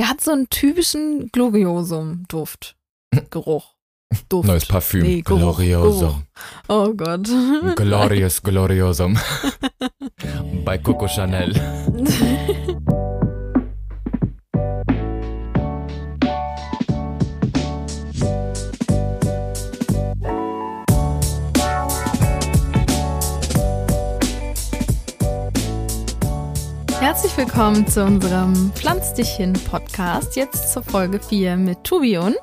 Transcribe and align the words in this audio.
Der 0.00 0.08
hat 0.08 0.22
so 0.22 0.30
einen 0.30 0.48
typischen 0.48 1.28
Gloriosum-Duft. 1.30 2.74
Geruch. 3.30 3.74
Duft. 4.30 4.48
Neues 4.48 4.64
Parfüm. 4.64 5.02
Nee, 5.02 5.20
Geruch, 5.20 5.58
Gloriosum. 5.58 6.22
Oh 6.68 6.94
Gott. 6.94 7.28
Glorious 7.76 8.42
Gloriosum. 8.42 9.18
Bei 10.64 10.78
Coco 10.78 11.06
Chanel. 11.06 11.52
Herzlich 27.12 27.36
willkommen 27.36 27.88
zu 27.88 28.04
unserem 28.04 28.70
Pflanz 28.76 29.12
dich 29.14 29.30
hin 29.30 29.52
Podcast. 29.68 30.36
Jetzt 30.36 30.72
zur 30.72 30.84
Folge 30.84 31.18
4 31.18 31.56
mit 31.56 31.82
Tobi 31.82 32.16
und 32.18 32.36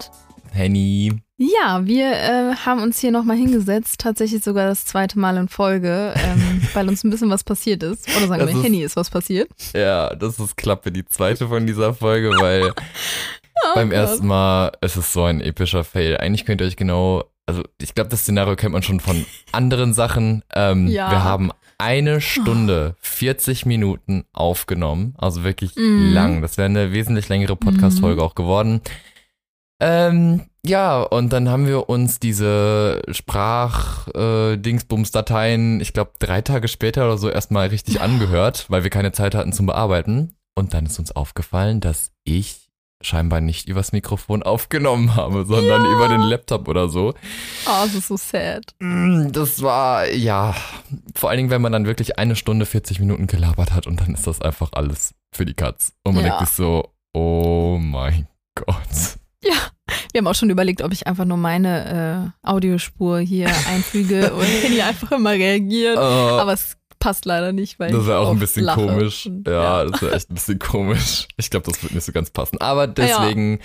Henny. 0.52 1.14
Ja, 1.38 1.86
wir 1.86 2.12
äh, 2.12 2.54
haben 2.66 2.82
uns 2.84 3.00
hier 3.00 3.12
nochmal 3.12 3.38
hingesetzt, 3.38 4.02
tatsächlich 4.02 4.44
sogar 4.44 4.68
das 4.68 4.84
zweite 4.86 5.20
Mal 5.20 5.38
in 5.38 5.48
Folge, 5.48 6.14
ähm, 6.18 6.62
weil 6.74 6.90
uns 6.90 7.06
ein 7.06 7.10
bisschen 7.12 7.30
was 7.30 7.46
passiert 7.46 7.82
ist. 7.82 8.10
Oder 8.18 8.28
sagen 8.28 8.42
Das 8.42 8.50
wir, 8.50 8.58
ist- 8.58 8.64
Henny 8.66 8.84
ist 8.84 8.98
was 8.98 9.10
passiert. 9.10 9.48
Ja, 9.74 10.14
das 10.14 10.38
ist 10.38 10.58
Klappe, 10.58 10.92
die 10.92 11.06
zweite 11.06 11.48
von 11.48 11.66
dieser 11.66 11.94
Folge, 11.94 12.32
weil 12.38 12.74
Oh 13.64 13.74
beim 13.74 13.90
Gott. 13.90 13.98
ersten 14.00 14.28
Mal 14.28 14.74
ist 14.82 14.98
es 14.98 15.14
so 15.14 15.24
ein 15.24 15.40
epischer 15.40 15.86
Fail. 15.86 16.18
Eigentlich 16.18 16.46
könnt 16.46 16.60
ihr 16.60 16.68
euch 16.68 16.76
genau, 16.76 17.24
also 17.48 17.64
ich 17.82 17.96
glaube, 17.96 18.10
das 18.12 18.22
Szenario 18.22 18.56
kennt 18.56 18.74
man 18.74 18.84
schon 18.84 19.00
von 19.00 19.26
anderen 19.52 19.94
Sachen. 19.94 20.44
Ähm, 20.54 20.88
Ja. 20.88 21.10
Wir 21.10 21.24
haben 21.24 21.52
eine 21.80 22.22
Stunde, 22.22 22.96
40 23.02 23.66
Minuten 23.66 24.26
aufgenommen, 24.34 25.16
also 25.18 25.44
wirklich 25.44 25.76
Mhm. 25.76 26.12
lang. 26.14 26.42
Das 26.42 26.58
wäre 26.58 26.66
eine 26.66 26.92
wesentlich 26.92 27.30
längere 27.30 27.56
Podcast-Folge 27.56 28.22
auch 28.24 28.34
geworden. 28.36 28.82
Ähm, 29.80 30.48
ja, 30.66 31.02
und 31.04 31.32
dann 31.32 31.50
haben 31.50 31.68
wir 31.68 31.88
uns 31.88 32.20
diese 32.20 33.02
Sprach-Dingsbums-Dateien, 33.12 35.80
ich 35.82 35.94
glaube, 35.94 36.12
drei 36.20 36.42
Tage 36.42 36.68
später 36.68 37.06
oder 37.06 37.18
so 37.18 37.30
erstmal 37.30 37.68
richtig 37.70 38.02
angehört, 38.02 38.66
weil 38.70 38.84
wir 38.84 38.90
keine 38.90 39.12
Zeit 39.12 39.36
hatten 39.36 39.54
zum 39.54 39.66
Bearbeiten. 39.68 40.34
Und 40.56 40.74
dann 40.74 40.86
ist 40.88 40.98
uns 41.00 41.12
aufgefallen, 41.16 41.80
dass 41.82 42.12
ich 42.24 42.67
scheinbar 43.02 43.42
nicht 43.42 43.68
übers 43.70 43.92
Mikrofon 43.92 44.42
aufgenommen 44.44 45.16
habe, 45.16 45.46
sondern 45.46 45.86
über 45.86 46.08
den 46.10 46.22
Laptop 46.22 46.68
oder 46.68 46.90
so. 46.90 47.10
Oh, 47.66 47.84
das 47.84 47.94
ist 47.96 48.08
so 48.08 48.18
sad. 48.18 48.64
Mm, 48.80 49.32
Das 49.32 49.62
war, 49.62 50.10
ja, 50.12 50.56
vor 51.16 51.30
allen 51.30 51.38
Dingen, 51.38 51.50
wenn 51.50 51.62
man 51.62 51.72
dann 51.72 51.86
wirklich 51.86 52.18
eine 52.18 52.36
Stunde 52.36 52.66
40 52.66 53.00
Minuten 53.00 53.28
gelabert 53.28 53.74
hat 53.74 53.86
und 53.88 54.02
dann 54.02 54.14
ist 54.14 54.26
das 54.28 54.42
einfach 54.42 54.70
alles 54.74 55.14
für 55.32 55.46
die 55.46 55.54
Katz. 55.54 55.94
Und 56.04 56.16
man 56.16 56.26
Ja. 56.26 56.32
denkt 56.38 56.48
sich 56.50 56.56
so, 56.58 56.92
oh 57.14 57.78
mein 57.80 58.28
Gott. 58.56 58.78
Wir 60.12 60.20
haben 60.20 60.28
auch 60.28 60.36
schon 60.36 60.50
überlegt, 60.50 60.82
ob 60.82 60.92
ich 60.92 61.06
einfach 61.08 61.26
nur 61.26 61.38
meine 61.38 62.34
äh, 62.44 62.48
Audiospur 62.48 63.20
hier 63.20 63.48
einfüge 63.70 64.34
und 64.34 64.44
Henny 64.64 64.82
einfach 64.82 65.12
immer 65.12 65.32
reagiert. 65.32 65.96
Äh, 65.96 66.00
Aber 66.00 66.54
es 66.54 66.76
passt 67.08 67.26
leider 67.26 67.54
nicht, 67.54 67.80
weil 67.80 67.92
das 67.92 68.02
ich 68.02 68.08
wäre 68.08 68.20
auch 68.20 68.32
ein 68.32 68.40
bisschen 68.40 68.66
lache. 68.66 68.82
komisch. 68.86 69.26
Und, 69.28 69.48
Ja, 69.48 69.86
das 69.86 70.02
wäre 70.02 70.16
echt 70.16 70.30
ein 70.30 70.34
bisschen 70.36 70.60
komisch. 70.60 71.28
Ich 71.38 71.50
glaube, 71.50 71.66
das 71.72 71.82
wird 71.82 71.94
nicht 71.94 72.04
so 72.04 72.12
ganz 72.12 72.30
passen. 72.32 72.60
Aber 72.60 72.86
deswegen 72.88 73.60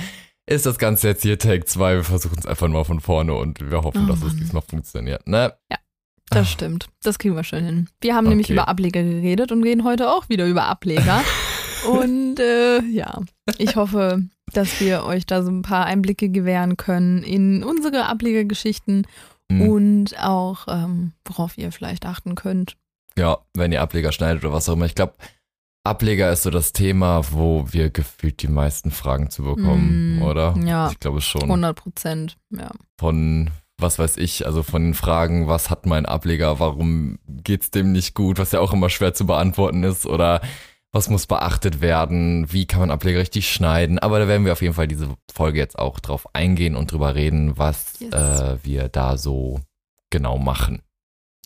ist 0.47 0.65
das 0.67 0.79
Ganze 0.79 1.09
jetzt 1.09 1.23
hier 1.23 1.39
Take 1.39 1.65
2. 1.65 1.97
Wir 1.97 2.05
versuchen 2.05 2.39
es 2.39 2.47
einfach 2.47 2.69
mal 2.69 2.85
von 2.85 3.01
vorne 3.01 3.35
und 3.35 3.59
wir 3.71 3.83
hoffen, 3.83 4.05
Oh 4.05 4.09
dass 4.09 4.19
es 4.23 4.29
Mann. 4.29 4.37
diesmal 4.39 4.63
funktioniert. 4.63 5.27
Ne? 5.27 5.53
Das 6.31 6.51
stimmt. 6.51 6.87
Das 7.03 7.19
kriegen 7.19 7.35
wir 7.37 7.45
schon 7.45 7.65
hin. 7.65 7.89
Wir 8.01 8.15
haben 8.15 8.29
nämlich 8.29 8.47
Okay. 8.47 8.55
über 8.55 8.69
Ableger 8.69 9.03
geredet 9.03 9.53
und 9.53 9.63
reden 9.65 9.85
heute 9.85 10.09
auch 10.11 10.29
wieder 10.29 10.47
über 10.47 10.65
Ableger. 10.67 11.23
und 11.91 12.39
äh, 12.41 12.81
ja, 12.85 13.21
ich 13.59 13.77
hoffe, 13.77 14.23
dass 14.53 14.81
wir 14.81 15.05
euch 15.05 15.27
da 15.27 15.43
so 15.43 15.51
ein 15.51 15.63
paar 15.63 15.85
Einblicke 15.87 16.29
gewähren 16.31 16.77
können 16.77 17.23
in 17.23 17.65
unsere 17.65 18.07
Ablegergeschichten 18.07 19.07
Mhm. 19.51 19.61
und 19.69 20.19
auch, 20.21 20.67
ähm, 20.69 21.13
worauf 21.27 21.59
ihr 21.59 21.73
vielleicht 21.73 22.07
achten 22.07 22.37
könnt. 22.37 22.77
Ja, 23.19 23.39
wenn 23.55 23.73
ihr 23.73 23.83
Ableger 23.83 24.13
schneidet 24.13 24.45
oder 24.45 24.53
was 24.55 24.69
auch 24.69 24.75
immer. 24.75 24.87
Ich 24.87 24.95
glaube, 24.95 25.15
Ableger 25.85 26.31
ist 26.33 26.45
so 26.45 26.51
das 26.51 26.73
Thema, 26.73 27.23
wo 27.33 27.67
wir 27.73 27.91
gefühlt 27.91 28.41
die 28.43 28.49
meisten 28.49 28.91
Fragen 28.91 29.31
zu 29.31 29.43
bekommen, 29.43 30.19
Mm, 30.19 30.23
oder? 30.23 30.55
ja. 30.65 30.91
Ich 30.91 31.01
glaube 31.01 31.21
schon. 31.21 31.43
100 31.43 31.77
Prozent, 31.77 32.39
ja. 32.51 32.71
Von, 33.01 33.51
was 33.79 33.99
weiß 33.99 34.17
ich, 34.19 34.47
also 34.47 34.63
von 34.63 34.83
den 34.85 34.95
Fragen, 34.95 35.49
was 35.49 35.71
hat 35.71 35.87
mein 35.87 36.07
Ableger, 36.07 36.61
warum 36.61 37.19
geht's 37.27 37.71
dem 37.73 37.91
nicht 37.91 38.15
gut, 38.15 38.39
was 38.39 38.53
ja 38.53 38.61
auch 38.61 38.73
immer 38.73 38.91
schwer 38.91 39.13
zu 39.13 39.27
beantworten 39.27 39.83
ist, 39.83 40.07
oder 40.07 40.41
was 40.93 41.09
muss 41.11 41.27
beachtet 41.27 41.81
werden, 41.81 42.53
wie 42.53 42.67
kann 42.67 42.79
man 42.81 42.91
Ableger 42.93 43.19
richtig 43.19 43.51
schneiden. 43.51 43.99
Aber 43.99 44.21
da 44.21 44.29
werden 44.29 44.45
wir 44.45 44.53
auf 44.53 44.63
jeden 44.63 44.75
Fall 44.75 44.87
diese 44.87 45.09
Folge 45.33 45.59
jetzt 45.59 45.79
auch 45.79 45.99
drauf 45.99 46.29
eingehen 46.33 46.77
und 46.77 46.93
drüber 46.93 47.15
reden, 47.17 47.59
was 47.59 47.99
Yes. 47.99 48.13
äh, 48.13 48.59
wir 48.63 48.89
da 48.89 49.17
so 49.17 49.61
genau 50.11 50.39
machen. 50.39 50.83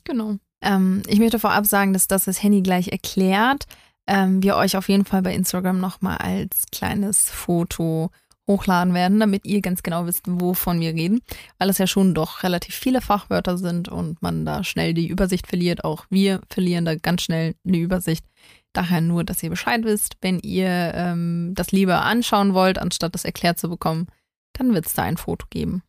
Genau. 0.04 0.36
Ähm, 0.62 1.02
ich 1.06 1.18
möchte 1.18 1.38
vorab 1.38 1.66
sagen, 1.66 1.92
dass 1.92 2.08
das, 2.08 2.26
was 2.26 2.42
Henny 2.42 2.62
gleich 2.62 2.88
erklärt, 2.88 3.66
ähm, 4.06 4.42
wir 4.42 4.56
euch 4.56 4.76
auf 4.76 4.88
jeden 4.88 5.04
Fall 5.04 5.22
bei 5.22 5.34
Instagram 5.34 5.80
nochmal 5.80 6.18
als 6.18 6.66
kleines 6.70 7.28
Foto 7.30 8.10
hochladen 8.48 8.94
werden, 8.94 9.18
damit 9.18 9.44
ihr 9.44 9.60
ganz 9.60 9.82
genau 9.82 10.06
wisst, 10.06 10.22
wovon 10.26 10.80
wir 10.80 10.94
reden, 10.94 11.20
weil 11.58 11.68
es 11.68 11.78
ja 11.78 11.86
schon 11.86 12.14
doch 12.14 12.42
relativ 12.42 12.74
viele 12.74 13.00
Fachwörter 13.00 13.58
sind 13.58 13.88
und 13.88 14.22
man 14.22 14.46
da 14.46 14.62
schnell 14.62 14.94
die 14.94 15.08
Übersicht 15.08 15.46
verliert. 15.46 15.84
Auch 15.84 16.06
wir 16.10 16.40
verlieren 16.48 16.84
da 16.84 16.94
ganz 16.94 17.22
schnell 17.22 17.54
eine 17.66 17.78
Übersicht. 17.78 18.24
Daher 18.72 19.00
nur, 19.00 19.24
dass 19.24 19.42
ihr 19.42 19.50
Bescheid 19.50 19.82
wisst, 19.84 20.16
wenn 20.20 20.38
ihr 20.40 20.92
ähm, 20.94 21.52
das 21.54 21.72
lieber 21.72 22.02
anschauen 22.02 22.54
wollt, 22.54 22.78
anstatt 22.78 23.14
das 23.14 23.24
erklärt 23.24 23.58
zu 23.58 23.68
bekommen, 23.68 24.06
dann 24.52 24.74
wird 24.74 24.86
es 24.86 24.94
da 24.94 25.02
ein 25.02 25.16
Foto 25.16 25.46
geben. 25.50 25.82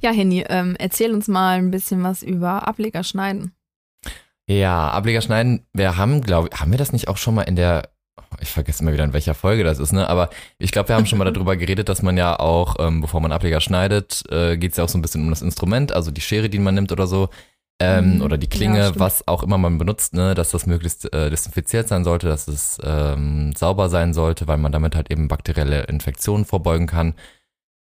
Ja, 0.00 0.10
Henny, 0.10 0.44
ähm, 0.48 0.76
erzähl 0.78 1.12
uns 1.12 1.26
mal 1.26 1.58
ein 1.58 1.70
bisschen 1.70 2.02
was 2.02 2.22
über 2.22 2.68
Ableger 2.68 3.02
schneiden. 3.02 3.54
Ja, 4.48 4.90
Ableger 4.90 5.22
schneiden, 5.22 5.66
wir 5.72 5.96
haben, 5.96 6.20
glaube 6.20 6.50
haben 6.54 6.70
wir 6.70 6.78
das 6.78 6.92
nicht 6.92 7.08
auch 7.08 7.16
schon 7.16 7.34
mal 7.34 7.42
in 7.42 7.56
der, 7.56 7.88
ich 8.40 8.50
vergesse 8.50 8.82
immer 8.82 8.92
wieder, 8.92 9.04
in 9.04 9.12
welcher 9.14 9.34
Folge 9.34 9.64
das 9.64 9.78
ist, 9.78 9.92
ne? 9.92 10.06
Aber 10.08 10.28
ich 10.58 10.70
glaube, 10.70 10.88
wir 10.90 10.96
haben 10.96 11.06
schon 11.06 11.18
mal 11.18 11.30
darüber 11.32 11.56
geredet, 11.56 11.88
dass 11.88 12.02
man 12.02 12.16
ja 12.18 12.38
auch, 12.38 12.76
ähm, 12.78 13.00
bevor 13.00 13.20
man 13.20 13.32
Ableger 13.32 13.60
schneidet, 13.62 14.22
äh, 14.30 14.56
geht 14.58 14.72
es 14.72 14.76
ja 14.76 14.84
auch 14.84 14.88
so 14.88 14.98
ein 14.98 15.02
bisschen 15.02 15.22
um 15.22 15.30
das 15.30 15.40
Instrument, 15.40 15.92
also 15.92 16.10
die 16.10 16.20
Schere, 16.20 16.48
die 16.50 16.58
man 16.58 16.74
nimmt 16.74 16.92
oder 16.92 17.06
so. 17.06 17.28
Ähm, 17.80 18.16
Mhm. 18.16 18.22
oder 18.22 18.38
die 18.38 18.46
Ja, 18.46 18.50
Klinge, 18.56 18.82
stimmt. 18.84 19.00
was 19.00 19.26
auch 19.26 19.42
immer 19.42 19.58
man 19.58 19.78
benutzt, 19.78 20.14
ne, 20.14 20.34
dass 20.34 20.52
das 20.52 20.64
möglichst 20.66 21.12
äh, 21.12 21.28
desinfiziert 21.30 21.88
sein 21.88 22.04
sollte, 22.04 22.28
dass 22.28 22.46
es 22.46 22.78
ähm, 22.84 23.52
sauber 23.56 23.88
sein 23.88 24.14
sollte, 24.14 24.46
weil 24.46 24.58
man 24.58 24.70
damit 24.70 24.94
halt 24.94 25.10
eben 25.10 25.26
bakterielle 25.26 25.82
Infektionen 25.84 26.44
vorbeugen 26.44 26.86
kann. 26.86 27.14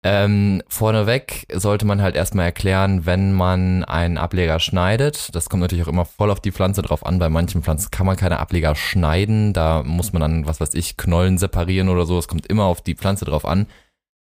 Ähm, 0.06 0.62
vorneweg 0.68 1.46
sollte 1.54 1.86
man 1.86 2.02
halt 2.02 2.16
erstmal 2.16 2.46
erklären, 2.46 3.06
wenn 3.06 3.32
man 3.32 3.86
einen 3.86 4.18
Ableger 4.18 4.60
schneidet. 4.60 5.34
Das 5.34 5.50
kommt 5.50 5.62
natürlich 5.62 5.86
auch 5.86 5.90
immer 5.90 6.04
voll 6.04 6.30
auf 6.30 6.42
die 6.42 6.52
Pflanze 6.52 6.82
drauf 6.82 7.06
an. 7.06 7.20
Bei 7.20 7.30
manchen 7.30 7.64
Pflanzen 7.64 7.90
kann 7.90 8.06
man 8.06 8.18
keine 8.18 8.40
Ableger 8.40 8.76
schneiden. 8.76 9.54
Da 9.54 9.82
muss 9.84 10.12
man 10.12 10.22
dann, 10.22 10.46
was 10.46 10.60
weiß 10.60 10.74
ich, 10.74 10.98
Knollen 10.98 11.38
separieren 11.38 11.88
oder 11.88 12.06
so. 12.06 12.20
Es 12.20 12.28
kommt 12.28 12.48
immer 12.48 12.66
auf 12.66 12.82
die 12.82 12.96
Pflanze 12.96 13.24
drauf 13.24 13.46
an. 13.46 13.68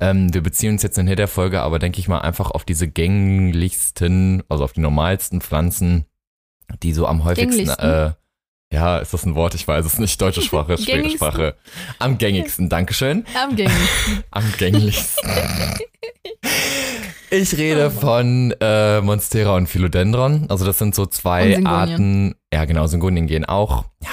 Ähm, 0.01 0.33
wir 0.33 0.43
beziehen 0.43 0.73
uns 0.73 0.83
jetzt 0.83 0.97
in 0.97 1.07
der 1.07 1.29
Folge 1.29 1.62
aber, 1.62 1.81
denke 1.81 1.99
ich 1.99 2.06
mal, 2.06 2.21
einfach 2.21 2.53
auf 2.53 2.65
diese 2.65 2.87
gänglichsten, 2.87 4.45
also 4.49 4.62
auf 4.62 4.75
die 4.75 4.81
normalsten 4.81 5.41
Pflanzen, 5.41 6.05
die 6.83 6.93
so 6.93 7.06
am 7.06 7.25
häufigsten, 7.25 7.69
äh, 7.69 8.12
ja, 8.75 8.99
ist 8.99 9.15
das 9.15 9.25
ein 9.25 9.35
Wort? 9.35 9.55
Ich 9.55 9.67
weiß 9.67 9.87
es 9.87 9.99
nicht. 9.99 10.21
Deutsche 10.21 10.43
Sprache, 10.43 10.77
schwere? 10.77 11.09
Sprache. 11.09 11.55
Am 11.99 12.19
gängigsten, 12.19 12.69
Dankeschön. 12.69 13.25
Am 13.41 13.55
gängigsten. 13.57 14.25
Am 14.31 14.53
gänglichsten. 14.59 15.31
Ich 17.31 17.57
rede 17.57 17.91
von 17.91 18.55
äh, 18.61 19.01
Monstera 19.01 19.57
und 19.57 19.67
Philodendron. 19.69 20.47
Also 20.49 20.65
das 20.65 20.79
sind 20.79 20.95
so 20.95 21.07
zwei. 21.07 21.65
Arten. 21.65 22.35
Ja, 22.53 22.65
genau, 22.65 22.87
Syngonien 22.87 23.27
gehen 23.27 23.45
auch. 23.45 23.85
Ja, 24.03 24.11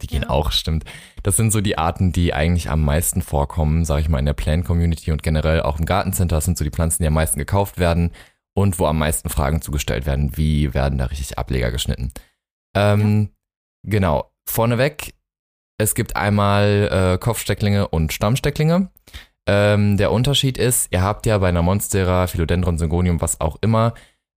die 0.00 0.06
gehen 0.06 0.22
Ja. 0.22 0.30
auch, 0.30 0.52
stimmt. 0.52 0.84
Das 1.22 1.36
sind 1.36 1.52
so 1.52 1.60
die 1.60 1.78
Arten, 1.78 2.12
die 2.12 2.34
eigentlich 2.34 2.70
am 2.70 2.84
meisten 2.84 3.22
vorkommen, 3.22 3.84
sage 3.84 4.02
ich 4.02 4.08
mal, 4.08 4.18
in 4.18 4.26
der 4.26 4.32
Plant-Community 4.32 5.12
und 5.12 5.22
generell 5.22 5.62
auch 5.62 5.78
im 5.78 5.84
Gartencenter. 5.84 6.36
Das 6.36 6.44
sind 6.44 6.58
so 6.58 6.64
die 6.64 6.70
Pflanzen, 6.70 7.02
die 7.02 7.06
am 7.06 7.14
meisten 7.14 7.38
gekauft 7.38 7.78
werden 7.78 8.10
und 8.54 8.78
wo 8.78 8.86
am 8.86 8.98
meisten 8.98 9.28
Fragen 9.28 9.60
zugestellt 9.62 10.06
werden. 10.06 10.36
Wie 10.36 10.74
werden 10.74 10.98
da 10.98 11.06
richtig 11.06 11.38
Ableger 11.38 11.70
geschnitten? 11.70 12.12
Ähm, 12.74 13.28
Genau. 13.84 14.30
Vorneweg, 14.48 15.14
es 15.78 15.94
gibt 15.94 16.16
einmal 16.16 17.14
äh, 17.14 17.18
Kopfstecklinge 17.18 17.88
und 17.88 18.12
Stammstecklinge. 18.12 18.90
Ähm, 19.46 19.96
der 19.96 20.12
Unterschied 20.12 20.58
ist, 20.58 20.92
ihr 20.92 21.02
habt 21.02 21.26
ja 21.26 21.38
bei 21.38 21.48
einer 21.48 21.62
Monstera, 21.62 22.26
Philodendron, 22.26 22.78
Syngonium, 22.78 23.20
was 23.20 23.40
auch 23.40 23.56
immer, 23.60 23.94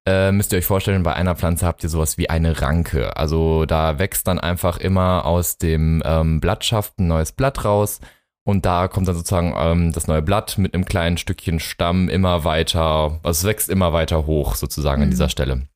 äh, 0.08 0.32
müsst 0.32 0.52
ihr 0.52 0.60
euch 0.60 0.66
vorstellen, 0.66 1.04
bei 1.04 1.14
einer 1.14 1.36
Pflanze 1.36 1.66
habt 1.66 1.84
ihr 1.84 1.90
sowas 1.90 2.18
wie 2.18 2.30
eine 2.30 2.62
Ranke. 2.62 3.16
Also 3.18 3.66
da 3.66 4.00
wächst 4.00 4.28
dann 4.28 4.40
einfach 4.40 4.78
immer 4.78 5.26
aus 5.26 5.58
dem 5.58 6.02
ähm, 6.06 6.40
Blattschaft 6.40 7.00
ein 7.00 7.08
neues 7.08 7.32
Blatt 7.32 7.66
raus 7.66 8.00
und 8.48 8.66
da 8.66 8.88
kommt 8.88 9.08
dann 9.08 9.16
sozusagen 9.16 9.54
ähm, 9.58 9.92
das 9.92 10.08
neue 10.08 10.22
Blatt 10.22 10.58
mit 10.60 10.74
einem 10.74 10.86
kleinen 10.86 11.18
Stückchen 11.18 11.60
Stamm 11.60 12.10
immer 12.10 12.44
weiter, 12.44 13.20
also 13.24 13.30
es 13.30 13.44
wächst 13.44 13.70
immer 13.70 13.94
weiter 13.94 14.26
hoch 14.28 14.56
sozusagen 14.56 15.02
an 15.02 15.08
Mhm. 15.10 15.12
dieser 15.12 15.30
Stelle. 15.30 15.68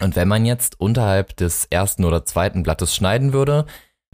Und 0.00 0.16
wenn 0.16 0.28
man 0.28 0.46
jetzt 0.46 0.80
unterhalb 0.80 1.36
des 1.36 1.64
ersten 1.66 2.04
oder 2.04 2.24
zweiten 2.24 2.62
Blattes 2.62 2.94
schneiden 2.94 3.32
würde, 3.32 3.66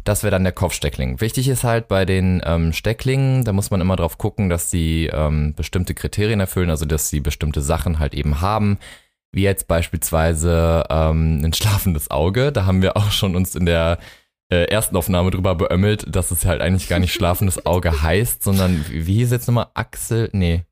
Das 0.06 0.22
wäre 0.22 0.30
dann 0.32 0.44
der 0.44 0.52
Kopfsteckling. 0.52 1.22
Wichtig 1.22 1.48
ist 1.48 1.64
halt 1.64 1.88
bei 1.88 2.04
den 2.04 2.42
ähm, 2.44 2.74
Stecklingen, 2.74 3.42
da 3.44 3.54
muss 3.54 3.70
man 3.70 3.80
immer 3.80 3.96
drauf 3.96 4.18
gucken, 4.18 4.50
dass 4.50 4.70
sie 4.70 5.06
ähm, 5.06 5.54
bestimmte 5.54 5.94
Kriterien 5.94 6.40
erfüllen, 6.40 6.68
also 6.68 6.84
dass 6.84 7.08
sie 7.08 7.20
bestimmte 7.20 7.62
Sachen 7.62 7.98
halt 7.98 8.12
eben 8.12 8.42
haben, 8.42 8.78
wie 9.32 9.44
jetzt 9.44 9.66
beispielsweise 9.66 10.84
ähm, 10.90 11.40
ein 11.42 11.54
schlafendes 11.54 12.10
Auge. 12.10 12.52
Da 12.52 12.66
haben 12.66 12.82
wir 12.82 12.98
auch 12.98 13.10
schon 13.12 13.34
uns 13.34 13.54
in 13.54 13.64
der 13.64 13.98
äh, 14.50 14.64
ersten 14.66 14.94
Aufnahme 14.96 15.30
drüber 15.30 15.54
beömmelt, 15.54 16.04
dass 16.14 16.30
es 16.30 16.44
halt 16.44 16.60
eigentlich 16.60 16.88
gar 16.88 16.98
nicht 16.98 17.14
schlafendes 17.14 17.64
Auge 17.64 18.02
heißt, 18.02 18.42
sondern 18.42 18.84
wie, 18.90 19.14
hieß 19.14 19.30
jetzt 19.30 19.46
nochmal 19.48 19.68
Axel? 19.72 20.28
Nee. 20.32 20.64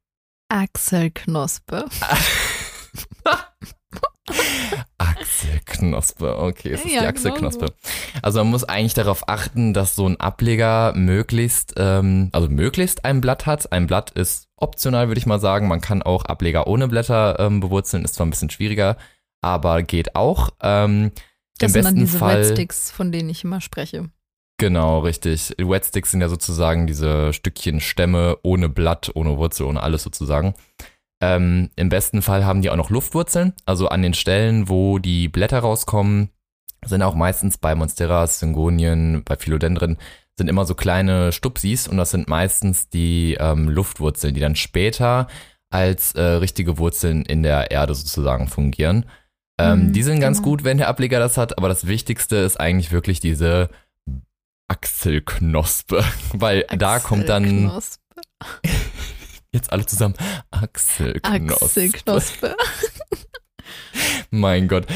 Achselknospe. 0.50 1.86
Achselknospe, 5.82 6.38
okay, 6.38 6.70
es 6.72 6.84
ist 6.84 6.86
Ja, 6.86 6.90
die 6.90 6.96
genau 6.98 7.08
Achselknospe. 7.08 7.66
Also 8.22 8.38
man 8.40 8.48
muss 8.50 8.64
eigentlich 8.64 8.94
darauf 8.94 9.28
achten, 9.28 9.74
dass 9.74 9.96
so 9.96 10.06
ein 10.06 10.18
Ableger 10.20 10.92
möglichst, 10.94 11.74
ähm, 11.76 12.28
also 12.32 12.48
möglichst 12.48 13.04
ein 13.04 13.20
Blatt 13.20 13.46
hat. 13.46 13.72
Ein 13.72 13.86
Blatt 13.86 14.10
ist 14.10 14.48
optional, 14.56 15.08
würde 15.08 15.18
ich 15.18 15.26
mal 15.26 15.40
sagen. 15.40 15.68
Man 15.68 15.80
kann 15.80 16.02
auch 16.02 16.24
Ableger 16.24 16.66
ohne 16.66 16.88
Blätter 16.88 17.38
ähm, 17.40 17.60
bewurzeln, 17.60 18.04
ist 18.04 18.14
zwar 18.14 18.26
ein 18.26 18.30
bisschen 18.30 18.50
schwieriger, 18.50 18.96
aber 19.40 19.82
geht 19.82 20.14
auch. 20.14 20.50
Ähm, 20.62 21.10
Das 21.58 21.72
sind 21.72 21.84
dann 21.84 21.96
diese 21.96 22.18
Fall- 22.18 22.40
Wetsticks, 22.48 22.90
von 22.90 23.10
denen 23.12 23.28
ich 23.30 23.44
immer 23.44 23.60
spreche. 23.60 24.08
Genau, 24.58 25.00
richtig. 25.00 25.54
Wetsticks 25.58 26.12
sind 26.12 26.20
ja 26.20 26.28
sozusagen 26.28 26.86
diese 26.86 27.32
Stückchen 27.32 27.80
Stämme 27.80 28.38
ohne 28.44 28.68
Blatt, 28.68 29.10
ohne 29.14 29.36
Wurzel, 29.36 29.66
ohne 29.66 29.82
alles 29.82 30.04
sozusagen. 30.04 30.54
Ähm, 31.22 31.70
Im 31.76 31.88
besten 31.88 32.20
Fall 32.20 32.44
haben 32.44 32.62
die 32.62 32.70
auch 32.70 32.76
noch 32.76 32.90
Luftwurzeln. 32.90 33.54
Also 33.64 33.88
an 33.88 34.02
den 34.02 34.12
Stellen, 34.12 34.68
wo 34.68 34.98
die 34.98 35.28
Blätter 35.28 35.60
rauskommen, 35.60 36.30
sind 36.84 37.00
auch 37.02 37.14
meistens 37.14 37.58
bei 37.58 37.76
Monsteras, 37.76 38.40
Syngonien, 38.40 39.22
bei 39.24 39.36
Philodendren, 39.36 39.98
sind 40.36 40.48
immer 40.48 40.64
so 40.66 40.74
kleine 40.74 41.30
Stupsis 41.30 41.86
und 41.86 41.96
das 41.96 42.10
sind 42.10 42.28
meistens 42.28 42.88
die 42.88 43.36
ähm, 43.38 43.68
Luftwurzeln, 43.68 44.34
die 44.34 44.40
dann 44.40 44.56
später 44.56 45.28
als 45.70 46.12
äh, 46.16 46.22
richtige 46.22 46.76
Wurzeln 46.78 47.24
in 47.24 47.44
der 47.44 47.70
Erde 47.70 47.94
sozusagen 47.94 48.48
fungieren. 48.48 49.06
Ähm, 49.60 49.86
Mhm, 49.86 49.92
die 49.92 50.02
sind 50.02 50.20
ganz 50.20 50.38
genau. 50.38 50.50
gut, 50.50 50.64
wenn 50.64 50.78
der 50.78 50.88
Ableger 50.88 51.20
das 51.20 51.36
hat, 51.36 51.56
aber 51.56 51.68
das 51.68 51.86
Wichtigste 51.86 52.36
ist 52.36 52.58
eigentlich 52.58 52.90
wirklich 52.90 53.20
diese 53.20 53.68
Achselknospe, 54.66 56.02
weil 56.32 56.66
da 56.76 56.98
kommt 56.98 57.28
dann 57.28 57.44
Achselknospe. 57.44 58.00
Jetzt 59.52 59.72
alle 59.72 59.86
zusammen 59.86 60.14
Achselknospe. 60.50 61.64
Achselknospe. 61.64 62.56
Mein 64.30 64.68
Gott. 64.68 64.86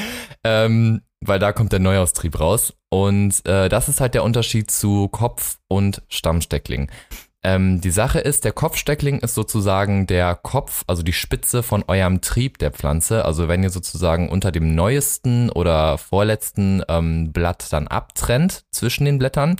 Ähm, 0.44 1.02
weil 1.20 1.38
da 1.38 1.52
kommt 1.52 1.72
der 1.72 1.80
Neuaustrieb 1.80 2.38
raus. 2.40 2.74
Und 2.88 3.44
äh, 3.46 3.68
das 3.68 3.88
ist 3.88 4.00
halt 4.00 4.14
der 4.14 4.24
Unterschied 4.24 4.70
zu 4.70 5.08
Kopf- 5.08 5.58
und 5.68 6.02
Stammsteckling. 6.08 6.90
Ähm, 7.42 7.80
die 7.80 7.90
Sache 7.90 8.18
ist, 8.18 8.44
der 8.44 8.52
Kopfsteckling 8.52 9.20
ist 9.20 9.34
sozusagen 9.34 10.06
der 10.06 10.34
Kopf, 10.34 10.82
also 10.86 11.02
die 11.02 11.12
Spitze 11.12 11.62
von 11.62 11.84
eurem 11.86 12.20
Trieb 12.20 12.58
der 12.58 12.72
Pflanze. 12.72 13.24
Also 13.24 13.48
wenn 13.48 13.62
ihr 13.62 13.70
sozusagen 13.70 14.28
unter 14.28 14.50
dem 14.50 14.74
neuesten 14.74 15.50
oder 15.50 15.98
vorletzten 15.98 16.82
ähm, 16.88 17.32
Blatt 17.32 17.72
dann 17.72 17.86
abtrennt 17.86 18.64
zwischen 18.72 19.04
den 19.04 19.18
Blättern, 19.18 19.56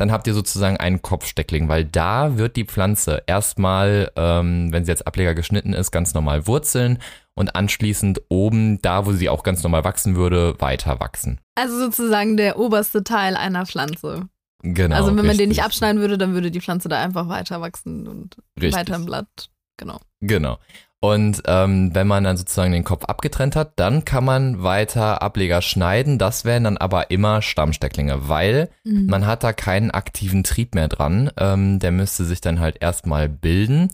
dann 0.00 0.12
habt 0.12 0.26
ihr 0.26 0.34
sozusagen 0.34 0.78
einen 0.78 1.02
Kopfsteckling, 1.02 1.68
weil 1.68 1.84
da 1.84 2.38
wird 2.38 2.56
die 2.56 2.64
Pflanze 2.64 3.22
erstmal, 3.26 4.10
ähm, 4.16 4.72
wenn 4.72 4.84
sie 4.84 4.92
als 4.92 5.02
Ableger 5.02 5.34
geschnitten 5.34 5.74
ist, 5.74 5.90
ganz 5.90 6.14
normal 6.14 6.46
wurzeln 6.46 6.98
und 7.34 7.54
anschließend 7.54 8.22
oben, 8.28 8.80
da 8.80 9.06
wo 9.06 9.12
sie 9.12 9.28
auch 9.28 9.42
ganz 9.42 9.62
normal 9.62 9.84
wachsen 9.84 10.16
würde, 10.16 10.54
weiter 10.58 11.00
wachsen. 11.00 11.40
Also 11.54 11.78
sozusagen 11.78 12.36
der 12.36 12.58
oberste 12.58 13.04
Teil 13.04 13.36
einer 13.36 13.66
Pflanze. 13.66 14.28
Genau. 14.62 14.96
also 14.96 15.16
wenn 15.16 15.26
man 15.26 15.38
den 15.38 15.48
nicht 15.48 15.58
richtig. 15.58 15.64
abschneiden 15.64 16.00
würde, 16.00 16.18
dann 16.18 16.34
würde 16.34 16.50
die 16.50 16.60
Pflanze 16.60 16.88
da 16.88 17.02
einfach 17.02 17.28
weiter 17.28 17.60
wachsen 17.60 18.06
und 18.06 18.36
Richtig. 18.60 18.74
weiter 18.74 18.96
im 18.96 19.06
Blatt. 19.06 19.50
Genau. 19.78 20.00
Genau. 20.20 20.58
Und 21.02 21.42
ähm, 21.46 21.94
wenn 21.94 22.06
man 22.06 22.24
dann 22.24 22.36
sozusagen 22.36 22.72
den 22.72 22.84
Kopf 22.84 23.06
abgetrennt 23.06 23.56
hat, 23.56 23.72
dann 23.76 24.04
kann 24.04 24.22
man 24.22 24.62
weiter 24.62 25.22
Ableger 25.22 25.62
schneiden. 25.62 26.18
Das 26.18 26.44
wären 26.44 26.64
dann 26.64 26.76
aber 26.76 27.10
immer 27.10 27.40
Stammstecklinge, 27.40 28.28
weil 28.28 28.68
Mhm. 28.84 29.06
man 29.06 29.26
hat 29.26 29.42
da 29.42 29.54
keinen 29.54 29.90
aktiven 29.90 30.44
Trieb 30.44 30.74
mehr 30.74 30.88
dran. 30.88 31.30
Ähm, 31.38 31.78
der 31.78 31.90
müsste 31.90 32.24
sich 32.26 32.42
dann 32.42 32.60
halt 32.60 32.76
erstmal 32.80 33.30
bilden. 33.30 33.88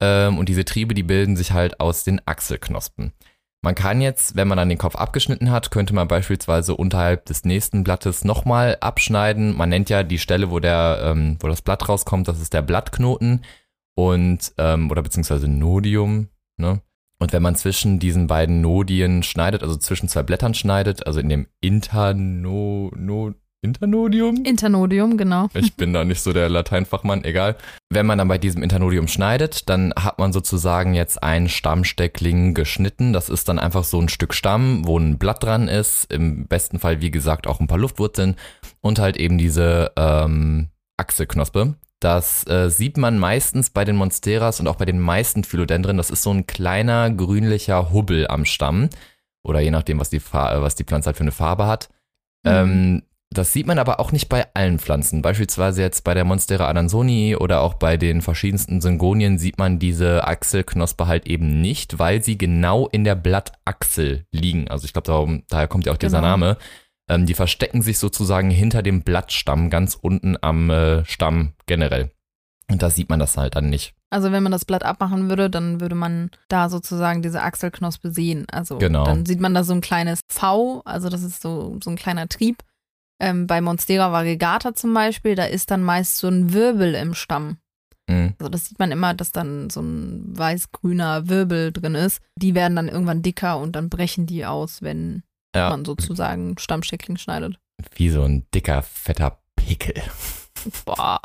Ähm, 0.00 0.38
und 0.38 0.48
diese 0.48 0.64
Triebe, 0.64 0.94
die 0.94 1.02
bilden 1.02 1.36
sich 1.36 1.52
halt 1.52 1.78
aus 1.78 2.04
den 2.04 2.22
Achselknospen. 2.24 3.12
Man 3.62 3.74
kann 3.74 4.00
jetzt, 4.00 4.36
wenn 4.36 4.48
man 4.48 4.56
dann 4.56 4.68
den 4.68 4.78
Kopf 4.78 4.96
abgeschnitten 4.96 5.50
hat, 5.50 5.70
könnte 5.70 5.94
man 5.94 6.08
beispielsweise 6.08 6.74
unterhalb 6.74 7.26
des 7.26 7.44
nächsten 7.44 7.84
Blattes 7.84 8.24
nochmal 8.24 8.78
abschneiden. 8.80 9.56
Man 9.56 9.68
nennt 9.68 9.90
ja 9.90 10.02
die 10.02 10.18
Stelle, 10.18 10.50
wo 10.50 10.60
der, 10.60 11.00
ähm, 11.02 11.36
wo 11.40 11.48
das 11.48 11.62
Blatt 11.62 11.86
rauskommt, 11.88 12.28
das 12.28 12.40
ist 12.40 12.54
der 12.54 12.62
Blattknoten 12.62 13.44
und 13.94 14.52
ähm, 14.56 14.90
oder 14.90 15.02
beziehungsweise 15.02 15.48
Nodium. 15.48 16.28
Ne? 16.56 16.80
Und 17.18 17.32
wenn 17.32 17.42
man 17.42 17.56
zwischen 17.56 17.98
diesen 17.98 18.26
beiden 18.26 18.60
Nodien 18.60 19.22
schneidet, 19.22 19.62
also 19.62 19.76
zwischen 19.76 20.08
zwei 20.08 20.22
Blättern 20.22 20.54
schneidet, 20.54 21.06
also 21.06 21.20
in 21.20 21.28
dem 21.28 21.46
Interno, 21.60 22.92
no, 22.94 23.34
Internodium, 23.62 24.44
Internodium, 24.44 25.16
genau. 25.16 25.48
ich 25.54 25.74
bin 25.74 25.92
da 25.92 26.04
nicht 26.04 26.20
so 26.20 26.32
der 26.32 26.48
Lateinfachmann, 26.48 27.24
egal. 27.24 27.56
Wenn 27.90 28.06
man 28.06 28.18
dann 28.18 28.28
bei 28.28 28.38
diesem 28.38 28.62
Internodium 28.62 29.08
schneidet, 29.08 29.68
dann 29.68 29.92
hat 29.98 30.18
man 30.18 30.32
sozusagen 30.32 30.94
jetzt 30.94 31.22
einen 31.22 31.48
Stammsteckling 31.48 32.54
geschnitten. 32.54 33.12
Das 33.12 33.28
ist 33.28 33.48
dann 33.48 33.58
einfach 33.58 33.84
so 33.84 34.00
ein 34.00 34.08
Stück 34.08 34.34
Stamm, 34.34 34.86
wo 34.86 34.98
ein 34.98 35.18
Blatt 35.18 35.42
dran 35.42 35.68
ist. 35.68 36.12
Im 36.12 36.46
besten 36.46 36.78
Fall, 36.78 37.00
wie 37.00 37.10
gesagt, 37.10 37.46
auch 37.46 37.58
ein 37.58 37.66
paar 37.66 37.78
Luftwurzeln 37.78 38.36
und 38.82 38.98
halt 38.98 39.16
eben 39.16 39.38
diese 39.38 39.90
ähm, 39.96 40.68
Achselknospe. 40.96 41.76
Das 42.00 42.46
äh, 42.46 42.68
sieht 42.68 42.98
man 42.98 43.18
meistens 43.18 43.70
bei 43.70 43.84
den 43.84 43.96
Monsteras 43.96 44.60
und 44.60 44.68
auch 44.68 44.76
bei 44.76 44.84
den 44.84 45.00
meisten 45.00 45.44
Philodendren. 45.44 45.96
Das 45.96 46.10
ist 46.10 46.22
so 46.22 46.30
ein 46.30 46.46
kleiner 46.46 47.10
grünlicher 47.10 47.90
Hubbel 47.92 48.26
am 48.28 48.44
Stamm. 48.44 48.90
Oder 49.42 49.60
je 49.60 49.70
nachdem, 49.70 49.98
was 49.98 50.10
die, 50.10 50.20
Fa 50.20 50.60
was 50.60 50.74
die 50.74 50.84
Pflanze 50.84 51.06
halt 51.06 51.16
für 51.16 51.22
eine 51.24 51.32
Farbe 51.32 51.66
hat. 51.66 51.88
Mhm. 52.44 52.52
Ähm, 52.52 53.02
das 53.30 53.52
sieht 53.52 53.66
man 53.66 53.78
aber 53.78 53.98
auch 53.98 54.12
nicht 54.12 54.28
bei 54.28 54.46
allen 54.54 54.78
Pflanzen. 54.78 55.20
Beispielsweise 55.20 55.82
jetzt 55.82 56.04
bei 56.04 56.14
der 56.14 56.24
Monstera 56.24 56.68
adansoni 56.68 57.34
oder 57.36 57.60
auch 57.60 57.74
bei 57.74 57.96
den 57.96 58.22
verschiedensten 58.22 58.80
Syngonien 58.80 59.38
sieht 59.38 59.58
man 59.58 59.78
diese 59.78 60.26
Achselknospe 60.26 61.06
halt 61.06 61.26
eben 61.26 61.60
nicht, 61.60 61.98
weil 61.98 62.22
sie 62.22 62.38
genau 62.38 62.86
in 62.88 63.04
der 63.04 63.16
Blattachsel 63.16 64.26
liegen. 64.30 64.68
Also 64.68 64.84
ich 64.84 64.92
glaube, 64.92 65.42
daher 65.48 65.66
kommt 65.68 65.86
ja 65.86 65.92
auch 65.92 65.96
dieser 65.96 66.18
Genau. 66.18 66.28
Name. 66.28 66.56
Ähm, 67.08 67.26
die 67.26 67.34
verstecken 67.34 67.82
sich 67.82 67.98
sozusagen 67.98 68.50
hinter 68.50 68.82
dem 68.82 69.02
Blattstamm, 69.02 69.70
ganz 69.70 69.94
unten 69.94 70.36
am 70.40 70.70
äh, 70.70 71.04
Stamm 71.04 71.52
generell. 71.66 72.10
Und 72.68 72.82
da 72.82 72.90
sieht 72.90 73.08
man 73.08 73.20
das 73.20 73.36
halt 73.36 73.54
dann 73.54 73.70
nicht. 73.70 73.94
Also 74.10 74.32
wenn 74.32 74.42
man 74.42 74.52
das 74.52 74.64
Blatt 74.64 74.82
abmachen 74.84 75.28
würde, 75.28 75.50
dann 75.50 75.80
würde 75.80 75.94
man 75.94 76.30
da 76.48 76.68
sozusagen 76.68 77.22
diese 77.22 77.42
Achselknospe 77.42 78.10
sehen. 78.10 78.46
Also 78.50 78.78
Genau. 78.78 79.04
dann 79.04 79.24
sieht 79.26 79.40
man 79.40 79.54
da 79.54 79.62
so 79.62 79.72
ein 79.72 79.80
kleines 79.80 80.20
V, 80.28 80.82
also 80.84 81.08
das 81.08 81.22
ist 81.22 81.42
so, 81.42 81.78
so 81.82 81.90
ein 81.90 81.96
kleiner 81.96 82.28
Trieb. 82.28 82.62
Ähm, 83.20 83.46
bei 83.46 83.60
Monstera 83.60 84.12
variegata 84.12 84.74
zum 84.74 84.92
Beispiel, 84.92 85.34
da 85.36 85.44
ist 85.44 85.70
dann 85.70 85.82
meist 85.82 86.18
so 86.18 86.28
ein 86.28 86.52
Wirbel 86.52 86.94
im 86.94 87.14
Stamm. 87.14 87.58
Mhm. 88.08 88.34
Also 88.38 88.48
das 88.50 88.66
sieht 88.66 88.78
man 88.78 88.92
immer, 88.92 89.14
dass 89.14 89.32
dann 89.32 89.70
so 89.70 89.80
ein 89.80 90.36
weiß-grüner 90.36 91.28
Wirbel 91.28 91.72
drin 91.72 91.94
ist. 91.94 92.20
Die 92.36 92.54
werden 92.54 92.76
dann 92.76 92.88
irgendwann 92.88 93.22
dicker 93.22 93.58
und 93.58 93.74
dann 93.76 93.88
brechen 93.88 94.26
die 94.26 94.44
aus, 94.44 94.82
wenn 94.82 95.22
Ja, 95.56 95.70
man 95.70 95.84
sozusagen 95.84 96.56
Stammsteckling 96.58 97.16
schneidet. 97.16 97.58
wie 97.94 98.10
so 98.10 98.22
ein 98.22 98.46
dicker, 98.54 98.82
fetter 98.82 99.38
Pickel. 99.56 99.94
Boah. 100.84 101.20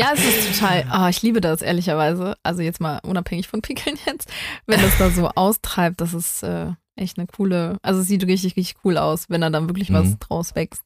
Ja, 0.00 0.12
es 0.14 0.24
ist 0.24 0.54
total, 0.58 0.84
ah, 0.90 1.08
ich 1.10 1.20
liebe 1.22 1.40
das 1.40 1.60
ehrlicherweise. 1.62 2.34
Also 2.42 2.62
jetzt 2.62 2.80
mal 2.80 2.98
unabhängig 3.02 3.48
von 3.48 3.60
Pickeln 3.62 3.96
jetzt, 4.06 4.30
wenn 4.66 4.80
das 4.80 4.96
da 4.98 5.10
so 5.10 5.28
austreibt, 5.28 6.00
das 6.00 6.14
ist 6.14 6.42
äh, 6.42 6.72
echt 6.96 7.18
eine 7.18 7.26
coole, 7.26 7.78
also 7.82 8.00
es 8.00 8.06
sieht 8.08 8.24
richtig, 8.26 8.56
richtig 8.56 8.76
cool 8.84 8.96
aus, 8.98 9.26
wenn 9.28 9.42
da 9.42 9.50
dann 9.50 9.68
wirklich 9.68 9.92
was 9.92 10.06
Mhm. 10.08 10.18
draus 10.20 10.54
wächst. 10.54 10.82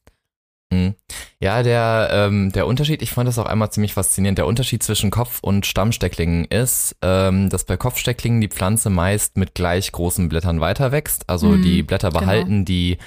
Mhm. 0.71 0.95
Ja, 1.39 1.63
der, 1.63 2.09
ähm, 2.11 2.51
der 2.51 2.65
Unterschied, 2.67 3.01
ich 3.01 3.11
fand 3.11 3.27
das 3.27 3.37
auch 3.37 3.45
einmal 3.45 3.71
ziemlich 3.71 3.93
faszinierend. 3.93 4.37
Der 4.37 4.47
Unterschied 4.47 4.81
zwischen 4.83 5.11
Kopf- 5.11 5.39
und 5.41 5.65
Stammstecklingen 5.65 6.45
ist, 6.45 6.95
ähm, 7.01 7.49
dass 7.49 7.65
bei 7.65 7.77
Kopfstecklingen 7.77 8.41
die 8.41 8.47
Pflanze 8.47 8.89
meist 8.89 9.37
mit 9.37 9.53
gleich 9.53 9.91
großen 9.91 10.27
Blättern 10.29 10.59
weiter 10.61 10.91
wächst. 10.91 11.29
Also 11.29 11.49
Mhm, 11.49 11.61
die 11.61 11.83
Blätter 11.83 12.09
genau. 12.09 12.21
behalten 12.21 12.65
die 12.65 12.97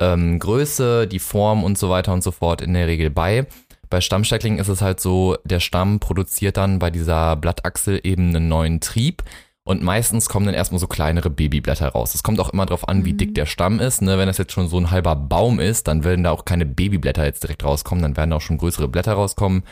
ähm, 0.00 0.38
Größe, 0.38 1.06
die 1.06 1.18
Form 1.18 1.64
und 1.64 1.76
so 1.76 1.90
weiter 1.90 2.12
und 2.12 2.22
so 2.22 2.30
fort 2.30 2.62
in 2.62 2.72
der 2.74 2.86
Regel 2.86 3.10
bei. 3.10 3.46
Bei 3.90 4.00
Stammstecklingen 4.00 4.58
ist 4.58 4.68
es 4.68 4.80
halt 4.80 5.00
so, 5.00 5.36
der 5.44 5.60
Stamm 5.60 6.00
produziert 6.00 6.56
dann 6.56 6.78
bei 6.78 6.90
dieser 6.90 7.36
Blattachsel 7.36 8.00
eben 8.02 8.34
einen 8.34 8.48
neuen 8.48 8.80
Trieb. 8.80 9.22
Und 9.64 9.82
meistens 9.82 10.28
kommen 10.28 10.46
dann 10.46 10.56
erstmal 10.56 10.80
so 10.80 10.88
kleinere 10.88 11.30
Babyblätter 11.30 11.88
raus. 11.88 12.14
Es 12.14 12.24
kommt 12.24 12.40
auch 12.40 12.48
immer 12.48 12.66
drauf 12.66 12.88
an, 12.88 13.04
wie 13.04 13.12
Mhm. 13.12 13.18
dick 13.18 13.34
der 13.34 13.46
Stamm 13.46 13.78
ist. 13.78 14.02
Ne? 14.02 14.18
Wenn 14.18 14.26
das 14.26 14.38
jetzt 14.38 14.52
schon 14.52 14.66
so 14.66 14.76
ein 14.76 14.90
halber 14.90 15.14
Baum 15.14 15.60
ist, 15.60 15.86
dann 15.86 16.02
werden 16.02 16.24
da 16.24 16.32
auch 16.32 16.44
keine 16.44 16.66
Babyblätter 16.66 17.24
jetzt 17.24 17.44
direkt 17.44 17.62
rauskommen, 17.64 18.02
dann 18.02 18.16
werden 18.16 18.32
auch 18.32 18.40
schon 18.40 18.58
größere 18.58 18.88
Blätter 18.88 19.12
rauskommen. 19.12 19.62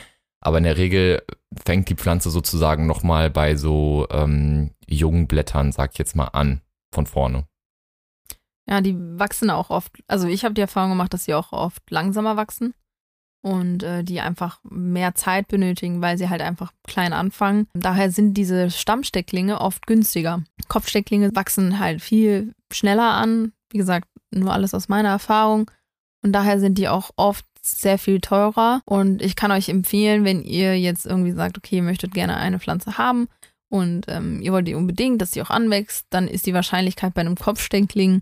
Aber 0.40 0.58
in 0.58 0.64
der 0.64 0.76
Regel 0.76 1.22
fängt 1.64 1.88
die 1.88 1.96
Pflanze 1.96 2.30
sozusagen 2.30 2.86
nochmal 2.86 3.30
bei 3.30 3.56
so 3.56 4.06
ähm, 4.10 4.70
jungen 4.86 5.26
Blättern, 5.26 5.72
sag 5.72 5.92
ich 5.92 5.98
jetzt 5.98 6.14
mal, 6.14 6.28
an, 6.28 6.60
von 6.94 7.06
vorne. 7.06 7.46
Ja, 8.68 8.80
die 8.80 8.96
wachsen 8.96 9.50
auch 9.50 9.70
oft, 9.70 9.92
also 10.06 10.28
ich 10.28 10.44
habe 10.44 10.54
die 10.54 10.60
Erfahrung 10.60 10.90
gemacht, 10.90 11.12
dass 11.12 11.24
sie 11.24 11.34
auch 11.34 11.52
oft 11.52 11.90
langsamer 11.90 12.36
wachsen. 12.36 12.72
Und 13.42 13.82
äh, 13.82 14.04
die 14.04 14.20
einfach 14.20 14.60
mehr 14.68 15.14
Zeit 15.14 15.48
benötigen, 15.48 16.02
weil 16.02 16.18
sie 16.18 16.28
halt 16.28 16.42
einfach 16.42 16.72
klein 16.86 17.12
anfangen. 17.12 17.66
Daher 17.74 18.10
sind 18.10 18.34
diese 18.34 18.70
Stammstecklinge 18.70 19.60
oft 19.60 19.86
günstiger. 19.86 20.42
Kopfstecklinge 20.68 21.34
wachsen 21.34 21.78
halt 21.78 22.02
viel 22.02 22.54
schneller 22.72 23.12
an. 23.14 23.52
Wie 23.70 23.78
gesagt, 23.78 24.08
nur 24.30 24.52
alles 24.52 24.74
aus 24.74 24.88
meiner 24.88 25.10
Erfahrung. 25.10 25.70
Und 26.22 26.32
daher 26.32 26.60
sind 26.60 26.76
die 26.76 26.88
auch 26.88 27.10
oft 27.16 27.46
sehr 27.62 27.98
viel 27.98 28.20
teurer. 28.20 28.82
Und 28.84 29.22
ich 29.22 29.36
kann 29.36 29.52
euch 29.52 29.68
empfehlen, 29.68 30.24
wenn 30.24 30.42
ihr 30.42 30.78
jetzt 30.78 31.06
irgendwie 31.06 31.32
sagt, 31.32 31.56
okay, 31.56 31.76
ihr 31.76 31.82
möchtet 31.82 32.12
gerne 32.12 32.36
eine 32.36 32.58
Pflanze 32.58 32.98
haben 32.98 33.28
und 33.68 34.06
ähm, 34.08 34.42
ihr 34.42 34.52
wollt 34.52 34.66
die 34.66 34.74
unbedingt, 34.74 35.22
dass 35.22 35.32
sie 35.32 35.42
auch 35.42 35.50
anwächst, 35.50 36.06
dann 36.10 36.28
ist 36.28 36.46
die 36.46 36.54
Wahrscheinlichkeit 36.54 37.14
bei 37.14 37.20
einem 37.20 37.36
Kopfsteckling 37.36 38.20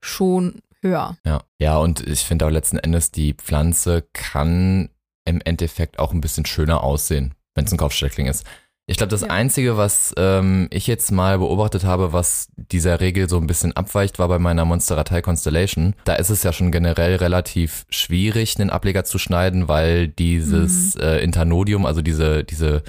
schon 0.00 0.60
höher. 0.82 1.16
Ja, 1.24 1.42
ja, 1.58 1.78
und 1.78 2.06
ich 2.06 2.20
finde 2.20 2.46
auch 2.46 2.50
letzten 2.50 2.78
Endes, 2.78 3.10
die 3.10 3.34
Pflanze 3.34 4.02
kann 4.12 4.90
im 5.24 5.40
Endeffekt 5.44 5.98
auch 5.98 6.12
ein 6.12 6.20
bisschen 6.20 6.46
schöner 6.46 6.82
aussehen, 6.82 7.34
wenn 7.54 7.64
es 7.64 7.72
ein 7.72 7.78
Kopfsteckling 7.78 8.26
ist. 8.26 8.46
Ich 8.90 8.96
glaube, 8.96 9.12
das 9.12 9.20
ja. 9.20 9.28
Einzige, 9.28 9.76
was 9.76 10.12
ähm, 10.16 10.66
ich 10.72 10.88
jetzt 10.88 11.12
mal 11.12 11.38
beobachtet 11.38 11.84
habe, 11.84 12.12
was 12.12 12.48
dieser 12.56 13.00
Regel 13.00 13.28
so 13.28 13.36
ein 13.36 13.46
bisschen 13.46 13.72
abweicht, 13.72 14.18
war 14.18 14.26
bei 14.26 14.40
meiner 14.40 14.64
Monsteratei 14.64 15.22
Constellation. 15.22 15.94
Da 16.04 16.14
ist 16.14 16.28
es 16.28 16.42
ja 16.42 16.52
schon 16.52 16.72
generell 16.72 17.14
relativ 17.14 17.86
schwierig, 17.88 18.58
einen 18.58 18.70
Ableger 18.70 19.04
zu 19.04 19.18
schneiden, 19.18 19.68
weil 19.68 20.08
dieses 20.08 20.96
mhm. 20.96 21.02
äh, 21.02 21.18
Internodium, 21.20 21.86
also 21.86 22.02
diese, 22.02 22.42
diese, 22.42 22.82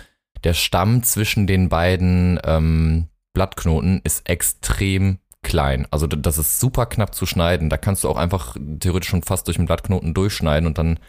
der 0.44 0.56
Stamm 0.56 1.04
zwischen 1.04 1.46
den 1.46 1.70
beiden 1.70 2.40
ähm, 2.46 3.06
Blattknoten 3.34 4.02
ist 4.04 4.28
extrem 4.28 5.20
klein. 5.44 5.88
Also 5.92 6.08
das 6.08 6.38
ist 6.38 6.60
super 6.60 6.86
knapp 6.86 7.16
zu 7.16 7.26
schneiden. 7.26 7.70
Da 7.70 7.78
kannst 7.78 8.04
du 8.04 8.10
auch 8.10 8.18
einfach 8.18 8.56
theoretisch 8.80 9.10
schon 9.10 9.24
fast 9.24 9.48
durch 9.48 9.58
den 9.58 9.66
Blattknoten 9.66 10.14
durchschneiden 10.14 10.68
und 10.68 10.78
dann 10.78 11.00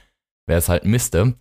wäre 0.46 0.58
es 0.58 0.68
halt 0.68 0.84
Miste. 0.84 1.34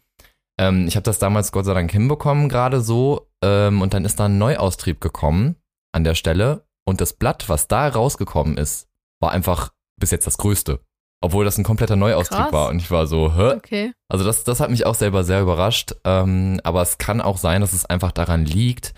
Ähm, 0.59 0.87
ich 0.87 0.95
habe 0.95 1.03
das 1.03 1.19
damals 1.19 1.51
Gott 1.51 1.65
sei 1.65 1.73
Dank 1.73 1.91
hinbekommen, 1.91 2.49
gerade 2.49 2.81
so. 2.81 3.29
Ähm, 3.43 3.81
und 3.81 3.93
dann 3.93 4.05
ist 4.05 4.19
da 4.19 4.25
ein 4.25 4.37
Neuaustrieb 4.37 5.01
gekommen 5.01 5.55
an 5.93 6.03
der 6.03 6.15
Stelle. 6.15 6.65
Und 6.85 7.01
das 7.01 7.13
Blatt, 7.13 7.49
was 7.49 7.67
da 7.67 7.87
rausgekommen 7.87 8.57
ist, 8.57 8.87
war 9.21 9.31
einfach 9.31 9.71
bis 9.99 10.11
jetzt 10.11 10.27
das 10.27 10.37
größte. 10.37 10.79
Obwohl 11.23 11.45
das 11.45 11.57
ein 11.57 11.63
kompletter 11.63 11.95
Neuaustrieb 11.95 12.39
Krass. 12.39 12.53
war. 12.53 12.69
Und 12.69 12.81
ich 12.81 12.89
war 12.89 13.05
so, 13.05 13.35
hä? 13.35 13.53
Okay. 13.53 13.93
Also 14.09 14.25
das, 14.25 14.43
das 14.43 14.59
hat 14.59 14.71
mich 14.71 14.85
auch 14.85 14.95
selber 14.95 15.23
sehr 15.23 15.41
überrascht. 15.41 15.95
Ähm, 16.03 16.59
aber 16.63 16.81
es 16.81 16.97
kann 16.97 17.21
auch 17.21 17.37
sein, 17.37 17.61
dass 17.61 17.73
es 17.73 17.85
einfach 17.85 18.11
daran 18.11 18.45
liegt, 18.45 18.93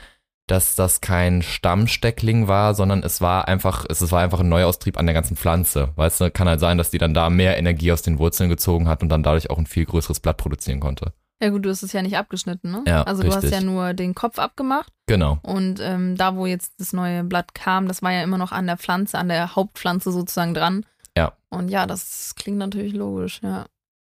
dass 0.48 0.76
das 0.76 1.02
kein 1.02 1.42
Stammsteckling 1.42 2.48
war, 2.48 2.76
sondern 2.76 3.02
es 3.04 3.22
war 3.22 3.48
einfach, 3.48 3.86
es 3.90 4.12
war 4.12 4.22
einfach 4.22 4.42
ein 4.42 4.50
Neuaustrieb 4.50 4.98
an 4.98 5.06
der 5.06 5.14
ganzen 5.14 5.38
Pflanze. 5.38 5.90
Weißt 5.96 6.22
du, 6.22 6.32
kann 6.32 6.50
halt 6.50 6.60
sein, 6.60 6.78
dass 6.78 6.92
die 6.92 6.98
dann 6.98 7.14
da 7.14 7.30
mehr 7.30 7.58
Energie 7.58 7.92
aus 7.92 8.02
den 8.02 8.20
Wurzeln 8.20 8.50
gezogen 8.50 8.88
hat 8.88 9.02
und 9.02 9.10
dann 9.10 9.24
dadurch 9.24 9.50
auch 9.50 9.58
ein 9.58 9.68
viel 9.68 9.86
größeres 9.86 10.20
Blatt 10.20 10.38
produzieren 10.38 10.80
konnte. 10.80 11.14
Ja 11.42 11.50
gut, 11.50 11.66
du 11.66 11.70
hast 11.70 11.84
es 11.84 11.92
ja 11.92 12.02
nicht 12.02 12.18
abgeschnitten, 12.18 12.72
ne? 12.72 12.84
Ja, 12.88 13.04
also 13.04 13.22
richtig. 13.22 13.42
du 13.42 13.48
hast 13.48 13.54
ja 13.54 13.62
nur 13.62 13.94
den 13.94 14.16
Kopf 14.16 14.40
abgemacht. 14.40 14.94
Genau. 15.08 15.40
Und 15.44 15.80
ähm, 15.82 16.16
da, 16.16 16.36
wo 16.36 16.46
jetzt 16.46 16.80
das 16.80 16.94
neue 16.94 17.24
Blatt 17.24 17.54
kam, 17.54 17.88
das 17.88 18.02
war 18.02 18.12
ja 18.12 18.24
immer 18.24 18.38
noch 18.38 18.52
an 18.52 18.66
der 18.66 18.78
Pflanze, 18.78 19.18
an 19.18 19.28
der 19.28 19.56
Hauptpflanze 19.56 20.12
sozusagen 20.12 20.54
dran. 20.54 20.86
Ja. 21.18 21.34
Und 21.50 21.70
ja, 21.70 21.86
das 21.86 22.36
klingt 22.36 22.60
natürlich 22.60 22.94
logisch, 22.94 23.42
ja. 23.44 23.66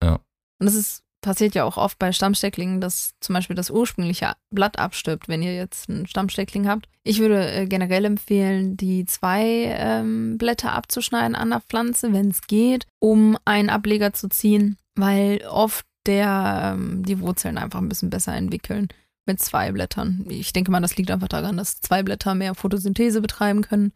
Ja. 0.02 0.20
Und 0.60 0.66
es 0.66 0.74
ist 0.74 1.05
passiert 1.26 1.56
ja 1.56 1.64
auch 1.64 1.76
oft 1.76 1.98
bei 1.98 2.12
Stammstecklingen, 2.12 2.80
dass 2.80 3.14
zum 3.18 3.34
Beispiel 3.34 3.56
das 3.56 3.68
ursprüngliche 3.68 4.34
Blatt 4.50 4.78
abstirbt, 4.78 5.26
wenn 5.26 5.42
ihr 5.42 5.56
jetzt 5.56 5.90
einen 5.90 6.06
Stammsteckling 6.06 6.68
habt. 6.68 6.88
Ich 7.02 7.18
würde 7.18 7.50
äh, 7.50 7.66
generell 7.66 8.04
empfehlen, 8.04 8.76
die 8.76 9.06
zwei 9.06 9.74
ähm, 9.76 10.38
Blätter 10.38 10.72
abzuschneiden 10.72 11.34
an 11.34 11.50
der 11.50 11.62
Pflanze, 11.62 12.12
wenn 12.12 12.28
es 12.28 12.42
geht, 12.42 12.86
um 13.00 13.36
einen 13.44 13.70
Ableger 13.70 14.12
zu 14.12 14.28
ziehen, 14.28 14.78
weil 14.94 15.44
oft 15.50 15.84
der 16.06 16.76
ähm, 16.76 17.02
die 17.04 17.18
Wurzeln 17.18 17.58
einfach 17.58 17.80
ein 17.80 17.88
bisschen 17.88 18.08
besser 18.10 18.32
entwickeln 18.36 18.86
mit 19.26 19.40
zwei 19.40 19.72
Blättern. 19.72 20.24
Ich 20.28 20.52
denke 20.52 20.70
mal, 20.70 20.80
das 20.80 20.96
liegt 20.96 21.10
einfach 21.10 21.26
daran, 21.26 21.56
dass 21.56 21.80
zwei 21.80 22.04
Blätter 22.04 22.36
mehr 22.36 22.54
Photosynthese 22.54 23.20
betreiben 23.20 23.62
können 23.62 23.92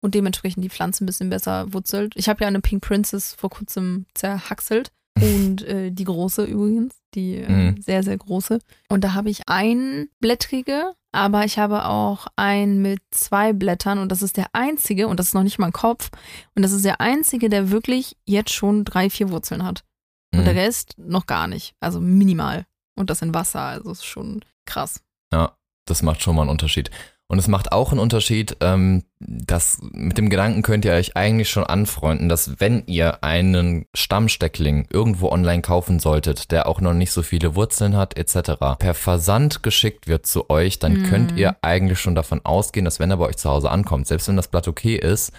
und 0.00 0.14
dementsprechend 0.14 0.62
die 0.62 0.70
Pflanze 0.70 1.02
ein 1.02 1.06
bisschen 1.06 1.28
besser 1.28 1.72
wurzelt. 1.72 2.12
Ich 2.14 2.28
habe 2.28 2.42
ja 2.42 2.46
eine 2.46 2.60
Pink 2.60 2.84
Princess 2.84 3.34
vor 3.34 3.50
kurzem 3.50 4.06
zerhackselt 4.14 4.92
und 5.22 5.62
äh, 5.62 5.90
die 5.90 6.04
große 6.04 6.44
übrigens, 6.44 6.94
die 7.14 7.36
äh, 7.36 7.48
mhm. 7.48 7.82
sehr, 7.82 8.02
sehr 8.02 8.16
große. 8.16 8.60
Und 8.88 9.04
da 9.04 9.14
habe 9.14 9.30
ich 9.30 9.48
ein 9.48 10.08
blättrige, 10.20 10.92
aber 11.12 11.44
ich 11.44 11.58
habe 11.58 11.86
auch 11.86 12.26
einen 12.36 12.82
mit 12.82 13.00
zwei 13.10 13.52
Blättern 13.52 13.98
und 13.98 14.10
das 14.10 14.22
ist 14.22 14.36
der 14.36 14.48
einzige, 14.52 15.08
und 15.08 15.18
das 15.18 15.28
ist 15.28 15.34
noch 15.34 15.42
nicht 15.42 15.58
mal 15.58 15.66
ein 15.66 15.72
Kopf, 15.72 16.10
und 16.54 16.62
das 16.62 16.72
ist 16.72 16.84
der 16.84 17.00
einzige, 17.00 17.48
der 17.48 17.70
wirklich 17.70 18.16
jetzt 18.26 18.52
schon 18.52 18.84
drei, 18.84 19.10
vier 19.10 19.30
Wurzeln 19.30 19.64
hat. 19.64 19.84
Und 20.32 20.40
mhm. 20.40 20.44
der 20.44 20.54
Rest 20.54 20.94
noch 20.98 21.26
gar 21.26 21.46
nicht. 21.46 21.74
Also 21.80 22.00
minimal. 22.00 22.66
Und 22.94 23.10
das 23.10 23.22
in 23.22 23.32
Wasser, 23.32 23.60
also 23.60 23.90
ist 23.90 24.04
schon 24.04 24.44
krass. 24.66 25.02
Ja, 25.32 25.56
das 25.86 26.02
macht 26.02 26.22
schon 26.22 26.36
mal 26.36 26.42
einen 26.42 26.50
Unterschied. 26.50 26.90
Und 27.30 27.38
es 27.38 27.46
macht 27.46 27.72
auch 27.72 27.90
einen 27.90 28.00
Unterschied, 28.00 28.56
ähm, 28.60 29.04
dass 29.20 29.78
mit 29.92 30.16
dem 30.16 30.30
Gedanken 30.30 30.62
könnt 30.62 30.86
ihr 30.86 30.92
euch 30.92 31.14
eigentlich 31.14 31.50
schon 31.50 31.64
anfreunden, 31.64 32.30
dass 32.30 32.58
wenn 32.58 32.84
ihr 32.86 33.22
einen 33.22 33.84
Stammsteckling 33.94 34.86
irgendwo 34.90 35.28
online 35.28 35.60
kaufen 35.60 35.98
solltet, 36.00 36.50
der 36.50 36.66
auch 36.66 36.80
noch 36.80 36.94
nicht 36.94 37.12
so 37.12 37.22
viele 37.22 37.54
Wurzeln 37.54 37.96
hat 37.96 38.16
etc., 38.16 38.52
per 38.78 38.94
Versand 38.94 39.62
geschickt 39.62 40.08
wird 40.08 40.24
zu 40.24 40.48
euch, 40.48 40.78
dann 40.78 41.02
mm. 41.02 41.04
könnt 41.04 41.32
ihr 41.36 41.56
eigentlich 41.60 42.00
schon 42.00 42.14
davon 42.14 42.40
ausgehen, 42.44 42.86
dass 42.86 42.98
wenn 42.98 43.10
er 43.10 43.18
bei 43.18 43.26
euch 43.26 43.36
zu 43.36 43.50
Hause 43.50 43.70
ankommt, 43.70 44.06
selbst 44.06 44.28
wenn 44.28 44.36
das 44.36 44.48
Blatt 44.48 44.66
okay 44.66 44.96
ist, 44.96 45.32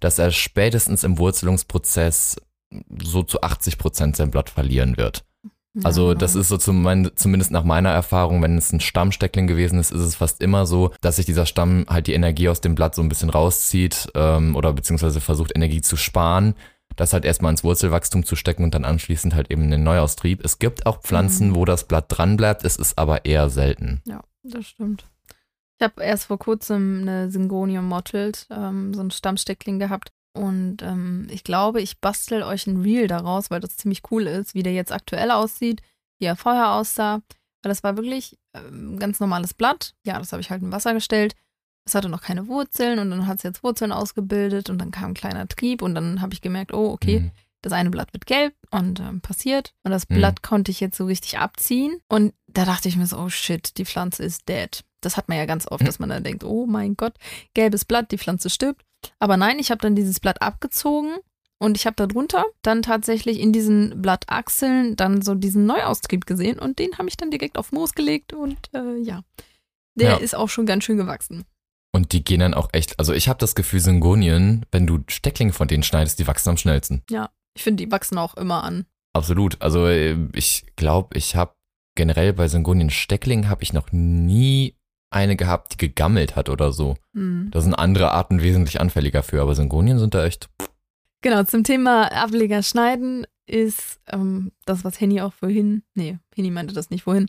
dass 0.00 0.18
er 0.18 0.32
spätestens 0.32 1.04
im 1.04 1.18
Wurzelungsprozess 1.18 2.36
so 3.00 3.22
zu 3.22 3.42
80 3.42 3.78
Prozent 3.78 4.16
sein 4.16 4.32
Blatt 4.32 4.50
verlieren 4.50 4.96
wird. 4.96 5.25
Also 5.84 6.14
das 6.14 6.34
ist 6.34 6.48
so 6.48 6.56
zum, 6.56 7.10
zumindest 7.16 7.50
nach 7.50 7.64
meiner 7.64 7.90
Erfahrung, 7.90 8.42
wenn 8.42 8.56
es 8.56 8.72
ein 8.72 8.80
Stammsteckling 8.80 9.46
gewesen 9.46 9.78
ist, 9.78 9.90
ist 9.90 10.00
es 10.00 10.16
fast 10.16 10.42
immer 10.42 10.66
so, 10.66 10.90
dass 11.00 11.16
sich 11.16 11.26
dieser 11.26 11.46
Stamm 11.46 11.84
halt 11.88 12.06
die 12.06 12.14
Energie 12.14 12.48
aus 12.48 12.60
dem 12.60 12.74
Blatt 12.74 12.94
so 12.94 13.02
ein 13.02 13.08
bisschen 13.08 13.30
rauszieht 13.30 14.08
ähm, 14.14 14.56
oder 14.56 14.72
beziehungsweise 14.72 15.20
versucht 15.20 15.54
Energie 15.54 15.82
zu 15.82 15.96
sparen, 15.96 16.54
das 16.96 17.12
halt 17.12 17.24
erstmal 17.24 17.50
ins 17.50 17.64
Wurzelwachstum 17.64 18.24
zu 18.24 18.36
stecken 18.36 18.64
und 18.64 18.74
dann 18.74 18.84
anschließend 18.84 19.34
halt 19.34 19.50
eben 19.50 19.70
den 19.70 19.84
Neuaustrieb. 19.84 20.44
Es 20.44 20.58
gibt 20.58 20.86
auch 20.86 21.02
Pflanzen, 21.02 21.50
mhm. 21.50 21.54
wo 21.56 21.64
das 21.64 21.84
Blatt 21.84 22.06
dran 22.08 22.36
bleibt, 22.36 22.64
es 22.64 22.76
ist 22.76 22.98
aber 22.98 23.24
eher 23.24 23.50
selten. 23.50 24.00
Ja, 24.06 24.22
das 24.42 24.66
stimmt. 24.66 25.06
Ich 25.78 25.84
habe 25.84 26.02
erst 26.02 26.26
vor 26.26 26.38
kurzem 26.38 27.00
eine 27.02 27.30
Syngonium 27.30 27.86
mottled, 27.86 28.46
ähm, 28.50 28.94
so 28.94 29.02
ein 29.02 29.10
Stammsteckling 29.10 29.78
gehabt. 29.78 30.10
Und 30.36 30.82
ähm, 30.82 31.26
ich 31.30 31.44
glaube, 31.44 31.80
ich 31.80 32.00
bastel 32.00 32.42
euch 32.42 32.66
ein 32.66 32.82
Reel 32.82 33.08
daraus, 33.08 33.50
weil 33.50 33.60
das 33.60 33.76
ziemlich 33.76 34.02
cool 34.10 34.26
ist, 34.26 34.54
wie 34.54 34.62
der 34.62 34.74
jetzt 34.74 34.92
aktuell 34.92 35.30
aussieht, 35.30 35.80
wie 36.18 36.26
er 36.26 36.36
vorher 36.36 36.72
aussah. 36.72 37.22
Weil 37.62 37.70
das 37.70 37.82
war 37.82 37.96
wirklich 37.96 38.38
ähm, 38.54 38.98
ganz 38.98 39.18
normales 39.18 39.54
Blatt. 39.54 39.94
Ja, 40.04 40.18
das 40.18 40.32
habe 40.32 40.42
ich 40.42 40.50
halt 40.50 40.62
in 40.62 40.72
Wasser 40.72 40.94
gestellt. 40.94 41.34
Es 41.86 41.94
hatte 41.94 42.08
noch 42.08 42.20
keine 42.20 42.48
Wurzeln 42.48 42.98
und 42.98 43.10
dann 43.10 43.26
hat 43.26 43.38
es 43.38 43.42
jetzt 43.44 43.62
Wurzeln 43.62 43.92
ausgebildet 43.92 44.70
und 44.70 44.78
dann 44.78 44.90
kam 44.90 45.12
ein 45.12 45.14
kleiner 45.14 45.46
Trieb 45.48 45.82
und 45.82 45.94
dann 45.94 46.20
habe 46.20 46.34
ich 46.34 46.40
gemerkt, 46.40 46.74
oh, 46.74 46.90
okay, 46.90 47.20
mhm. 47.20 47.30
Das 47.62 47.72
eine 47.72 47.90
Blatt 47.90 48.12
wird 48.12 48.26
gelb 48.26 48.54
und 48.70 49.00
ähm, 49.00 49.20
passiert. 49.20 49.74
Und 49.82 49.90
das 49.90 50.08
mhm. 50.08 50.16
Blatt 50.16 50.42
konnte 50.42 50.70
ich 50.70 50.80
jetzt 50.80 50.96
so 50.96 51.06
richtig 51.06 51.38
abziehen. 51.38 51.98
Und 52.08 52.34
da 52.46 52.64
dachte 52.64 52.88
ich 52.88 52.96
mir 52.96 53.06
so, 53.06 53.18
oh 53.18 53.28
shit, 53.28 53.76
die 53.78 53.84
Pflanze 53.84 54.22
ist 54.22 54.48
dead. 54.48 54.84
Das 55.00 55.16
hat 55.16 55.28
man 55.28 55.38
ja 55.38 55.46
ganz 55.46 55.66
oft, 55.66 55.82
mhm. 55.82 55.86
dass 55.86 55.98
man 55.98 56.08
dann 56.08 56.24
denkt, 56.24 56.44
oh 56.44 56.66
mein 56.66 56.96
Gott, 56.96 57.14
gelbes 57.54 57.84
Blatt, 57.84 58.10
die 58.10 58.18
Pflanze 58.18 58.50
stirbt. 58.50 58.82
Aber 59.18 59.36
nein, 59.36 59.58
ich 59.58 59.70
habe 59.70 59.80
dann 59.80 59.94
dieses 59.94 60.20
Blatt 60.20 60.42
abgezogen 60.42 61.16
und 61.58 61.76
ich 61.76 61.86
habe 61.86 61.96
darunter 61.96 62.44
dann 62.62 62.82
tatsächlich 62.82 63.40
in 63.40 63.52
diesen 63.52 64.02
Blattachseln 64.02 64.96
dann 64.96 65.22
so 65.22 65.34
diesen 65.34 65.66
Neuaustrieb 65.66 66.26
gesehen 66.26 66.58
und 66.58 66.78
den 66.78 66.98
habe 66.98 67.08
ich 67.08 67.16
dann 67.16 67.30
direkt 67.30 67.56
auf 67.56 67.72
Moos 67.72 67.94
gelegt 67.94 68.32
und 68.32 68.58
äh, 68.74 68.98
ja, 69.00 69.22
der 69.94 70.10
ja. 70.10 70.16
ist 70.16 70.34
auch 70.34 70.48
schon 70.48 70.66
ganz 70.66 70.84
schön 70.84 70.96
gewachsen. 70.96 71.44
Und 71.92 72.12
die 72.12 72.22
gehen 72.22 72.40
dann 72.40 72.52
auch 72.52 72.68
echt, 72.72 72.98
also 72.98 73.14
ich 73.14 73.28
habe 73.28 73.38
das 73.38 73.54
Gefühl, 73.54 73.80
Syngonien, 73.80 74.66
wenn 74.70 74.86
du 74.86 74.98
Stecklinge 75.08 75.54
von 75.54 75.66
denen 75.66 75.82
schneidest, 75.82 76.18
die 76.18 76.26
wachsen 76.26 76.50
am 76.50 76.56
schnellsten. 76.58 77.02
Ja, 77.08 77.30
ich 77.56 77.64
finde, 77.64 77.84
die 77.84 77.90
wachsen 77.90 78.18
auch 78.18 78.36
immer 78.36 78.62
an. 78.62 78.84
Absolut. 79.12 79.60
Also 79.60 79.86
äh, 79.86 80.16
ich 80.34 80.66
glaube, 80.76 81.16
ich 81.16 81.34
habe 81.34 81.54
generell 81.96 82.32
bei 82.32 82.48
Syngonien 82.48 82.90
Stecklingen 82.90 83.48
habe 83.48 83.62
ich 83.62 83.72
noch 83.72 83.90
nie 83.90 84.76
eine 85.10 85.36
gehabt, 85.36 85.72
die 85.72 85.78
gegammelt 85.78 86.36
hat 86.36 86.50
oder 86.50 86.72
so. 86.72 86.96
Mhm. 87.14 87.48
Da 87.50 87.60
sind 87.60 87.74
andere 87.74 88.12
Arten 88.12 88.42
wesentlich 88.42 88.80
anfälliger 88.80 89.22
für, 89.22 89.40
aber 89.40 89.54
Syngonien 89.54 89.98
sind 89.98 90.14
da 90.14 90.24
echt. 90.24 90.50
Genau, 91.22 91.42
zum 91.44 91.64
Thema 91.64 92.12
Ableger 92.12 92.62
schneiden 92.62 93.26
ist 93.46 94.00
ähm, 94.08 94.52
das, 94.66 94.84
was 94.84 95.00
Henny 95.00 95.22
auch 95.22 95.32
vorhin, 95.32 95.82
nee, 95.94 96.18
Henny 96.34 96.50
meinte 96.50 96.74
das 96.74 96.90
nicht 96.90 97.04
vorhin. 97.04 97.26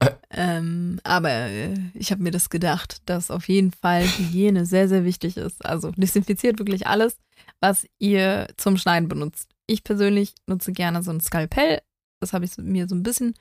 Äh. 0.00 0.10
Ähm, 0.30 1.00
aber 1.04 1.30
äh, 1.30 1.74
ich 1.94 2.10
habe 2.10 2.22
mir 2.22 2.30
das 2.30 2.50
gedacht, 2.50 3.02
dass 3.06 3.30
auf 3.30 3.48
jeden 3.48 3.72
Fall 3.72 4.04
Hygiene 4.04 4.66
sehr, 4.66 4.88
sehr 4.88 5.04
wichtig 5.04 5.36
ist. 5.36 5.64
Also 5.64 5.92
desinfiziert 5.92 6.58
wirklich 6.58 6.86
alles, 6.86 7.16
was 7.60 7.86
ihr 7.98 8.48
zum 8.56 8.76
Schneiden 8.76 9.08
benutzt. 9.08 9.50
Ich 9.66 9.84
persönlich 9.84 10.34
nutze 10.46 10.72
gerne 10.72 11.02
so 11.02 11.10
ein 11.10 11.20
Skalpell. 11.20 11.80
Das 12.20 12.32
habe 12.32 12.44
ich 12.44 12.56
mir 12.58 12.88
so 12.88 12.94
ein 12.94 13.02
bisschen 13.02 13.34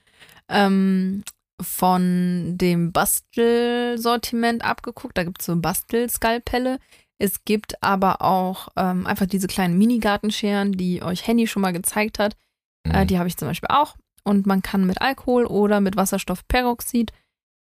ähm, 0.49 1.23
von 1.61 2.57
dem 2.57 2.91
Bastelsortiment 2.91 4.63
abgeguckt. 4.63 5.17
Da 5.17 5.23
gibt 5.23 5.41
es 5.41 5.47
so 5.47 5.55
Bastelskalpelle. 5.55 6.79
Es 7.17 7.45
gibt 7.45 7.81
aber 7.81 8.21
auch 8.21 8.69
ähm, 8.75 9.07
einfach 9.07 9.25
diese 9.25 9.47
kleinen 9.47 9.77
Mini-Gartenscheren, 9.77 10.73
die 10.73 11.01
euch 11.01 11.25
Henny 11.25 11.47
schon 11.47 11.61
mal 11.61 11.73
gezeigt 11.73 12.19
hat. 12.19 12.35
Äh, 12.83 12.89
mhm. 12.89 12.95
Äh, 12.95 13.05
die 13.05 13.17
habe 13.17 13.27
ich 13.27 13.37
zum 13.37 13.47
Beispiel 13.47 13.69
auch. 13.69 13.95
Und 14.23 14.45
man 14.45 14.61
kann 14.61 14.85
mit 14.85 15.01
Alkohol 15.01 15.45
oder 15.45 15.81
mit 15.81 15.95
Wasserstoffperoxid 15.95 17.11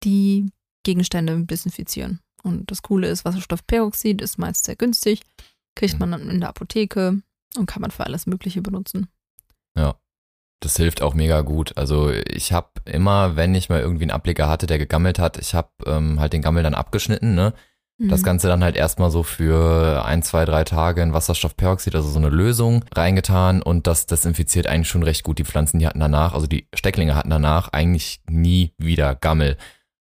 die 0.04 0.52
Gegenstände 0.84 1.44
desinfizieren. 1.46 2.22
Und 2.44 2.70
das 2.72 2.82
Coole 2.82 3.08
ist, 3.08 3.26
Wasserstoffperoxid 3.26 4.22
ist 4.22 4.38
meist 4.38 4.66
sehr 4.66 4.76
günstig, 4.76 5.22
kriegt 5.76 6.00
man 6.00 6.12
dann 6.12 6.30
in 6.30 6.40
der 6.40 6.50
Apotheke 6.50 7.22
und 7.58 7.66
kann 7.66 7.82
man 7.82 7.92
für 7.92 8.06
alles 8.06 8.28
Mögliche 8.28 8.62
benutzen. 8.62 9.08
Ja. 9.78 9.96
Das 10.62 10.78
hilft 10.78 11.02
auch 11.02 11.14
mega 11.14 11.42
gut. 11.42 11.78
Also 11.78 12.10
ich 12.12 12.54
habe 12.54 12.70
immer, 12.86 13.36
wenn 13.36 13.54
ich 13.54 13.70
mal 13.70 13.82
irgendwie 13.82 14.06
einen 14.06 14.12
Ableger 14.12 14.48
hatte, 14.48 14.68
der 14.68 14.80
gegammelt 14.80 15.20
hat, 15.20 15.38
ich 15.38 15.54
habe 15.54 15.70
ähm, 15.86 16.20
halt 16.20 16.34
den 16.34 16.42
Gammel 16.42 16.64
dann 16.64 16.74
abgeschnitten, 16.74 17.36
ne? 17.36 17.54
Das 17.98 18.22
Mhm. 18.22 18.26
Ganze 18.26 18.48
dann 18.48 18.64
halt 18.64 18.76
erstmal 18.76 19.10
so 19.10 19.24
für 19.24 20.04
ein, 20.06 20.22
zwei, 20.22 20.44
drei 20.44 20.66
Tage 20.66 21.02
in 21.02 21.14
Wasserstoffperoxid, 21.14 21.96
also 21.96 22.10
so 22.10 22.20
eine 22.20 22.30
Lösung, 22.30 22.84
reingetan 22.94 23.62
und 23.62 23.88
das 23.88 24.06
desinfiziert 24.06 24.68
eigentlich 24.68 24.90
schon 24.90 25.04
recht 25.04 25.24
gut. 25.24 25.40
Die 25.40 25.46
Pflanzen, 25.46 25.80
die 25.80 25.88
hatten 25.88 26.02
danach, 26.02 26.34
also 26.34 26.46
die 26.46 26.68
Stecklinge 26.74 27.16
hatten 27.16 27.30
danach 27.30 27.70
eigentlich 27.72 28.20
nie 28.30 28.74
wieder 28.78 29.16
Gammel. 29.16 29.58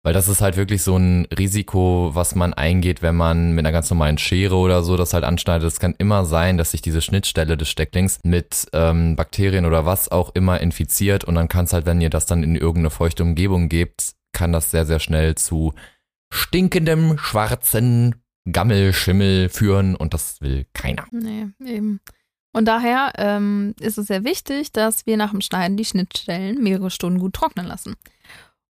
Weil 0.04 0.14
das 0.14 0.26
ist 0.26 0.40
halt 0.40 0.56
wirklich 0.56 0.82
so 0.82 0.96
ein 0.96 1.26
Risiko, 1.26 2.10
was 2.12 2.34
man 2.34 2.54
eingeht, 2.54 3.02
wenn 3.02 3.14
man 3.14 3.52
mit 3.52 3.64
einer 3.64 3.72
ganz 3.72 3.88
normalen 3.88 4.18
Schere 4.18 4.56
oder 4.56 4.82
so 4.82 4.96
das 4.96 5.14
halt 5.14 5.22
anschneidet. 5.22 5.68
Es 5.68 5.78
kann 5.78 5.94
immer 5.96 6.24
sein, 6.24 6.58
dass 6.58 6.72
sich 6.72 6.82
diese 6.82 7.00
Schnittstelle 7.00 7.56
des 7.56 7.68
Stecklings 7.68 8.18
mit 8.24 8.66
ähm, 8.72 9.14
Bakterien 9.14 9.64
oder 9.64 9.86
was 9.86 10.10
auch 10.10 10.30
immer 10.34 10.60
infiziert 10.60 11.22
und 11.24 11.36
dann 11.36 11.48
kann 11.48 11.66
es 11.66 11.72
halt, 11.72 11.86
wenn 11.86 12.00
ihr 12.00 12.10
das 12.10 12.26
dann 12.26 12.42
in 12.42 12.56
irgendeine 12.56 12.90
feuchte 12.90 13.22
Umgebung 13.22 13.68
gebt, 13.68 14.14
kann 14.32 14.50
das 14.52 14.72
sehr, 14.72 14.86
sehr 14.86 14.98
schnell 14.98 15.36
zu 15.36 15.72
stinkendem, 16.32 17.18
schwarzen 17.18 18.16
Gammelschimmel 18.50 19.48
führen 19.48 19.94
und 19.94 20.14
das 20.14 20.40
will 20.40 20.66
keiner. 20.72 21.06
Nee, 21.10 21.48
eben. 21.64 22.00
Und 22.52 22.66
daher 22.66 23.12
ähm, 23.16 23.74
ist 23.80 23.98
es 23.98 24.06
sehr 24.06 24.24
wichtig, 24.24 24.72
dass 24.72 25.06
wir 25.06 25.16
nach 25.16 25.30
dem 25.30 25.40
Schneiden 25.40 25.76
die 25.76 25.84
Schnittstellen 25.84 26.62
mehrere 26.62 26.90
Stunden 26.90 27.18
gut 27.18 27.34
trocknen 27.34 27.66
lassen. 27.66 27.94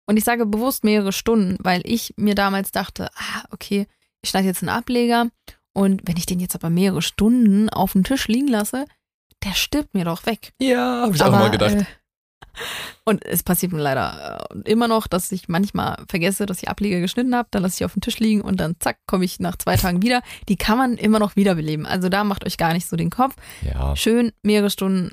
Und 0.07 0.17
ich 0.17 0.25
sage 0.25 0.47
bewusst 0.47 0.85
mehrere 0.85 1.13
Stunden, 1.13 1.57
weil 1.61 1.81
ich 1.85 2.15
mir 2.17 2.35
damals 2.35 2.71
dachte, 2.71 3.11
ah, 3.15 3.45
okay, 3.51 3.87
ich 4.21 4.31
schneide 4.31 4.49
jetzt 4.49 4.63
einen 4.63 4.69
Ableger 4.69 5.29
und 5.73 6.03
wenn 6.05 6.17
ich 6.17 6.27
den 6.27 6.41
jetzt 6.41 6.55
aber 6.55 6.71
mehrere 6.71 7.03
Stunden 7.03 7.71
auf 7.71 7.93
dem 7.93 8.05
Tisch 8.05 8.29
liegen 8.29 8.49
lasse, 8.49 8.85
der 9.43 9.53
stirbt 9.53 9.95
mir 9.95 10.05
doch 10.05 10.27
weg. 10.27 10.53
Ja, 10.61 11.03
habe 11.03 11.15
ich 11.15 11.23
Aber, 11.23 11.37
auch 11.37 11.41
mal 11.41 11.51
gedacht. 11.51 11.75
Äh, 11.75 11.85
und 13.05 13.25
es 13.25 13.43
passiert 13.43 13.73
mir 13.73 13.83
leider 13.83 14.47
äh, 14.51 14.71
immer 14.71 14.89
noch, 14.89 15.07
dass 15.07 15.33
ich 15.33 15.49
manchmal 15.49 16.03
vergesse, 16.09 16.47
dass 16.47 16.63
ich 16.63 16.69
Ableger 16.69 17.01
geschnitten 17.01 17.35
habe, 17.35 17.49
dann 17.51 17.63
lasse 17.63 17.77
ich 17.77 17.85
auf 17.85 17.93
dem 17.93 18.03
Tisch 18.03 18.19
liegen 18.19 18.41
und 18.41 18.59
dann 18.61 18.77
zack, 18.79 18.99
komme 19.07 19.25
ich 19.25 19.41
nach 19.41 19.57
zwei 19.57 19.77
Tagen 19.77 20.03
wieder. 20.03 20.23
Die 20.49 20.57
kann 20.57 20.79
man 20.79 20.97
immer 20.97 21.19
noch 21.19 21.37
wiederbeleben. 21.37 21.87
Also 21.87 22.09
da 22.09 22.25
macht 22.25 22.45
euch 22.45 22.57
gar 22.57 22.73
nicht 22.73 22.89
so 22.89 22.97
den 22.97 23.11
Kopf. 23.11 23.35
ja, 23.63 23.97
Schön 23.97 24.33
mehrere 24.43 24.71
Stunden 24.71 25.13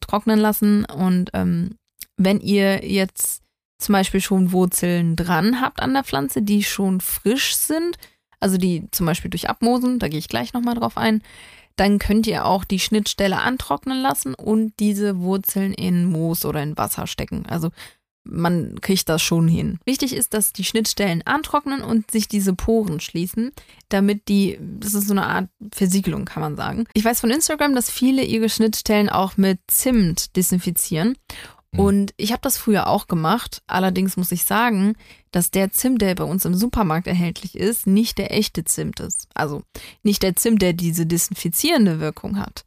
trocknen 0.00 0.38
lassen 0.38 0.84
und 0.84 1.30
ähm, 1.34 1.76
wenn 2.16 2.40
ihr 2.40 2.84
jetzt 2.84 3.42
zum 3.78 3.92
Beispiel 3.92 4.20
schon 4.20 4.52
Wurzeln 4.52 5.16
dran 5.16 5.60
habt 5.60 5.80
an 5.80 5.94
der 5.94 6.04
Pflanze, 6.04 6.42
die 6.42 6.64
schon 6.64 7.00
frisch 7.00 7.54
sind, 7.54 7.96
also 8.40 8.56
die 8.58 8.88
zum 8.90 9.06
Beispiel 9.06 9.30
durch 9.30 9.48
Abmosen, 9.48 9.98
da 9.98 10.08
gehe 10.08 10.18
ich 10.18 10.28
gleich 10.28 10.52
nochmal 10.52 10.74
drauf 10.74 10.96
ein, 10.96 11.22
dann 11.78 11.98
könnt 11.98 12.26
ihr 12.26 12.44
auch 12.44 12.64
die 12.64 12.80
Schnittstelle 12.80 13.38
antrocknen 13.38 14.00
lassen 14.00 14.34
und 14.34 14.72
diese 14.80 15.20
Wurzeln 15.20 15.72
in 15.72 16.06
Moos 16.06 16.44
oder 16.44 16.62
in 16.62 16.76
Wasser 16.76 17.06
stecken. 17.06 17.46
Also 17.46 17.70
man 18.24 18.80
kriegt 18.80 19.08
das 19.08 19.22
schon 19.22 19.48
hin. 19.48 19.78
Wichtig 19.84 20.14
ist, 20.14 20.34
dass 20.34 20.52
die 20.52 20.64
Schnittstellen 20.64 21.22
antrocknen 21.26 21.82
und 21.82 22.10
sich 22.10 22.28
diese 22.28 22.54
Poren 22.54 23.00
schließen, 23.00 23.52
damit 23.88 24.28
die, 24.28 24.58
das 24.60 24.94
ist 24.94 25.08
so 25.08 25.14
eine 25.14 25.26
Art 25.26 25.48
Versiegelung, 25.72 26.24
kann 26.24 26.42
man 26.42 26.56
sagen. 26.56 26.86
Ich 26.92 27.04
weiß 27.04 27.20
von 27.20 27.30
Instagram, 27.30 27.74
dass 27.74 27.90
viele 27.90 28.22
ihre 28.22 28.48
Schnittstellen 28.48 29.08
auch 29.08 29.36
mit 29.36 29.60
Zimt 29.68 30.36
desinfizieren. 30.36 31.16
Mhm. 31.72 31.80
Und 31.80 32.14
ich 32.16 32.32
habe 32.32 32.40
das 32.42 32.56
früher 32.58 32.86
auch 32.86 33.06
gemacht. 33.08 33.62
Allerdings 33.66 34.16
muss 34.16 34.32
ich 34.32 34.44
sagen, 34.44 34.94
dass 35.32 35.50
der 35.50 35.70
Zimt, 35.70 36.00
der 36.02 36.14
bei 36.14 36.24
uns 36.24 36.44
im 36.44 36.54
Supermarkt 36.54 37.06
erhältlich 37.06 37.54
ist, 37.56 37.86
nicht 37.86 38.16
der 38.18 38.32
echte 38.32 38.64
Zimt 38.64 39.00
ist. 39.00 39.28
Also 39.34 39.62
nicht 40.02 40.22
der 40.22 40.34
Zimt, 40.36 40.62
der 40.62 40.72
diese 40.72 41.04
desinfizierende 41.06 42.00
Wirkung 42.00 42.38
hat. 42.38 42.64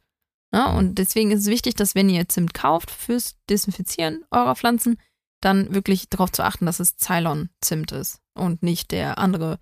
Ja, 0.54 0.68
Mhm. 0.72 0.76
und 0.78 0.94
deswegen 0.98 1.30
ist 1.30 1.40
es 1.40 1.46
wichtig, 1.46 1.74
dass 1.74 1.94
wenn 1.94 2.08
ihr 2.10 2.28
Zimt 2.28 2.54
kauft 2.54 2.90
fürs 2.90 3.36
Desinfizieren 3.50 4.24
eurer 4.30 4.54
Pflanzen, 4.54 4.98
dann 5.40 5.74
wirklich 5.74 6.08
darauf 6.08 6.30
zu 6.30 6.44
achten, 6.44 6.66
dass 6.66 6.78
es 6.78 6.96
Ceylon-Zimt 6.98 7.90
ist 7.92 8.20
und 8.34 8.62
nicht 8.62 8.92
der 8.92 9.18
andere 9.18 9.58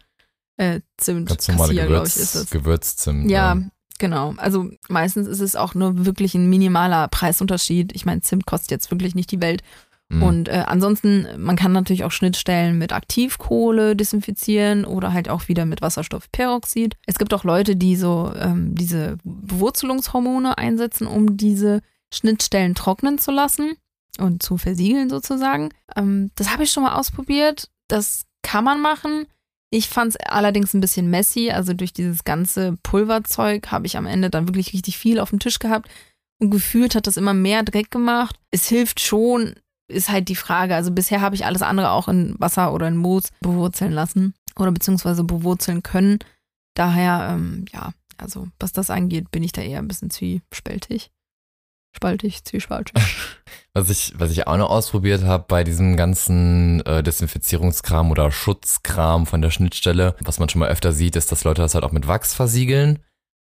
äh, 0.59 0.81
Zimt. 0.99 1.29
ganz 1.31 1.49
normale 1.49 1.75
Kassier, 1.75 1.87
Gewürz, 1.89 2.17
ich, 2.17 2.23
ist 2.23 2.35
es. 2.35 2.51
Gewürzzimt. 2.51 3.31
Ja, 3.31 3.55
ne? 3.55 3.71
Genau. 4.01 4.35
Also 4.39 4.69
meistens 4.89 5.29
ist 5.29 5.39
es 5.39 5.55
auch 5.55 5.77
nur 5.77 6.05
wirklich 6.05 6.35
ein 6.35 6.51
minimaler 6.51 7.07
Preisunterschied. 7.07 7.95
Ich 7.95 8.05
meine, 8.05 8.23
Zimt 8.23 8.47
kostet 8.47 8.73
jetzt 8.73 8.91
wirklich 8.91 9.15
nicht 9.15 9.31
die 9.31 9.41
Welt. 9.41 9.63
Mhm. 10.09 10.23
Und 10.25 10.49
äh, 10.49 10.65
ansonsten, 10.67 11.27
man 11.39 11.55
kann 11.55 11.71
natürlich 11.71 12.03
auch 12.03 12.11
Schnittstellen 12.11 12.77
mit 12.79 12.93
Aktivkohle 12.93 13.95
desinfizieren 13.95 14.85
oder 14.85 15.13
halt 15.13 15.29
auch 15.29 15.47
wieder 15.47 15.67
mit 15.67 15.83
Wasserstoffperoxid. 15.83 16.97
Es 17.07 17.19
gibt 17.19 17.33
auch 17.33 17.45
Leute, 17.45 17.77
die 17.77 17.95
so 17.95 18.33
ähm, 18.37 18.75
diese 18.75 19.19
Bewurzelungshormone 19.23 20.59
einsetzen, 20.59 21.07
um 21.07 21.37
diese 21.37 21.81
Schnittstellen 22.13 22.75
trocknen 22.75 23.19
zu 23.19 23.31
lassen 23.31 23.77
und 24.19 24.43
zu 24.43 24.57
versiegeln 24.57 25.11
sozusagen. 25.11 25.69
Ähm, 25.95 26.33
das 26.35 26.53
habe 26.53 26.65
ich 26.65 26.73
schon 26.73 26.83
mal 26.83 26.97
ausprobiert. 26.97 27.71
Das 27.87 28.25
kann 28.43 28.65
man 28.65 28.81
machen. 28.81 29.27
Ich 29.71 29.89
fand 29.89 30.11
es 30.11 30.17
allerdings 30.17 30.75
ein 30.75 30.81
bisschen 30.81 31.09
messy. 31.11 31.51
Also 31.51 31.75
durch 31.75 31.93
dieses 31.93 32.25
ganze 32.25 32.77
Pulverzeug 32.83 33.69
habe 33.71 33.87
ich 33.87 33.97
am 33.97 34.07
Ende 34.07 34.29
dann 34.29 34.49
wirklich 34.49 34.73
richtig 34.73 34.99
viel 34.99 35.21
auf 35.21 35.31
dem 35.31 35.39
Tisch 35.39 35.61
gehabt. 35.61 35.89
Und 36.41 36.51
gefühlt 36.51 36.95
hat 36.95 37.07
das 37.07 37.17
immer 37.17 37.35
mehr 37.35 37.63
Dreck 37.63 37.91
gemacht. 37.91 38.37
Es 38.51 38.67
hilft 38.69 39.01
schon, 39.01 39.55
ist 39.89 40.11
halt 40.11 40.29
die 40.29 40.37
Frage. 40.37 40.75
Also 40.75 40.91
bisher 40.91 41.21
habe 41.21 41.37
ich 41.37 41.45
alles 41.45 41.63
andere 41.63 41.91
auch 41.91 42.09
in 42.09 42.35
Wasser 42.39 42.73
oder 42.73 42.89
in 42.89 42.97
Moos 42.97 43.29
bewurzeln 43.41 43.93
lassen 43.93 44.35
oder 44.57 44.73
beziehungsweise 44.73 45.23
bewurzeln 45.23 45.83
können. 45.83 46.19
Daher, 46.75 47.29
ähm, 47.33 47.67
ja, 47.73 47.93
also 48.17 48.49
was 48.59 48.73
das 48.73 48.91
angeht, 48.91 49.31
bin 49.31 49.43
ich 49.43 49.53
da 49.53 49.63
eher 49.63 49.79
ein 49.79 49.89
bisschen 49.89 50.11
zwiespältig. 50.11 51.11
Spaltig, 51.93 52.45
zwiespaltig. 52.45 52.95
Was 53.73 53.89
ich, 53.89 54.15
was 54.17 54.33
ich 54.33 54.49
auch 54.49 54.57
noch 54.57 54.69
ausprobiert 54.69 55.23
habe 55.23 55.45
bei 55.47 55.63
diesem 55.63 55.97
ganzen 55.97 56.85
äh, 56.87 57.05
Desinfizierungskram 57.05 58.11
oder 58.11 58.33
Schutzkram 58.33 59.27
von 59.27 59.43
der 59.43 59.53
Schnittstelle, 59.53 60.17
was 60.25 60.41
man 60.41 60.49
schon 60.49 60.59
mal 60.59 60.69
öfter 60.71 60.93
sieht, 60.93 61.15
ist, 61.15 61.31
dass 61.31 61.45
Leute 61.45 61.63
das 61.63 61.75
halt 61.75 61.85
auch 61.85 61.93
mit 61.93 62.09
Wachs 62.09 62.35
versiegeln. 62.35 62.99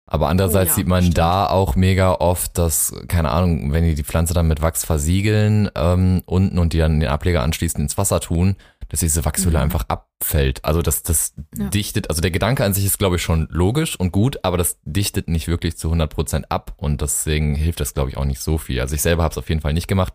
Aber 0.07 0.29
andererseits 0.29 0.69
Oh 0.69 0.73
ja, 0.73 0.75
sieht 0.77 0.87
man 0.87 1.03
stimmt. 1.03 1.19
da 1.19 1.47
auch 1.49 1.77
mega 1.77 2.13
oft, 2.17 2.59
dass, 2.59 2.95
keine 3.09 3.31
Ahnung, 3.31 3.73
wenn 3.73 3.85
die 3.85 3.95
die 3.95 4.05
Pflanze 4.05 4.35
dann 4.35 4.47
mit 4.49 4.61
Wachs 4.61 4.85
versiegeln 4.85 5.71
ähm, 5.75 6.23
unten 6.27 6.59
und 6.59 6.73
die 6.75 6.79
dann 6.79 7.01
den 7.01 7.09
Ableger 7.09 7.43
anschließend 7.43 7.81
ins 7.83 7.97
Wasser 7.97 8.21
tun, 8.21 8.57
dass 8.91 9.01
diese 9.01 9.25
Wachshülle 9.25 9.57
Mhm. 9.59 9.65
einfach 9.65 9.87
abfällt. 9.89 10.63
Also 10.65 10.83
das, 10.83 11.03
das 11.03 11.33
Ja. 11.57 11.69
dichtet, 11.69 12.11
also 12.11 12.21
der 12.21 12.31
Gedanke 12.31 12.65
an 12.65 12.75
sich 12.75 12.85
ist, 12.85 12.99
glaube 12.99 13.17
ich, 13.17 13.23
schon 13.23 13.49
logisch 13.51 13.99
und 13.99 14.13
gut, 14.13 14.39
aber 14.43 14.59
das 14.59 14.79
dichtet 14.85 15.27
nicht 15.29 15.49
wirklich 15.49 15.79
zu 15.79 15.91
100% 15.91 16.45
ab 16.51 16.75
und 16.77 17.01
deswegen 17.01 17.55
hilft 17.55 17.81
das, 17.81 17.95
glaube 17.95 18.11
ich, 18.11 18.19
auch 18.19 18.27
nicht 18.27 18.41
so 18.41 18.59
viel. 18.59 18.81
Also 18.83 18.95
ich 18.95 19.03
selber 19.03 19.23
habe 19.23 19.33
es 19.33 19.39
auf 19.39 19.49
jeden 19.49 19.63
Fall 19.63 19.73
nicht 19.73 19.89
gemacht. 19.89 20.13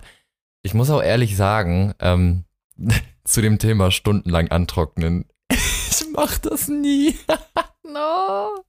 Ich 0.61 0.75
muss 0.75 0.91
auch 0.91 1.01
ehrlich 1.01 1.35
sagen, 1.35 1.93
ähm, 1.99 2.43
zu 3.23 3.41
dem 3.41 3.57
Thema 3.57 3.89
stundenlang 3.89 4.49
antrocknen, 4.49 5.25
ich 5.51 6.05
mach 6.13 6.37
das 6.37 6.67
nie. 6.67 7.15
no. 7.93 8.63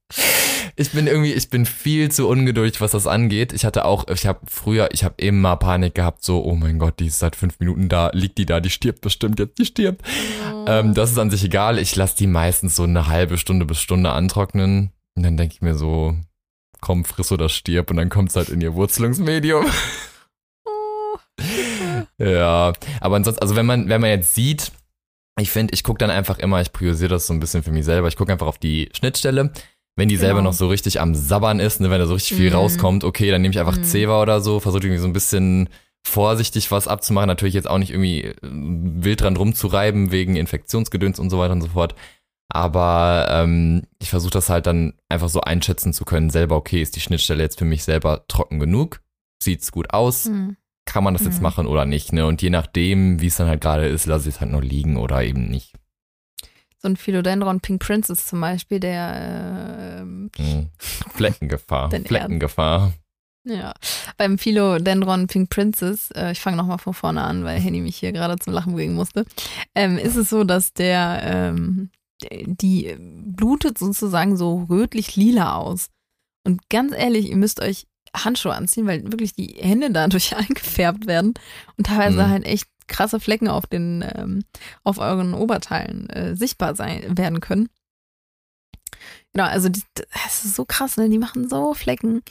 Ich 0.77 0.93
bin 0.93 1.07
irgendwie, 1.07 1.33
ich 1.33 1.51
bin 1.51 1.67
viel 1.67 2.11
zu 2.11 2.29
ungeduldig, 2.29 2.81
was 2.81 2.93
das 2.93 3.07
angeht. 3.07 3.53
Ich 3.53 3.65
hatte 3.65 3.85
auch, 3.85 4.09
ich 4.09 4.27
habe 4.27 4.41
früher, 4.49 4.89
ich 4.93 5.05
habe 5.05 5.15
immer 5.19 5.57
Panik 5.57 5.95
gehabt, 5.95 6.25
so, 6.25 6.45
oh 6.45 6.55
mein 6.55 6.79
Gott, 6.79 7.01
die 7.01 7.07
ist 7.07 7.19
seit 7.19 7.37
fünf 7.37 7.61
Minuten 7.61 7.89
da, 7.89 8.11
liegt 8.13 8.39
die 8.39 8.47
da, 8.47 8.61
die 8.61 8.71
stirbt 8.71 9.01
bestimmt 9.01 9.39
jetzt, 9.39 9.59
die 9.59 9.67
stirbt. 9.67 10.03
Ähm, 10.67 10.95
das 10.95 11.11
ist 11.11 11.19
an 11.19 11.31
sich 11.31 11.45
egal. 11.45 11.79
Ich 11.79 11.95
lasse 11.97 12.17
die 12.17 12.27
meistens 12.27 12.77
so 12.77 12.85
eine 12.85 13.09
halbe 13.09 13.39
Stunde 13.39 13.67
bis 13.67 13.81
Stunde 13.81 14.11
antrocknen. 14.13 14.91
Und 15.17 15.23
dann 15.23 15.37
denke 15.37 15.55
ich 15.55 15.61
mir 15.61 15.75
so, 15.75 16.17
komm, 16.81 17.05
friss 17.05 17.33
oder 17.33 17.49
stirb. 17.49 17.91
Und 17.91 17.97
dann 17.97 18.09
kommt's 18.09 18.37
halt 18.37 18.49
in 18.49 18.61
ihr 18.61 18.75
Wurzelungsmedium. 18.75 19.67
Oh. 20.65 21.19
Ja, 22.19 22.73
aber 23.01 23.17
ansonsten, 23.17 23.43
also 23.43 23.57
wenn 23.57 23.67
man, 23.67 23.89
wenn 23.89 24.01
man 24.01 24.11
jetzt 24.11 24.35
sieht, 24.35 24.73
ich 25.39 25.51
finde, 25.51 25.73
ich 25.75 25.85
gucke 25.85 25.99
dann 25.99 26.11
einfach 26.11 26.39
immer, 26.39 26.61
ich 26.61 26.73
priorisiere 26.73 27.11
das 27.11 27.27
so 27.27 27.33
ein 27.33 27.41
bisschen 27.41 27.63
für 27.63 27.71
mich 27.71 27.85
selber, 27.85 28.09
ich 28.09 28.17
gucke 28.17 28.33
einfach 28.33 28.47
auf 28.47 28.59
die 28.59 28.89
Schnittstelle. 28.95 29.53
Wenn 29.97 30.09
die 30.09 30.17
selber 30.17 30.39
Genau. 30.39 30.51
noch 30.51 30.57
so 30.57 30.69
richtig 30.69 31.01
am 31.01 31.15
Sabbern 31.15 31.61
ist, 31.61 31.81
ne, 31.81 31.91
wenn 31.91 31.99
da 32.01 32.07
so 32.07 32.15
richtig 32.15 32.37
viel 32.37 32.51
Mhm. 32.51 32.57
rauskommt, 32.57 33.05
okay, 33.05 33.31
dann 33.31 33.43
nehme 33.43 33.53
ich 33.53 33.59
einfach 33.61 33.77
Mhm. 33.77 33.85
Zewa 33.85 34.23
oder 34.23 34.41
so, 34.41 34.61
versuche 34.61 34.85
irgendwie 34.85 35.01
so 35.01 35.07
ein 35.07 35.13
bisschen 35.13 35.69
vorsichtig 36.07 36.71
was 36.71 36.89
abzumachen. 36.89 37.27
Natürlich 37.27 37.55
jetzt 37.55 37.69
auch 37.69 37.77
nicht 37.79 37.91
irgendwie 37.91 38.23
äh, 38.25 38.37
wild 38.43 39.21
dran 39.21 39.37
rumzureiben 39.37 40.11
wegen 40.13 40.37
Infektionsgedöns 40.37 41.19
und 41.19 41.29
so 41.29 41.39
weiter 41.39 41.53
und 41.53 41.61
so 41.61 41.69
fort. 41.69 41.95
Aber 42.53 43.27
ähm, 43.31 43.83
ich 44.01 44.11
versuche 44.11 44.33
das 44.33 44.49
halt 44.49 44.67
dann 44.67 44.95
einfach 45.09 45.29
so 45.29 45.41
einschätzen 45.41 45.93
zu 45.93 46.05
können, 46.05 46.31
selber, 46.31 46.57
okay, 46.57 46.81
ist 46.83 46.97
die 46.97 47.01
Schnittstelle 47.01 47.43
jetzt 47.43 47.59
für 47.59 47.65
mich 47.65 47.85
selber 47.85 48.25
trocken 48.29 48.59
genug? 48.59 49.01
Sieht's 49.43 49.71
gut 49.73 49.91
aus? 49.93 50.25
Hm. 50.27 50.57
Kann 50.87 51.05
man 51.05 51.15
das 51.15 51.25
jetzt 51.25 51.37
Mhm. 51.37 51.43
machen 51.43 51.67
oder 51.67 51.85
nicht? 51.85 52.13
Ne? 52.13 52.27
Und 52.27 52.43
je 52.43 52.51
nachdem, 52.51 53.21
wie 53.21 53.27
es 53.27 53.37
dann 53.37 53.47
halt 53.49 53.61
gerade 53.61 53.87
ist, 53.87 54.07
lasse 54.07 54.29
ich 54.29 54.37
es 54.37 54.41
halt 54.41 54.51
nur 54.51 54.63
liegen 54.63 54.97
oder 54.97 55.23
eben 55.23 55.49
nicht. 55.49 55.73
So 56.79 56.89
ein 56.89 56.97
Philodendron 56.97 57.61
Pink 57.61 57.83
Princess 57.83 58.27
zum 58.27 58.41
Beispiel, 58.41 58.81
der 58.81 59.99
ähm, 60.01 60.31
Mhm. 60.39 60.69
Fleckengefahr. 61.15 61.91
Fleckengefahr. 62.07 62.93
Ja, 63.45 63.73
beim 64.19 64.37
Philodendron 64.39 65.27
Pink 65.27 65.49
Princess, 65.51 66.11
äh, 66.13 66.33
ich 66.33 66.41
fange 66.41 66.57
nochmal 66.57 66.79
von 66.79 66.93
vorne 66.95 67.23
an, 67.23 67.45
weil 67.45 67.59
Henny 67.61 67.81
mich 67.81 67.97
hier 67.97 68.13
gerade 68.13 68.39
zum 68.39 68.53
Lachen 68.53 68.75
bringen 68.75 68.95
musste, 68.95 69.25
ähm, 69.75 69.97
ist 69.99 70.17
es 70.17 70.29
so, 70.31 70.45
dass 70.45 70.73
der, 70.75 71.21
ähm, 71.25 71.91
die 72.31 72.95
blutet 72.99 73.79
sozusagen 73.79 74.37
so 74.37 74.65
rötlich-lila 74.69 75.55
aus. 75.57 75.89
Und 76.47 76.69
ganz 76.69 76.93
ehrlich, 76.95 77.31
ihr 77.31 77.37
müsst 77.37 77.61
euch 77.61 77.87
Handschuhe 78.17 78.55
anziehen, 78.55 78.87
weil 78.87 79.05
wirklich 79.13 79.35
die 79.35 79.57
Hände 79.61 79.91
dadurch 79.91 80.35
eingefärbt 80.37 81.07
werden 81.07 81.35
und 81.77 81.87
teilweise 81.87 82.25
Mhm. 82.25 82.31
halt 82.31 82.45
echt 82.47 82.67
krasse 82.89 83.21
Flecken 83.21 83.47
auf 83.49 83.67
den, 83.67 84.05
ähm, 84.17 84.43
auf 84.83 84.99
euren 84.99 85.33
Oberteilen 85.35 86.09
äh, 86.11 86.35
sichtbar 86.37 86.75
sein 86.75 87.17
werden 87.17 87.41
können. 87.41 87.69
Genau, 89.33 89.45
also 89.47 89.69
die, 89.69 89.83
das 89.95 90.45
ist 90.45 90.57
so 90.57 90.65
krass, 90.65 90.97
ne? 90.97 91.09
Die 91.09 91.19
machen 91.19 91.49
so 91.49 91.73
Flecken. 91.75 92.23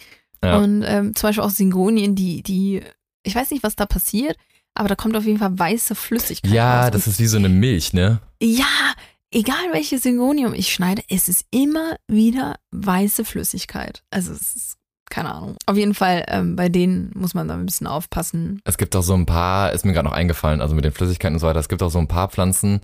Ja. 0.44 0.58
Und 0.58 0.84
ähm, 0.86 1.16
zum 1.16 1.30
Beispiel 1.30 1.44
auch 1.44 1.50
Singonien, 1.50 2.16
die, 2.16 2.44
die, 2.44 2.82
ich 3.24 3.36
weiß 3.36 3.52
nicht, 3.52 3.64
was 3.64 3.76
da 3.76 3.86
passiert, 3.86 4.38
aber 4.74 4.90
da 4.90 4.96
kommt 4.96 5.16
auf 5.16 5.26
jeden 5.26 5.40
Fall 5.40 5.58
weiße 5.58 5.96
Flüssigkeit 5.96 6.52
Ja, 6.52 6.84
raus. 6.84 6.92
das 6.92 7.08
ist 7.08 7.20
wie 7.20 7.28
so 7.28 7.38
eine 7.38 7.50
Milch, 7.50 7.94
ne? 7.94 8.22
Ja, 8.42 8.94
egal 9.32 9.72
welches 9.72 10.04
Syngonium 10.04 10.54
ich 10.54 10.74
schneide, 10.74 11.04
es 11.10 11.28
ist 11.30 11.46
immer 11.52 11.96
wieder 12.08 12.58
weiße 12.72 13.24
Flüssigkeit. 13.26 14.04
Also 14.12 14.32
es 14.34 14.56
ist, 14.56 14.78
keine 15.10 15.34
Ahnung. 15.34 15.56
Auf 15.66 15.78
jeden 15.78 15.94
Fall, 15.94 16.26
ähm, 16.28 16.56
bei 16.56 16.70
denen 16.70 17.12
muss 17.16 17.34
man 17.34 17.48
da 17.48 17.56
ein 17.56 17.66
bisschen 17.66 17.88
aufpassen. 17.88 18.62
Es 18.64 18.78
gibt 18.78 18.96
auch 18.96 19.04
so 19.04 19.14
ein 19.14 19.26
paar, 19.26 19.74
ist 19.74 19.86
mir 19.86 19.94
gerade 19.94 20.08
noch 20.08 20.16
eingefallen, 20.16 20.62
also 20.62 20.76
mit 20.76 20.86
den 20.86 20.92
Flüssigkeiten 20.92 21.36
und 21.36 21.40
so 21.40 21.48
weiter, 21.48 21.60
es 21.60 21.70
gibt 21.70 21.84
auch 21.84 21.92
so 21.92 22.00
ein 22.00 22.08
paar 22.08 22.30
Pflanzen, 22.30 22.82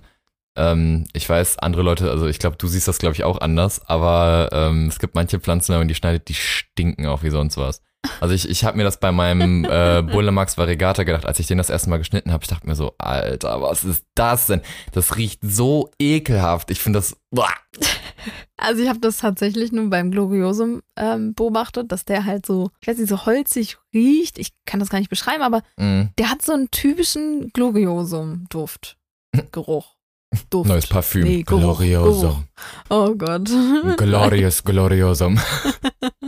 ähm, 0.56 1.06
ich 1.12 1.28
weiß, 1.28 1.58
andere 1.58 1.82
Leute, 1.82 2.10
also 2.10 2.26
ich 2.26 2.38
glaube, 2.38 2.56
du 2.56 2.66
siehst 2.66 2.88
das, 2.88 2.98
glaube 2.98 3.14
ich, 3.14 3.24
auch 3.24 3.40
anders, 3.40 3.86
aber 3.86 4.48
ähm, 4.52 4.88
es 4.88 4.98
gibt 4.98 5.14
manche 5.14 5.38
Pflanzen, 5.38 5.72
wenn 5.72 5.80
man 5.80 5.88
die 5.88 5.94
schneidet, 5.94 6.28
die 6.28 6.34
stinken 6.34 7.06
auch 7.06 7.22
wie 7.22 7.30
sonst 7.30 7.56
was. 7.58 7.82
Also 8.20 8.34
ich, 8.34 8.48
ich 8.48 8.64
habe 8.64 8.76
mir 8.76 8.84
das 8.84 8.98
bei 9.00 9.12
meinem 9.12 9.64
äh, 9.64 10.02
Bullemax 10.02 10.56
Variegata 10.58 11.02
gedacht, 11.04 11.26
als 11.26 11.38
ich 11.38 11.46
den 11.46 11.58
das 11.58 11.70
erste 11.70 11.90
Mal 11.90 11.98
geschnitten 11.98 12.32
habe, 12.32 12.42
ich 12.42 12.48
dachte 12.48 12.66
mir 12.66 12.74
so, 12.74 12.94
Alter, 12.98 13.60
was 13.62 13.84
ist 13.84 14.04
das 14.14 14.46
denn? 14.46 14.60
Das 14.92 15.16
riecht 15.16 15.40
so 15.42 15.90
ekelhaft. 15.98 16.70
Ich 16.70 16.80
finde 16.80 16.98
das, 16.98 17.16
boah. 17.30 17.48
Also 18.56 18.82
ich 18.82 18.88
habe 18.88 19.00
das 19.00 19.18
tatsächlich 19.18 19.70
nur 19.72 19.90
beim 19.90 20.10
Gloriosum 20.10 20.80
ähm, 20.96 21.34
beobachtet, 21.34 21.92
dass 21.92 22.04
der 22.06 22.24
halt 22.24 22.46
so, 22.46 22.70
ich 22.80 22.88
weiß 22.88 22.98
nicht, 22.98 23.08
so 23.10 23.26
holzig 23.26 23.76
riecht. 23.92 24.38
Ich 24.38 24.52
kann 24.64 24.80
das 24.80 24.88
gar 24.88 24.98
nicht 24.98 25.10
beschreiben, 25.10 25.42
aber 25.42 25.62
Mm, 25.76 26.04
der 26.18 26.30
hat 26.30 26.42
so 26.42 26.52
einen 26.52 26.70
typischen 26.70 27.50
Gloriosum-Duft. 27.52 28.96
Geruch. 29.52 29.92
Duft. 30.50 30.68
neues 30.68 30.86
Parfüm. 30.86 31.24
Nee, 31.24 31.42
Geruch, 31.44 31.60
Gloriosum. 31.78 32.44
Oh 32.90 33.14
Gott. 33.14 33.48
Glorious 33.96 34.64
Gloriosum. 34.64 35.38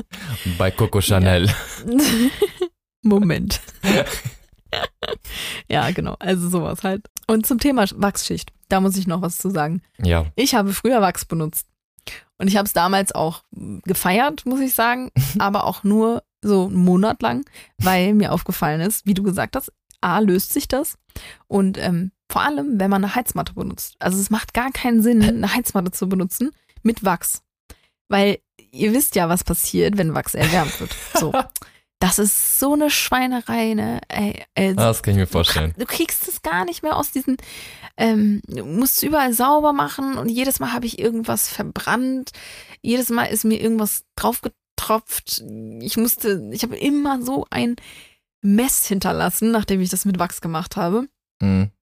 bei 0.59 0.71
Coco 0.71 1.01
Chanel. 1.01 1.49
Moment. 3.03 3.61
ja, 5.69 5.91
genau. 5.91 6.17
Also 6.19 6.49
sowas 6.49 6.83
halt. 6.83 7.09
Und 7.27 7.47
zum 7.47 7.59
Thema 7.59 7.85
Wachsschicht, 7.95 8.53
da 8.69 8.81
muss 8.81 8.97
ich 8.97 9.07
noch 9.07 9.23
was 9.23 9.39
zu 9.39 9.51
sagen. 9.51 9.83
Ja. 9.99 10.27
Ich 10.35 10.55
habe 10.55 10.73
früher 10.73 11.01
Wachs 11.01 11.25
benutzt. 11.25 11.67
Und 12.39 12.49
ich 12.49 12.57
habe 12.57 12.67
es 12.67 12.73
damals 12.73 13.13
auch 13.13 13.43
gefeiert, 13.51 14.47
muss 14.47 14.61
ich 14.61 14.75
sagen, 14.75 15.11
aber 15.39 15.65
auch 15.65 15.85
nur 15.85 16.23
so 16.43 16.67
einen 16.67 16.77
Monat 16.77 17.21
lang, 17.21 17.45
weil 17.79 18.15
mir 18.15 18.33
aufgefallen 18.33 18.81
ist, 18.81 19.07
wie 19.07 19.15
du 19.15 19.23
gesagt 19.23 19.57
hast, 19.57 19.73
A, 20.01 20.21
löst 20.21 20.53
sich 20.53 20.69
das. 20.69 20.97
Und 21.49 21.77
ähm, 21.79 22.13
vor 22.31 22.43
allem, 22.43 22.79
wenn 22.79 22.91
man 22.91 23.05
eine 23.05 23.15
Heizmatte 23.15 23.55
benutzt. 23.55 23.97
Also 23.99 24.21
es 24.21 24.31
macht 24.31 24.55
gar 24.55 24.71
keinen 24.71 25.03
Sinn, 25.03 25.23
eine 25.23 25.53
Heizmatte 25.53 25.91
zu 25.91 26.09
benutzen 26.09 26.51
mit 26.83 27.05
Wachs. 27.05 27.43
Weil 28.09 28.39
ihr 28.71 28.93
wisst 28.93 29.15
ja, 29.17 29.29
was 29.29 29.45
passiert, 29.45 29.97
wenn 29.99 30.15
Wachs 30.15 30.35
erwärmt 30.35 30.79
wird. 30.81 30.91
So. 31.19 31.33
Das 32.01 32.21
ist 32.21 32.61
so 32.61 32.75
eine 32.75 32.91
Schweinerei, 32.91 33.75
ne? 33.75 34.01
Ey, 34.07 34.45
Ah, 34.57 34.73
Das 34.75 35.03
kann 35.03 35.15
ich 35.15 35.19
mir 35.19 35.27
vorstellen. 35.27 35.75
Du 35.77 35.85
kriegst 35.85 36.29
es 36.29 36.43
gar 36.43 36.65
nicht 36.65 36.85
mehr 36.85 36.95
aus 36.97 37.11
diesen, 37.11 37.37
ähm, 37.97 38.41
du 38.47 38.65
musst 38.65 38.99
es 38.99 39.03
überall 39.03 39.33
sauber 39.35 39.73
machen 39.73 40.17
und 40.17 40.29
jedes 40.29 40.61
Mal 40.61 40.73
habe 40.73 40.87
ich 40.87 41.01
irgendwas 41.01 41.49
verbrannt. 41.49 42.31
Jedes 42.83 43.09
Mal 43.11 43.25
ist 43.25 43.45
mir 43.45 43.61
irgendwas 43.61 44.05
draufgetropft. 44.15 45.43
Ich 45.81 45.97
musste, 45.97 46.49
ich 46.53 46.63
habe 46.63 46.77
immer 46.77 47.21
so 47.21 47.49
ein 47.51 47.75
Mess 48.43 48.87
hinterlassen, 48.87 49.51
nachdem 49.51 49.81
ich 49.81 49.91
das 49.91 50.05
mit 50.05 50.21
Wachs 50.21 50.41
gemacht 50.41 50.77
habe, 50.77 51.09
Mhm. 51.43 51.73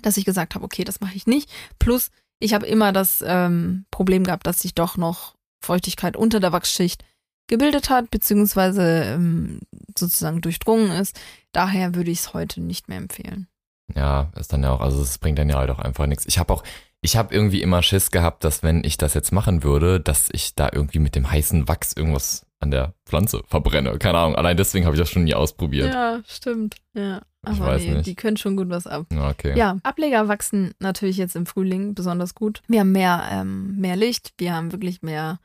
dass 0.00 0.16
ich 0.16 0.24
gesagt 0.24 0.54
habe, 0.54 0.64
okay, 0.64 0.84
das 0.84 1.00
mache 1.00 1.16
ich 1.16 1.26
nicht. 1.26 1.50
Plus, 1.78 2.10
ich 2.38 2.54
habe 2.54 2.64
immer 2.66 2.92
das 2.94 3.22
ähm, 3.26 3.84
Problem 3.90 4.24
gehabt, 4.24 4.46
dass 4.46 4.60
sich 4.60 4.74
doch 4.74 4.96
noch 4.96 5.35
Feuchtigkeit 5.60 6.16
unter 6.16 6.40
der 6.40 6.52
Wachsschicht 6.52 7.04
gebildet 7.46 7.90
hat, 7.90 8.10
beziehungsweise 8.10 9.04
ähm, 9.04 9.60
sozusagen 9.96 10.40
durchdrungen 10.40 10.90
ist. 10.90 11.18
Daher 11.52 11.94
würde 11.94 12.10
ich 12.10 12.20
es 12.20 12.34
heute 12.34 12.60
nicht 12.60 12.88
mehr 12.88 12.98
empfehlen. 12.98 13.48
Ja, 13.94 14.32
ist 14.36 14.52
dann 14.52 14.62
ja 14.62 14.72
auch, 14.72 14.80
also 14.80 15.00
es 15.00 15.18
bringt 15.18 15.38
dann 15.38 15.48
ja 15.48 15.58
halt 15.58 15.70
auch 15.70 15.78
einfach 15.78 16.06
nichts. 16.06 16.26
Ich 16.26 16.38
habe 16.38 16.52
auch, 16.52 16.64
ich 17.02 17.16
habe 17.16 17.32
irgendwie 17.32 17.62
immer 17.62 17.82
Schiss 17.82 18.10
gehabt, 18.10 18.42
dass 18.42 18.62
wenn 18.62 18.82
ich 18.82 18.98
das 18.98 19.14
jetzt 19.14 19.32
machen 19.32 19.62
würde, 19.62 20.00
dass 20.00 20.28
ich 20.32 20.54
da 20.56 20.68
irgendwie 20.72 20.98
mit 20.98 21.14
dem 21.14 21.30
heißen 21.30 21.68
Wachs 21.68 21.92
irgendwas 21.92 22.46
an 22.58 22.70
der 22.70 22.94
Pflanze 23.04 23.42
verbrenne. 23.46 23.98
Keine 23.98 24.18
Ahnung. 24.18 24.34
Allein 24.34 24.56
deswegen 24.56 24.86
habe 24.86 24.96
ich 24.96 25.00
das 25.00 25.10
schon 25.10 25.24
nie 25.24 25.34
ausprobiert. 25.34 25.92
Ja, 25.92 26.20
stimmt. 26.26 26.76
Ja. 26.94 27.22
Ich 27.50 27.60
Aber 27.60 27.72
weiß 27.72 27.82
nee, 27.82 27.94
nicht. 27.94 28.06
die 28.06 28.14
können 28.14 28.36
schon 28.36 28.56
gut 28.56 28.68
was 28.68 28.86
ab. 28.86 29.06
Ja, 29.12 29.30
Okay. 29.30 29.56
Ja, 29.56 29.76
Ableger 29.82 30.28
wachsen 30.28 30.74
natürlich 30.80 31.16
jetzt 31.16 31.36
im 31.36 31.46
Frühling 31.46 31.94
besonders 31.94 32.34
gut. 32.34 32.62
Wir 32.68 32.80
haben 32.80 32.92
mehr, 32.92 33.24
ähm, 33.30 33.76
mehr 33.76 33.96
Licht, 33.96 34.34
wir 34.38 34.54
haben 34.54 34.72
wirklich 34.72 35.02
mehr 35.02 35.38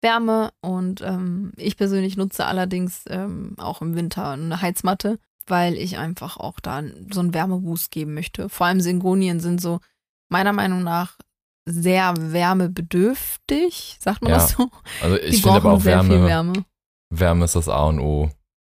Wärme 0.00 0.52
und 0.60 1.00
ähm, 1.00 1.52
ich 1.56 1.76
persönlich 1.76 2.16
nutze 2.16 2.46
allerdings 2.46 3.02
ähm, 3.08 3.54
auch 3.58 3.82
im 3.82 3.96
Winter 3.96 4.30
eine 4.30 4.62
Heizmatte, 4.62 5.18
weil 5.46 5.74
ich 5.74 5.98
einfach 5.98 6.36
auch 6.36 6.60
da 6.60 6.82
so 7.12 7.20
einen 7.20 7.34
Wärmeboost 7.34 7.90
geben 7.90 8.14
möchte. 8.14 8.48
Vor 8.48 8.66
allem 8.66 8.80
Syngonien 8.80 9.40
sind 9.40 9.60
so 9.60 9.80
meiner 10.28 10.52
Meinung 10.52 10.82
nach 10.84 11.16
sehr 11.64 12.14
wärmebedürftig, 12.16 13.96
sagt 14.00 14.22
man 14.22 14.30
Ja, 14.32 14.38
das 14.38 14.50
so? 14.52 14.70
Also 15.02 15.16
ich 15.16 15.42
finde 15.42 15.56
aber 15.56 15.72
auch 15.72 15.80
sehr 15.80 16.00
viel 16.02 16.10
Wärme, 16.10 16.26
Wärme. 16.28 16.64
Wärme 17.10 17.44
ist 17.44 17.56
das 17.56 17.68
A 17.68 17.84
und 17.84 18.00
O. 18.00 18.30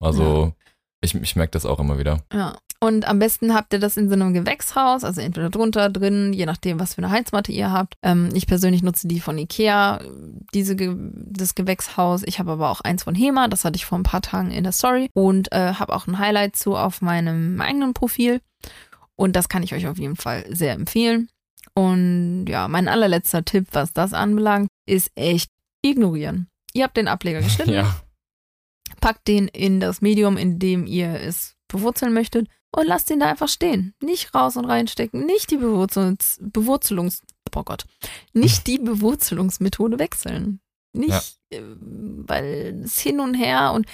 Also 0.01 0.53
ich, 1.01 1.15
ich 1.15 1.37
merke 1.37 1.53
das 1.53 1.67
auch 1.67 1.81
immer 1.81 1.99
wieder. 1.99 2.23
Ja. 2.33 2.57
Und 2.81 3.09
am 3.09 3.19
besten 3.19 3.55
habt 3.55 3.73
ihr 3.73 3.81
das 3.81 3.97
in 3.97 4.09
so 4.09 4.15
einem 4.15 4.33
Gewächshaus, 4.33 5.03
also 5.03 5.21
entweder 5.21 5.51
drunter, 5.51 5.91
drin, 5.91 6.33
je 6.33 6.47
nachdem, 6.47 6.79
was 6.79 6.95
für 6.95 7.03
eine 7.03 7.11
Heizmatte 7.11 7.51
ihr 7.51 7.73
habt. 7.73 7.95
Ähm, 8.03 8.29
ich 8.35 8.47
persönlich 8.47 8.85
nutze 8.85 9.09
die 9.09 9.19
von 9.19 9.37
Ikea, 9.37 10.01
diese 10.55 10.77
Ge 10.77 10.95
das 11.13 11.57
Gewächshaus. 11.57 12.23
Ich 12.25 12.39
habe 12.39 12.53
aber 12.53 12.71
auch 12.71 12.81
eins 12.81 13.03
von 13.03 13.17
Hema, 13.17 13.49
das 13.49 13.65
hatte 13.65 13.77
ich 13.77 13.85
vor 13.85 13.99
ein 13.99 14.05
paar 14.05 14.23
Tagen 14.23 14.53
in 14.53 14.63
der 14.63 14.73
Story 14.73 15.11
und 15.13 15.51
äh, 15.51 15.75
habe 15.75 15.93
auch 15.93 16.07
ein 16.07 16.21
Highlight 16.21 16.55
zu 16.55 16.77
auf 16.77 17.03
meinem 17.03 17.61
eigenen 17.61 17.95
Profil. 17.95 18.41
Und 19.17 19.35
das 19.35 19.49
kann 19.49 19.65
ich 19.65 19.75
euch 19.75 19.89
auf 19.89 19.99
jeden 19.99 20.15
Fall 20.15 20.45
sehr 20.49 20.75
empfehlen. 20.75 21.29
Und 21.75 22.47
ja, 22.47 22.69
mein 22.69 22.87
allerletzter 22.87 23.45
Tipp, 23.45 23.67
was 23.73 23.93
das 23.93 24.13
anbelangt, 24.13 24.69
ist 24.87 25.11
echt 25.17 25.51
ignorieren. 25.83 26.47
Ihr 26.75 26.85
habt 26.85 26.97
den 26.97 27.09
Ableger 27.09 27.41
geschnitten 27.43 27.73
Ja. 27.73 27.93
packt 29.01 29.27
den 29.27 29.49
in 29.49 29.81
das 29.81 30.01
Medium, 30.01 30.37
in 30.37 30.61
dem 30.61 30.87
ihr 30.87 31.21
es 31.21 31.57
bewurzeln 31.67 32.13
möchtet 32.13 32.49
und 32.71 32.87
lasst 32.87 33.11
ihn 33.11 33.21
da 33.21 33.27
einfach 33.31 33.49
stehen. 33.49 33.95
Nicht 34.03 34.35
raus 34.35 34.57
und 34.57 34.65
reinstecken, 34.67 35.25
nicht 35.27 35.51
die 35.51 35.57
Bewurzelungs, 35.57 36.39
Bewurzelungs, 36.41 37.23
oh 37.55 37.63
Gott, 37.63 37.85
nicht 38.33 38.67
die 38.67 38.79
Bewurzelungsmethode 38.79 39.99
wechseln. 39.99 40.61
Nicht, 40.95 41.39
äh, 41.51 41.61
weil 41.81 42.81
es 42.85 42.99
hin 42.99 43.21
und 43.21 43.35
her 43.35 43.73
und 43.73 43.87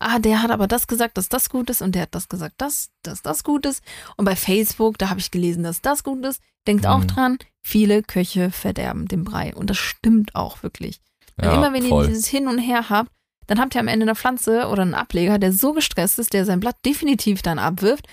ah, 0.00 0.18
der 0.18 0.42
hat 0.42 0.50
aber 0.50 0.66
das 0.66 0.86
gesagt, 0.88 1.16
dass 1.16 1.28
das 1.28 1.48
gut 1.48 1.70
ist 1.70 1.80
und 1.80 1.94
der 1.94 2.02
hat 2.02 2.14
das 2.14 2.28
gesagt, 2.28 2.54
dass, 2.58 2.90
dass 3.02 3.22
das 3.22 3.44
gut 3.44 3.66
ist. 3.66 3.82
Und 4.16 4.24
bei 4.24 4.34
Facebook, 4.36 4.98
da 4.98 5.10
habe 5.10 5.20
ich 5.20 5.30
gelesen, 5.30 5.62
dass 5.62 5.80
das 5.80 6.02
gut 6.02 6.24
ist. 6.24 6.42
Denkt 6.66 6.86
auch 6.86 7.00
Mhm. 7.00 7.06
dran, 7.06 7.38
viele 7.62 8.02
Köche 8.02 8.50
verderben 8.50 9.06
den 9.08 9.24
Brei. 9.24 9.54
Und 9.54 9.70
das 9.70 9.78
stimmt 9.78 10.34
auch 10.34 10.62
wirklich. 10.62 11.00
Ja 11.40 11.54
immer 11.54 11.72
wenn 11.72 11.84
voll. 11.84 12.04
ihr 12.04 12.08
dieses 12.08 12.26
Hin 12.26 12.48
und 12.48 12.58
Her 12.58 12.90
habt, 12.90 13.10
dann 13.50 13.58
habt 13.60 13.74
ihr 13.74 13.80
am 13.80 13.88
Ende 13.88 14.04
eine 14.04 14.14
Pflanze 14.14 14.68
oder 14.68 14.82
einen 14.82 14.94
Ableger, 14.94 15.40
der 15.40 15.52
so 15.52 15.72
gestresst 15.72 16.20
ist, 16.20 16.32
der 16.32 16.44
sein 16.44 16.60
Blatt 16.60 16.76
definitiv 16.86 17.42
dann 17.42 17.58
abwirft 17.58 18.06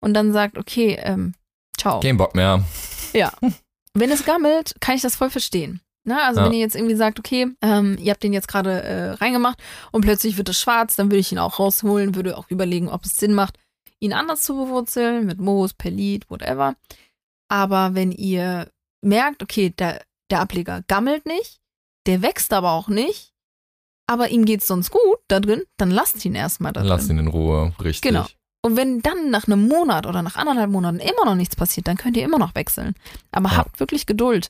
und 0.00 0.14
dann 0.14 0.32
sagt, 0.32 0.56
okay, 0.56 0.96
ähm, 1.02 1.34
ciao. 1.76 1.98
Kein 1.98 2.16
Bock 2.16 2.36
mehr. 2.36 2.64
Wenn 3.92 4.10
es 4.12 4.24
gammelt, 4.24 4.76
kann 4.78 4.94
ich 4.94 5.02
das 5.02 5.16
voll 5.16 5.30
verstehen. 5.30 5.80
Ne? 6.04 6.22
Also 6.22 6.40
Ja. 6.40 6.46
wenn 6.46 6.52
ihr 6.52 6.60
jetzt 6.60 6.76
irgendwie 6.76 6.94
sagt, 6.94 7.18
okay, 7.18 7.48
ähm, 7.60 7.96
ihr 8.00 8.12
habt 8.12 8.22
den 8.22 8.32
jetzt 8.32 8.46
gerade 8.46 8.82
äh, 8.84 9.10
reingemacht 9.10 9.58
und 9.90 10.02
plötzlich 10.02 10.36
wird 10.36 10.48
es 10.48 10.60
schwarz, 10.60 10.94
dann 10.94 11.06
würde 11.08 11.18
ich 11.18 11.32
ihn 11.32 11.40
auch 11.40 11.58
rausholen, 11.58 12.14
würde 12.14 12.38
auch 12.38 12.48
überlegen, 12.50 12.88
ob 12.88 13.04
es 13.04 13.16
Sinn 13.16 13.34
macht, 13.34 13.58
ihn 13.98 14.12
anders 14.12 14.42
zu 14.42 14.54
bewurzeln, 14.54 15.26
mit 15.26 15.40
Moos, 15.40 15.74
Perlit, 15.74 16.30
whatever. 16.30 16.76
Aber 17.48 17.96
wenn 17.96 18.12
ihr 18.12 18.70
merkt, 19.02 19.42
okay, 19.42 19.70
der, 19.70 20.02
der 20.30 20.40
Ableger 20.40 20.82
gammelt 20.86 21.26
nicht, 21.26 21.58
der 22.06 22.22
wächst 22.22 22.52
aber 22.52 22.70
auch 22.72 22.86
nicht, 22.86 23.32
aber 24.06 24.28
ihm 24.30 24.44
geht's 24.44 24.66
sonst 24.66 24.90
gut 24.90 25.18
da 25.28 25.40
drin, 25.40 25.62
dann 25.76 25.90
lasst 25.90 26.24
ihn 26.24 26.34
erstmal 26.34 26.72
da 26.72 26.80
drin. 26.80 26.88
lass 26.88 27.08
ihn 27.08 27.18
in 27.18 27.28
Ruhe. 27.28 27.72
Richtig. 27.82 28.10
Genau. 28.10 28.26
Und 28.62 28.76
wenn 28.76 29.00
dann 29.02 29.30
nach 29.30 29.46
einem 29.46 29.68
Monat 29.68 30.06
oder 30.06 30.22
nach 30.22 30.36
anderthalb 30.36 30.70
Monaten 30.70 30.98
immer 30.98 31.24
noch 31.26 31.34
nichts 31.34 31.54
passiert, 31.56 31.86
dann 31.86 31.96
könnt 31.98 32.16
ihr 32.16 32.24
immer 32.24 32.38
noch 32.38 32.54
wechseln. 32.54 32.94
Aber 33.32 33.50
Ja. 33.50 33.56
habt 33.58 33.78
wirklich 33.80 34.06
Geduld. 34.06 34.48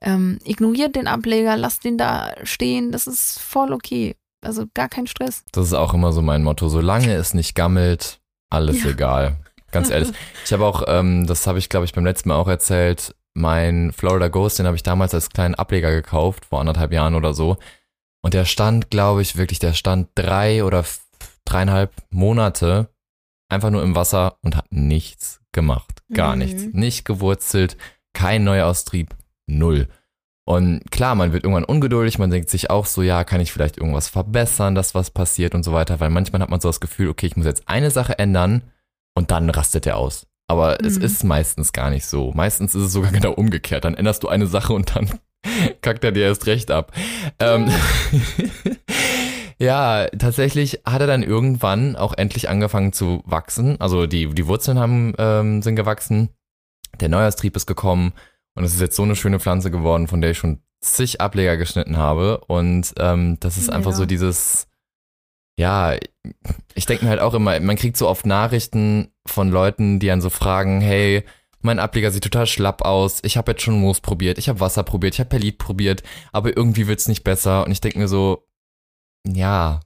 Ähm, 0.00 0.38
ignoriert 0.44 0.94
den 0.94 1.08
Ableger, 1.08 1.56
lasst 1.56 1.84
ihn 1.84 1.98
da 1.98 2.32
stehen, 2.44 2.92
das 2.92 3.08
ist 3.08 3.40
voll 3.40 3.72
okay. 3.72 4.14
Also 4.40 4.66
gar 4.74 4.88
kein 4.88 5.08
Stress. 5.08 5.42
Das 5.50 5.66
ist 5.66 5.72
auch 5.74 5.92
immer 5.92 6.12
so 6.12 6.22
mein 6.22 6.44
Motto. 6.44 6.68
Solange 6.68 7.12
es 7.14 7.34
nicht 7.34 7.56
gammelt, 7.56 8.20
alles 8.50 8.84
Ja. 8.84 8.90
egal. 8.90 9.36
Ganz 9.72 9.90
ehrlich. 9.90 10.10
Ich 10.44 10.52
habe 10.52 10.64
auch, 10.64 10.84
ähm, 10.86 11.26
das 11.26 11.46
habe 11.48 11.58
ich 11.58 11.68
glaube 11.68 11.84
ich 11.84 11.92
beim 11.92 12.04
letzten 12.06 12.28
Mal 12.28 12.36
auch 12.36 12.46
erzählt, 12.48 13.14
mein 13.34 13.92
Florida 13.92 14.28
Ghost, 14.28 14.58
den 14.60 14.66
habe 14.66 14.76
ich 14.76 14.84
damals 14.84 15.12
als 15.14 15.30
kleinen 15.30 15.56
Ableger 15.56 15.90
gekauft, 15.90 16.44
vor 16.46 16.60
anderthalb 16.60 16.92
Jahren 16.92 17.16
oder 17.16 17.34
so. 17.34 17.56
Und 18.22 18.34
der 18.34 18.44
stand, 18.44 18.90
glaube 18.90 19.22
ich, 19.22 19.36
wirklich, 19.36 19.58
der 19.58 19.74
stand 19.74 20.08
drei 20.14 20.64
oder 20.64 20.84
dreieinhalb 21.44 21.92
Monate 22.10 22.88
einfach 23.50 23.70
nur 23.70 23.82
im 23.82 23.94
Wasser 23.94 24.36
und 24.42 24.56
hat 24.56 24.66
nichts 24.70 25.40
gemacht. 25.52 26.02
Gar 26.12 26.32
Mhm. 26.34 26.38
nichts. 26.38 26.64
Nicht 26.72 27.04
gewurzelt, 27.04 27.76
kein 28.12 28.44
Neuaustrieb, 28.44 29.14
null. 29.46 29.88
Und 30.46 30.90
klar, 30.90 31.14
man 31.14 31.32
wird 31.32 31.44
irgendwann 31.44 31.64
ungeduldig, 31.64 32.18
man 32.18 32.30
denkt 32.30 32.48
sich 32.50 32.70
auch 32.70 32.86
so, 32.86 33.02
ja, 33.02 33.24
kann 33.24 33.40
ich 33.40 33.52
vielleicht 33.52 33.76
irgendwas 33.76 34.08
verbessern, 34.08 34.74
dass 34.74 34.94
was 34.94 35.10
passiert 35.10 35.54
und 35.54 35.62
so 35.62 35.72
weiter, 35.72 36.00
weil 36.00 36.08
manchmal 36.10 36.40
hat 36.40 36.48
man 36.50 36.60
so 36.60 36.68
das 36.70 36.80
Gefühl, 36.80 37.08
okay, 37.10 37.26
ich 37.26 37.36
muss 37.36 37.44
jetzt 37.46 37.68
eine 37.68 37.90
Sache 37.90 38.18
ändern 38.18 38.62
und 39.14 39.30
dann 39.30 39.50
rastet 39.50 39.86
er 39.86 39.96
aus. 39.98 40.26
Aber 40.50 40.82
es 40.82 40.96
Mhm. 40.98 41.04
ist 41.04 41.24
meistens 41.24 41.72
gar 41.72 41.90
nicht 41.90 42.06
so. 42.06 42.32
Meistens 42.32 42.74
ist 42.74 42.82
es 42.84 42.92
sogar 42.92 43.12
genau 43.12 43.32
umgekehrt. 43.32 43.84
Dann 43.84 43.94
änderst 43.94 44.22
du 44.22 44.28
eine 44.28 44.46
Sache 44.46 44.72
und 44.72 44.96
dann 44.96 45.18
kackt 45.82 46.04
er 46.04 46.12
dir 46.12 46.24
erst 46.24 46.46
recht 46.46 46.70
ab. 46.70 46.92
Ähm, 47.38 47.70
ja, 49.58 50.06
tatsächlich 50.18 50.80
hat 50.84 51.00
er 51.00 51.06
dann 51.06 51.22
irgendwann 51.22 51.96
auch 51.96 52.14
endlich 52.16 52.48
angefangen 52.48 52.92
zu 52.92 53.22
wachsen. 53.24 53.80
Also 53.80 54.06
die, 54.06 54.28
die 54.28 54.46
Wurzeln 54.46 54.78
haben, 54.78 55.14
ähm, 55.18 55.62
sind 55.62 55.76
gewachsen. 55.76 56.30
Der 57.00 57.08
Neuaustrieb 57.08 57.56
ist 57.56 57.66
gekommen 57.66 58.12
und 58.54 58.64
es 58.64 58.74
ist 58.74 58.80
jetzt 58.80 58.96
so 58.96 59.02
eine 59.02 59.16
schöne 59.16 59.40
Pflanze 59.40 59.70
geworden, 59.70 60.08
von 60.08 60.20
der 60.20 60.32
ich 60.32 60.38
schon 60.38 60.62
zig 60.80 61.20
Ableger 61.20 61.56
geschnitten 61.56 61.96
habe. 61.96 62.38
Und 62.46 62.92
ähm, 62.98 63.38
das 63.40 63.56
ist 63.56 63.70
einfach 63.70 63.90
Mega. 63.90 63.98
so 63.98 64.06
dieses, 64.06 64.68
ja, 65.58 65.94
ich 66.74 66.86
denke 66.86 67.04
mir 67.04 67.10
halt 67.10 67.20
auch 67.20 67.34
immer, 67.34 67.58
man 67.60 67.76
kriegt 67.76 67.96
so 67.96 68.08
oft 68.08 68.26
Nachrichten 68.26 69.12
von 69.26 69.50
Leuten, 69.50 69.98
die 69.98 70.06
dann 70.06 70.20
so 70.20 70.30
fragen, 70.30 70.80
hey, 70.80 71.24
mein 71.60 71.78
Ableger 71.78 72.10
sieht 72.10 72.24
total 72.24 72.46
schlapp 72.46 72.82
aus, 72.82 73.20
ich 73.24 73.36
habe 73.36 73.52
jetzt 73.52 73.62
schon 73.62 73.80
Moos 73.80 74.00
probiert, 74.00 74.38
ich 74.38 74.48
habe 74.48 74.60
Wasser 74.60 74.82
probiert, 74.84 75.14
ich 75.14 75.20
habe 75.20 75.30
Perlit 75.30 75.58
probiert, 75.58 76.02
aber 76.32 76.56
irgendwie 76.56 76.86
wird's 76.86 77.08
nicht 77.08 77.24
besser. 77.24 77.64
Und 77.64 77.72
ich 77.72 77.80
denke 77.80 77.98
mir 77.98 78.08
so, 78.08 78.46
ja, 79.26 79.80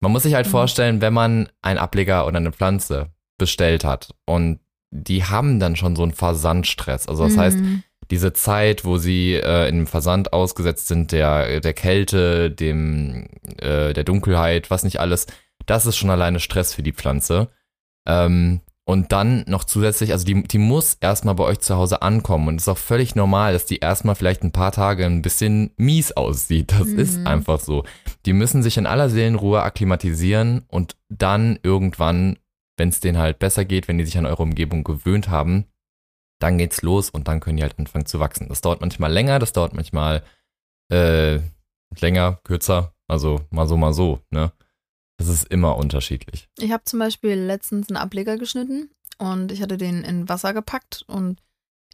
man 0.00 0.12
muss 0.12 0.24
sich 0.24 0.34
halt 0.34 0.46
Mhm. 0.46 0.50
vorstellen, 0.50 1.00
wenn 1.00 1.12
man 1.12 1.48
einen 1.62 1.78
Ableger 1.78 2.26
oder 2.26 2.38
eine 2.38 2.52
Pflanze 2.52 3.10
bestellt 3.38 3.84
hat 3.84 4.14
und 4.26 4.60
die 4.90 5.24
haben 5.24 5.58
dann 5.58 5.76
schon 5.76 5.96
so 5.96 6.02
einen 6.02 6.12
Versandstress. 6.12 7.08
Also 7.08 7.24
das 7.24 7.36
heißt, 7.38 7.60
Mhm. 7.60 7.82
diese 8.10 8.32
Zeit, 8.34 8.84
wo 8.84 8.98
sie 8.98 9.34
äh, 9.34 9.68
im 9.68 9.86
Versand 9.86 10.32
ausgesetzt 10.34 10.88
sind, 10.88 11.12
der, 11.12 11.60
der 11.60 11.72
Kälte, 11.72 12.50
dem, 12.50 13.26
äh, 13.58 13.92
der 13.94 14.04
Dunkelheit, 14.04 14.70
was 14.70 14.84
nicht 14.84 15.00
alles, 15.00 15.26
das 15.64 15.86
ist 15.86 15.96
schon 15.96 16.10
alleine 16.10 16.40
Stress 16.40 16.74
für 16.74 16.82
die 16.82 16.92
Pflanze. 16.92 17.48
Ähm, 18.06 18.60
und 18.84 19.12
dann 19.12 19.44
noch 19.46 19.64
zusätzlich, 19.64 20.12
also 20.12 20.24
die, 20.26 20.42
die 20.42 20.58
muss 20.58 20.94
erstmal 20.94 21.34
bei 21.36 21.44
euch 21.44 21.60
zu 21.60 21.76
Hause 21.76 22.02
ankommen 22.02 22.48
und 22.48 22.56
es 22.56 22.62
ist 22.64 22.68
auch 22.68 22.78
völlig 22.78 23.14
normal, 23.14 23.52
dass 23.52 23.64
die 23.64 23.78
erstmal 23.78 24.14
vielleicht 24.16 24.42
ein 24.42 24.50
paar 24.52 24.72
Tage 24.72 25.06
ein 25.06 25.22
bisschen 25.22 25.70
mies 25.76 26.12
aussieht. 26.12 26.72
Das 26.72 26.88
Mhm. 26.88 26.98
ist 26.98 27.26
einfach 27.26 27.60
so. 27.60 27.84
Die 28.26 28.32
müssen 28.32 28.62
sich 28.62 28.76
in 28.78 28.86
aller 28.86 29.08
Seelenruhe 29.08 29.62
akklimatisieren 29.62 30.64
und 30.68 30.96
dann 31.08 31.58
irgendwann, 31.62 32.38
wenn 32.76 32.88
es 32.88 32.98
denen 33.00 33.18
halt 33.18 33.38
besser 33.38 33.64
geht, 33.64 33.86
wenn 33.86 33.98
die 33.98 34.04
sich 34.04 34.18
an 34.18 34.26
eure 34.26 34.42
Umgebung 34.42 34.82
gewöhnt 34.82 35.28
haben, 35.28 35.66
dann 36.40 36.58
geht's 36.58 36.82
los 36.82 37.08
und 37.08 37.28
dann 37.28 37.38
können 37.38 37.58
die 37.58 37.62
halt 37.62 37.78
anfangen 37.78 38.06
zu 38.06 38.18
wachsen. 38.18 38.48
Das 38.48 38.62
dauert 38.62 38.80
manchmal 38.80 39.12
länger, 39.12 39.38
das 39.38 39.52
dauert 39.52 39.74
manchmal 39.74 40.24
äh, 40.90 41.38
länger, 42.00 42.40
kürzer, 42.42 42.94
also 43.06 43.42
mal 43.50 43.68
so, 43.68 43.76
mal 43.76 43.92
so, 43.92 44.18
ne? 44.30 44.50
Das 45.18 45.28
ist 45.28 45.48
immer 45.48 45.76
unterschiedlich. 45.76 46.48
Ich 46.58 46.72
habe 46.72 46.84
zum 46.84 46.98
Beispiel 46.98 47.34
letztens 47.34 47.88
einen 47.88 47.96
Ableger 47.96 48.38
geschnitten 48.38 48.90
und 49.18 49.52
ich 49.52 49.62
hatte 49.62 49.76
den 49.76 50.02
in 50.02 50.28
Wasser 50.28 50.52
gepackt 50.52 51.04
und 51.06 51.40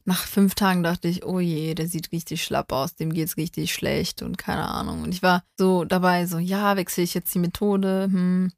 nach 0.08 0.24
fünf 0.24 0.54
Tagen 0.54 0.82
dachte 0.82 1.06
ich, 1.06 1.26
oh 1.26 1.38
je, 1.38 1.74
der 1.74 1.86
sieht 1.86 2.12
richtig 2.12 2.42
schlapp 2.42 2.72
aus, 2.72 2.94
dem 2.94 3.12
geht's 3.12 3.36
richtig 3.36 3.74
schlecht 3.74 4.22
und 4.22 4.38
keine 4.38 4.66
Ahnung. 4.66 5.02
Und 5.02 5.12
ich 5.12 5.22
war 5.22 5.44
so 5.58 5.84
dabei, 5.84 6.24
so, 6.26 6.38
ja, 6.38 6.76
wechsle 6.76 7.04
ich 7.04 7.12
jetzt 7.12 7.34
die 7.34 7.38
Methode, 7.38 8.04
hm, 8.10 8.50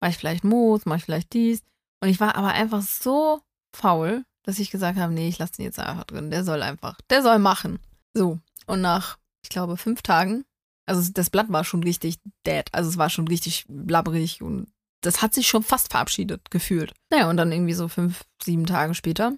mache 0.00 0.10
ich 0.10 0.18
vielleicht 0.18 0.44
Moos, 0.44 0.84
mache 0.84 0.98
ich 0.98 1.04
vielleicht 1.04 1.32
dies. 1.32 1.62
Und 2.02 2.10
ich 2.10 2.20
war 2.20 2.36
aber 2.36 2.48
einfach 2.48 2.82
so 2.82 3.40
faul, 3.74 4.24
dass 4.42 4.58
ich 4.58 4.70
gesagt 4.70 4.98
habe, 4.98 5.12
nee, 5.12 5.28
ich 5.28 5.38
lasse 5.38 5.54
den 5.54 5.64
jetzt 5.64 5.78
einfach 5.78 6.04
drin. 6.04 6.30
Der 6.30 6.44
soll 6.44 6.62
einfach, 6.62 6.98
der 7.08 7.22
soll 7.22 7.38
machen. 7.38 7.78
So. 8.12 8.38
Und 8.66 8.82
nach, 8.82 9.16
ich 9.42 9.48
glaube, 9.48 9.78
fünf 9.78 10.02
Tagen, 10.02 10.44
also 10.90 11.10
das 11.12 11.30
Blatt 11.30 11.50
war 11.50 11.64
schon 11.64 11.82
richtig 11.82 12.18
dead, 12.46 12.64
also 12.72 12.90
es 12.90 12.98
war 12.98 13.08
schon 13.10 13.28
richtig 13.28 13.64
blabberig 13.68 14.42
und 14.42 14.66
das 15.02 15.22
hat 15.22 15.32
sich 15.32 15.48
schon 15.48 15.62
fast 15.62 15.90
verabschiedet 15.90 16.50
gefühlt. 16.50 16.92
Naja, 17.10 17.30
und 17.30 17.36
dann 17.38 17.52
irgendwie 17.52 17.72
so 17.72 17.88
fünf, 17.88 18.24
sieben 18.42 18.66
Tage 18.66 18.94
später 18.94 19.32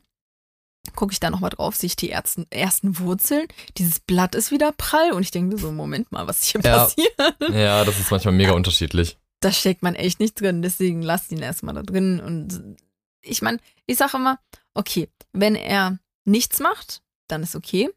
gucke 0.97 1.13
ich 1.13 1.21
da 1.21 1.31
nochmal 1.31 1.51
drauf, 1.51 1.77
sehe 1.77 1.87
ich 1.87 1.97
die 1.97 2.11
ersten, 2.11 2.47
ersten 2.51 2.99
Wurzeln. 2.99 3.47
Dieses 3.77 4.01
Blatt 4.01 4.35
ist 4.35 4.51
wieder 4.51 4.73
prall 4.73 5.13
und 5.13 5.23
ich 5.23 5.31
denke 5.31 5.55
mir 5.55 5.61
so, 5.61 5.71
Moment 5.71 6.11
mal, 6.11 6.27
was 6.27 6.41
ist 6.41 6.47
hier 6.51 6.61
Ja. 6.63 6.79
passiert? 6.85 7.15
Ja, 7.53 7.85
das 7.85 8.01
ist 8.01 8.11
manchmal 8.11 8.35
mega 8.35 8.53
unterschiedlich. 8.53 9.17
Da 9.41 9.53
steckt 9.53 9.83
man 9.83 9.95
echt 9.95 10.19
nicht 10.19 10.41
drin, 10.41 10.63
deswegen 10.63 11.03
lasst 11.03 11.31
ihn 11.31 11.39
erstmal 11.43 11.75
da 11.75 11.83
drin. 11.83 12.19
Und 12.21 12.77
ich 13.23 13.43
meine, 13.43 13.59
ich 13.87 13.97
sage 13.99 14.17
immer, 14.17 14.39
okay, 14.75 15.09
wenn 15.33 15.55
er 15.55 15.99
nichts 16.25 16.59
macht, 16.59 17.03
dann 17.29 17.43
ist 17.45 17.55
okay. 17.55 17.89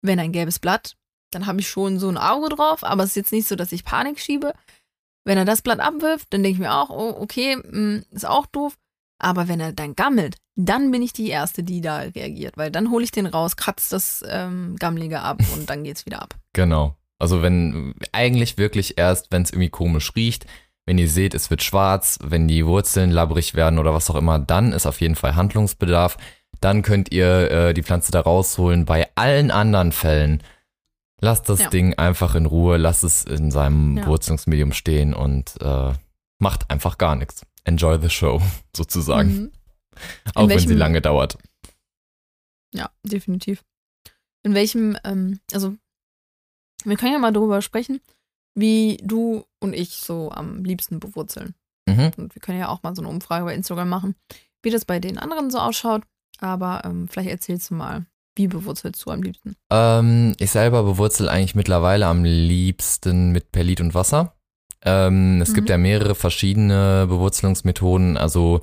Wenn 0.00 0.18
ein 0.18 0.32
gelbes 0.32 0.58
Blatt, 0.58 0.96
dann 1.34 1.46
habe 1.46 1.60
ich 1.60 1.68
schon 1.68 1.98
so 1.98 2.08
ein 2.08 2.18
Auge 2.18 2.48
drauf, 2.48 2.84
aber 2.84 3.02
es 3.02 3.10
ist 3.10 3.16
jetzt 3.16 3.32
nicht 3.32 3.48
so, 3.48 3.56
dass 3.56 3.72
ich 3.72 3.84
Panik 3.84 4.20
schiebe. 4.20 4.52
Wenn 5.24 5.38
er 5.38 5.44
das 5.44 5.62
Blatt 5.62 5.80
abwirft, 5.80 6.26
dann 6.30 6.42
denke 6.42 6.56
ich 6.56 6.60
mir 6.60 6.74
auch, 6.74 6.90
oh, 6.90 7.16
okay, 7.20 7.56
mh, 7.56 8.02
ist 8.10 8.26
auch 8.26 8.46
doof. 8.46 8.76
Aber 9.18 9.46
wenn 9.46 9.60
er 9.60 9.72
dann 9.72 9.94
gammelt, 9.94 10.36
dann 10.56 10.90
bin 10.90 11.00
ich 11.00 11.12
die 11.12 11.28
Erste, 11.28 11.62
die 11.62 11.80
da 11.80 11.98
reagiert, 11.98 12.56
weil 12.56 12.70
dann 12.70 12.90
hole 12.90 13.04
ich 13.04 13.12
den 13.12 13.26
raus, 13.26 13.56
kratze 13.56 13.90
das 13.90 14.24
ähm, 14.28 14.76
Gammelige 14.78 15.20
ab 15.20 15.40
und 15.54 15.70
dann 15.70 15.84
geht's 15.84 16.06
wieder 16.06 16.22
ab. 16.22 16.34
Genau. 16.52 16.96
Also 17.18 17.40
wenn, 17.40 17.94
eigentlich 18.10 18.58
wirklich 18.58 18.98
erst, 18.98 19.30
wenn 19.30 19.42
es 19.42 19.50
irgendwie 19.50 19.70
komisch 19.70 20.12
riecht, 20.16 20.46
wenn 20.86 20.98
ihr 20.98 21.08
seht, 21.08 21.34
es 21.34 21.50
wird 21.50 21.62
schwarz, 21.62 22.18
wenn 22.22 22.48
die 22.48 22.66
Wurzeln 22.66 23.12
labbrig 23.12 23.54
werden 23.54 23.78
oder 23.78 23.94
was 23.94 24.10
auch 24.10 24.16
immer, 24.16 24.40
dann 24.40 24.72
ist 24.72 24.86
auf 24.86 25.00
jeden 25.00 25.14
Fall 25.14 25.36
Handlungsbedarf. 25.36 26.16
Dann 26.60 26.82
könnt 26.82 27.12
ihr 27.12 27.50
äh, 27.50 27.74
die 27.74 27.84
Pflanze 27.84 28.10
da 28.10 28.20
rausholen. 28.20 28.84
Bei 28.84 29.08
allen 29.14 29.52
anderen 29.52 29.92
Fällen, 29.92 30.42
lasst 31.22 31.48
das 31.48 31.60
Ja. 31.60 31.70
Ding 31.70 31.94
einfach 31.94 32.34
in 32.34 32.44
Ruhe, 32.44 32.76
lasst 32.76 33.04
es 33.04 33.24
in 33.24 33.50
seinem 33.50 33.96
Ja. 33.96 34.06
Wurzelungsmedium 34.06 34.72
stehen 34.72 35.14
und 35.14 35.58
äh, 35.62 35.94
macht 36.38 36.70
einfach 36.70 36.98
gar 36.98 37.16
nichts. 37.16 37.46
Enjoy 37.64 37.98
the 38.00 38.10
show, 38.10 38.42
sozusagen. 38.76 39.28
Mhm. 39.34 39.52
Auch 40.34 40.48
wenn 40.48 40.58
sie 40.58 40.66
welchem- 40.68 40.78
lange 40.78 41.00
dauert. 41.00 41.38
Ja, 42.74 42.90
definitiv. 43.04 43.64
In 44.44 44.54
welchem, 44.54 44.96
ähm, 45.04 45.40
also 45.52 45.76
wir 46.84 46.96
können 46.96 47.12
ja 47.12 47.18
mal 47.18 47.32
darüber 47.32 47.62
sprechen, 47.62 48.00
wie 48.54 48.98
du 49.02 49.44
und 49.60 49.72
ich 49.74 49.90
so 49.96 50.30
am 50.32 50.64
liebsten 50.64 50.98
bewurzeln. 50.98 51.54
Mhm. 51.88 52.10
Und 52.16 52.34
wir 52.34 52.40
können 52.42 52.58
ja 52.58 52.68
auch 52.68 52.82
mal 52.82 52.94
so 52.96 53.02
eine 53.02 53.08
Umfrage 53.10 53.44
bei 53.44 53.54
Instagram 53.54 53.88
machen, 53.88 54.16
wie 54.62 54.70
das 54.70 54.84
bei 54.84 54.98
den 54.98 55.18
anderen 55.18 55.50
so 55.50 55.58
ausschaut. 55.58 56.02
Aber 56.40 56.82
ähm, 56.84 57.06
vielleicht 57.08 57.30
erzählst 57.30 57.70
du 57.70 57.74
mal, 57.74 58.06
wie 58.36 58.48
bewurzelst 58.48 59.04
du 59.04 59.10
am 59.10 59.22
liebsten? 59.22 59.56
Ähm, 59.70 60.34
ich 60.38 60.50
selber 60.50 60.82
bewurzel 60.84 61.28
eigentlich 61.28 61.54
mittlerweile 61.54 62.06
am 62.06 62.24
liebsten 62.24 63.30
mit 63.32 63.52
Perlit 63.52 63.80
und 63.80 63.94
Wasser. 63.94 64.34
Ähm, 64.84 65.40
es 65.40 65.50
Mhm. 65.50 65.54
gibt 65.54 65.68
ja 65.70 65.78
mehrere 65.78 66.14
verschiedene 66.14 67.06
Bewurzelungsmethoden. 67.08 68.16
Also 68.16 68.60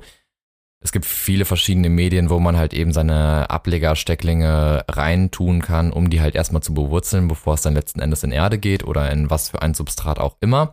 es 0.82 0.92
gibt 0.92 1.04
viele 1.06 1.44
verschiedene 1.44 1.88
Medien, 1.90 2.30
wo 2.30 2.38
man 2.40 2.56
halt 2.56 2.72
eben 2.74 2.92
seine 2.92 3.48
Ablegerstecklinge 3.50 4.84
reintun 4.88 5.62
kann, 5.62 5.92
um 5.92 6.10
die 6.10 6.20
halt 6.20 6.34
erstmal 6.34 6.62
zu 6.62 6.74
bewurzeln, 6.74 7.28
bevor 7.28 7.54
es 7.54 7.62
dann 7.62 7.74
letzten 7.74 8.00
Endes 8.00 8.22
in 8.22 8.32
Erde 8.32 8.58
geht 8.58 8.84
oder 8.84 9.10
in 9.10 9.30
was 9.30 9.50
für 9.50 9.62
ein 9.62 9.74
Substrat 9.74 10.18
auch 10.18 10.36
immer. 10.40 10.72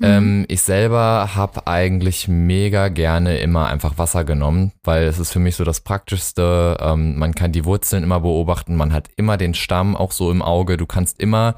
Mhm. 0.00 0.06
Ähm, 0.06 0.44
ich 0.48 0.62
selber 0.62 1.34
habe 1.34 1.66
eigentlich 1.66 2.26
mega 2.26 2.88
gerne 2.88 3.38
immer 3.38 3.66
einfach 3.66 3.98
Wasser 3.98 4.24
genommen, 4.24 4.72
weil 4.82 5.04
es 5.04 5.18
ist 5.18 5.30
für 5.30 5.38
mich 5.38 5.56
so 5.56 5.64
das 5.64 5.82
Praktischste. 5.82 6.78
Ähm, 6.80 7.18
man 7.18 7.34
kann 7.34 7.52
die 7.52 7.66
Wurzeln 7.66 8.02
immer 8.02 8.20
beobachten, 8.20 8.76
man 8.76 8.94
hat 8.94 9.10
immer 9.16 9.36
den 9.36 9.52
Stamm 9.52 9.94
auch 9.94 10.12
so 10.12 10.30
im 10.30 10.40
Auge. 10.40 10.78
Du 10.78 10.86
kannst 10.86 11.20
immer 11.20 11.54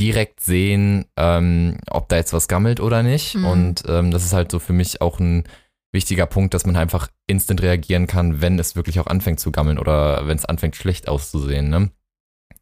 direkt 0.00 0.40
sehen, 0.40 1.04
ähm, 1.18 1.76
ob 1.90 2.08
da 2.08 2.16
jetzt 2.16 2.32
was 2.32 2.48
gammelt 2.48 2.80
oder 2.80 3.02
nicht. 3.02 3.34
Mhm. 3.34 3.44
Und 3.44 3.82
ähm, 3.86 4.10
das 4.10 4.24
ist 4.24 4.32
halt 4.32 4.50
so 4.50 4.58
für 4.58 4.72
mich 4.72 5.02
auch 5.02 5.20
ein 5.20 5.44
wichtiger 5.92 6.24
Punkt, 6.24 6.54
dass 6.54 6.64
man 6.64 6.76
einfach 6.76 7.08
instant 7.26 7.60
reagieren 7.60 8.06
kann, 8.06 8.40
wenn 8.40 8.58
es 8.58 8.74
wirklich 8.74 9.00
auch 9.00 9.06
anfängt 9.06 9.38
zu 9.38 9.52
gammeln 9.52 9.78
oder 9.78 10.26
wenn 10.26 10.38
es 10.38 10.46
anfängt 10.46 10.76
schlecht 10.76 11.08
auszusehen. 11.08 11.68
Ne? 11.68 11.90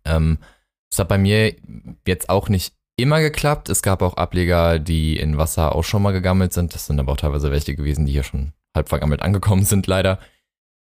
Ähm, 0.05 0.39
das 0.91 0.99
hat 0.99 1.09
bei 1.09 1.19
mir 1.19 1.55
jetzt 2.05 2.29
auch 2.29 2.49
nicht 2.49 2.75
immer 3.03 3.21
geklappt. 3.21 3.69
Es 3.69 3.83
gab 3.83 4.03
auch 4.03 4.15
Ableger, 4.15 4.79
die 4.79 5.17
in 5.17 5.39
Wasser 5.39 5.75
auch 5.75 5.85
schon 5.85 6.03
mal 6.03 6.13
gegammelt 6.13 6.53
sind. 6.53 6.75
Das 6.75 6.87
sind 6.87 6.99
aber 6.99 7.13
auch 7.13 7.17
teilweise 7.17 7.51
welche 7.51 7.75
gewesen, 7.75 8.07
die 8.07 8.13
hier 8.13 8.23
schon 8.23 8.53
halb 8.75 8.89
vergammelt 8.89 9.23
angekommen 9.23 9.65
sind, 9.65 9.87
leider. 9.87 10.19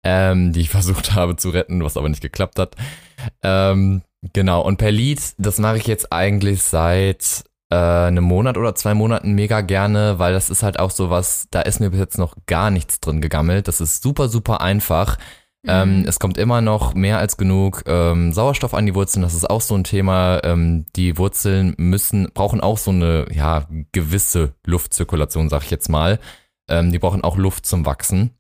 Ähm, 0.05 0.53
die 0.53 0.61
ich 0.61 0.69
versucht 0.71 1.15
habe 1.15 1.37
zu 1.37 1.51
retten, 1.51 1.83
was 1.83 1.97
aber 1.97 2.09
nicht 2.09 2.23
geklappt 2.23 2.59
hat. 2.59 2.77
Ähm, 3.43 4.03
genau, 4.33 4.63
und 4.63 4.77
per 4.77 4.93
Lied, 4.93 5.21
das 5.39 5.59
mache 5.59 5.79
ich 5.79 5.87
jetzt 5.87 6.13
eigentlich 6.13 6.63
seit 6.63 7.45
äh, 7.71 7.77
einem 7.77 8.25
Monat 8.25 8.59
oder 8.59 8.75
zwei 8.75 8.95
Monaten 8.95 9.33
mega 9.33 9.61
gerne, 9.63 10.19
weil 10.19 10.33
das 10.33 10.51
ist 10.51 10.63
halt 10.63 10.79
auch 10.79 10.91
so 10.91 11.11
was, 11.11 11.49
da 11.51 11.63
ist 11.63 11.81
mir 11.81 11.91
bis 11.91 12.01
jetzt 12.01 12.19
noch 12.19 12.37
gar 12.47 12.71
nichts 12.71 13.01
drin 13.01 13.21
gegammelt. 13.21 13.69
Das 13.69 13.81
ist 13.81 14.03
super, 14.03 14.29
super 14.29 14.61
einfach. 14.61 15.17
Ähm, 15.67 16.01
Mhm. 16.01 16.05
es 16.07 16.19
kommt 16.19 16.37
immer 16.39 16.61
noch 16.61 16.95
mehr 16.95 17.19
als 17.19 17.37
genug 17.37 17.83
ähm, 17.87 18.33
Sauerstoff 18.33 18.75
an 18.75 18.87
die 18.87 18.95
Wurzeln. 18.95 19.23
Das 19.23 19.35
ist 19.35 19.49
auch 19.49 19.61
so 19.63 19.75
ein 19.75 19.85
Thema. 19.85 20.41
Ähm, 20.45 20.85
die 20.95 21.17
Wurzeln 21.17 21.75
müssen, 21.79 22.29
brauchen 22.35 22.61
auch 22.61 22.79
so 22.79 22.91
eine, 22.91 23.27
ja, 23.33 23.67
gewisse 23.93 24.55
Luftzirkulation, 24.67 25.49
sag 25.49 25.63
ich 25.65 25.71
jetzt 25.71 25.89
mal. 25.89 26.19
Ähm, 26.69 26.93
die 26.93 26.99
brauchen 26.99 27.25
auch 27.25 27.37
Luft 27.37 27.67
zum 27.67 27.87
Wachsen. 27.87 28.31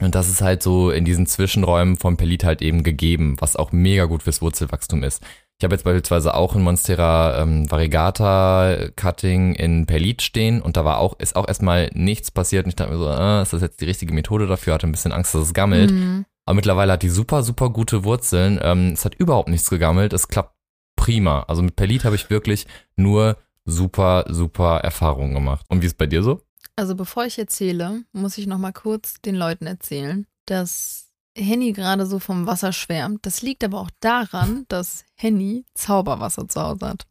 Und 0.00 0.14
das 0.14 0.28
ist 0.28 0.40
halt 0.40 0.62
so 0.62 0.90
in 0.90 1.04
diesen 1.04 1.26
Zwischenräumen 1.26 1.96
vom 1.96 2.16
Perlit 2.16 2.44
halt 2.44 2.62
eben 2.62 2.82
gegeben, 2.82 3.36
was 3.38 3.56
auch 3.56 3.72
mega 3.72 4.04
gut 4.06 4.22
fürs 4.22 4.40
Wurzelwachstum 4.40 5.02
ist. 5.02 5.22
Ich 5.58 5.64
habe 5.64 5.74
jetzt 5.74 5.84
beispielsweise 5.84 6.34
auch 6.34 6.54
ein 6.54 6.62
Monstera 6.62 7.42
ähm, 7.42 7.70
Variegata 7.70 8.88
Cutting 8.96 9.54
in 9.54 9.84
Perlit 9.84 10.22
stehen 10.22 10.62
und 10.62 10.78
da 10.78 10.86
war 10.86 10.98
auch, 10.98 11.18
ist 11.18 11.36
auch 11.36 11.46
erstmal 11.46 11.90
nichts 11.92 12.30
passiert 12.30 12.64
und 12.64 12.70
ich 12.70 12.76
dachte 12.76 12.92
mir 12.92 12.98
so, 12.98 13.10
äh, 13.10 13.42
ist 13.42 13.52
das 13.52 13.60
jetzt 13.60 13.80
die 13.82 13.84
richtige 13.84 14.14
Methode 14.14 14.46
dafür? 14.46 14.72
Hatte 14.72 14.86
ein 14.86 14.92
bisschen 14.92 15.12
Angst, 15.12 15.34
dass 15.34 15.42
es 15.42 15.52
gammelt. 15.52 15.90
Mhm. 15.90 16.24
Aber 16.50 16.56
mittlerweile 16.56 16.94
hat 16.94 17.04
die 17.04 17.10
super, 17.10 17.44
super 17.44 17.70
gute 17.70 18.02
Wurzeln. 18.02 18.58
Ähm, 18.60 18.94
es 18.94 19.04
hat 19.04 19.14
überhaupt 19.14 19.48
nichts 19.48 19.70
gegammelt. 19.70 20.12
Es 20.12 20.26
klappt 20.26 20.56
prima. 20.96 21.44
Also 21.46 21.62
mit 21.62 21.76
Perlit 21.76 22.04
habe 22.04 22.16
ich 22.16 22.28
wirklich 22.28 22.66
nur 22.96 23.36
super, 23.64 24.24
super 24.28 24.78
Erfahrungen 24.78 25.32
gemacht. 25.32 25.64
Und 25.68 25.80
wie 25.80 25.86
ist 25.86 25.92
es 25.92 25.96
bei 25.96 26.08
dir 26.08 26.24
so? 26.24 26.42
Also 26.74 26.96
bevor 26.96 27.24
ich 27.24 27.38
erzähle, 27.38 28.02
muss 28.10 28.36
ich 28.36 28.48
noch 28.48 28.58
mal 28.58 28.72
kurz 28.72 29.20
den 29.20 29.36
Leuten 29.36 29.68
erzählen, 29.68 30.26
dass 30.46 31.12
Henny 31.38 31.70
gerade 31.70 32.04
so 32.04 32.18
vom 32.18 32.48
Wasser 32.48 32.72
schwärmt. 32.72 33.24
Das 33.24 33.42
liegt 33.42 33.62
aber 33.62 33.78
auch 33.78 33.90
daran, 34.00 34.64
dass 34.68 35.04
Henny 35.14 35.64
Zauberwasser 35.74 36.48
zu 36.48 36.60
Hause 36.60 36.88
hat. 36.88 37.06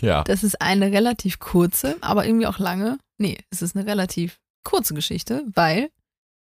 Ja. 0.00 0.24
Das 0.24 0.42
ist 0.42 0.60
eine 0.60 0.90
relativ 0.90 1.38
kurze, 1.38 1.98
aber 2.00 2.26
irgendwie 2.26 2.48
auch 2.48 2.58
lange. 2.58 2.98
Nee, 3.16 3.38
es 3.50 3.62
ist 3.62 3.76
eine 3.76 3.86
relativ 3.86 4.40
kurze 4.64 4.92
Geschichte, 4.92 5.44
weil 5.54 5.88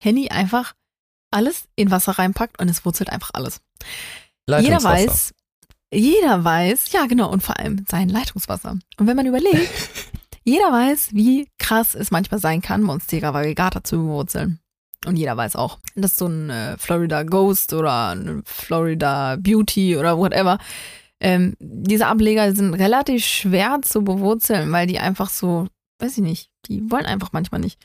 Henny 0.01 0.29
einfach 0.29 0.73
alles 1.33 1.65
in 1.75 1.91
Wasser 1.91 2.13
reinpackt 2.13 2.59
und 2.59 2.69
es 2.69 2.85
wurzelt 2.85 3.09
einfach 3.09 3.31
alles. 3.33 3.61
Jeder 4.47 4.83
weiß, 4.83 5.33
jeder 5.93 6.43
weiß, 6.43 6.91
ja 6.91 7.05
genau, 7.05 7.29
und 7.31 7.43
vor 7.43 7.59
allem 7.59 7.85
sein 7.89 8.09
Leitungswasser. 8.09 8.77
Und 8.97 9.07
wenn 9.07 9.15
man 9.15 9.25
überlegt, 9.25 9.71
jeder 10.43 10.71
weiß, 10.71 11.09
wie 11.13 11.49
krass 11.59 11.95
es 11.95 12.11
manchmal 12.11 12.39
sein 12.39 12.61
kann, 12.61 12.81
Monstera 12.81 13.33
variegata 13.33 13.83
zu 13.83 13.97
bewurzeln. 13.97 14.59
Und 15.05 15.17
jeder 15.17 15.35
weiß 15.35 15.55
auch, 15.55 15.79
dass 15.95 16.15
so 16.15 16.27
ein 16.27 16.49
äh, 16.49 16.77
Florida 16.77 17.23
Ghost 17.23 17.73
oder 17.73 18.15
ein 18.15 18.41
Florida 18.45 19.35
Beauty 19.37 19.97
oder 19.97 20.17
whatever, 20.17 20.59
ähm, 21.19 21.55
diese 21.59 22.07
Ableger 22.07 22.53
sind 22.53 22.73
relativ 22.73 23.25
schwer 23.25 23.79
zu 23.81 24.03
bewurzeln, 24.03 24.71
weil 24.71 24.87
die 24.87 24.99
einfach 24.99 25.29
so, 25.29 25.67
weiß 25.99 26.17
ich 26.17 26.23
nicht, 26.23 26.49
die 26.67 26.89
wollen 26.91 27.05
einfach 27.05 27.31
manchmal 27.31 27.61
nicht. 27.61 27.79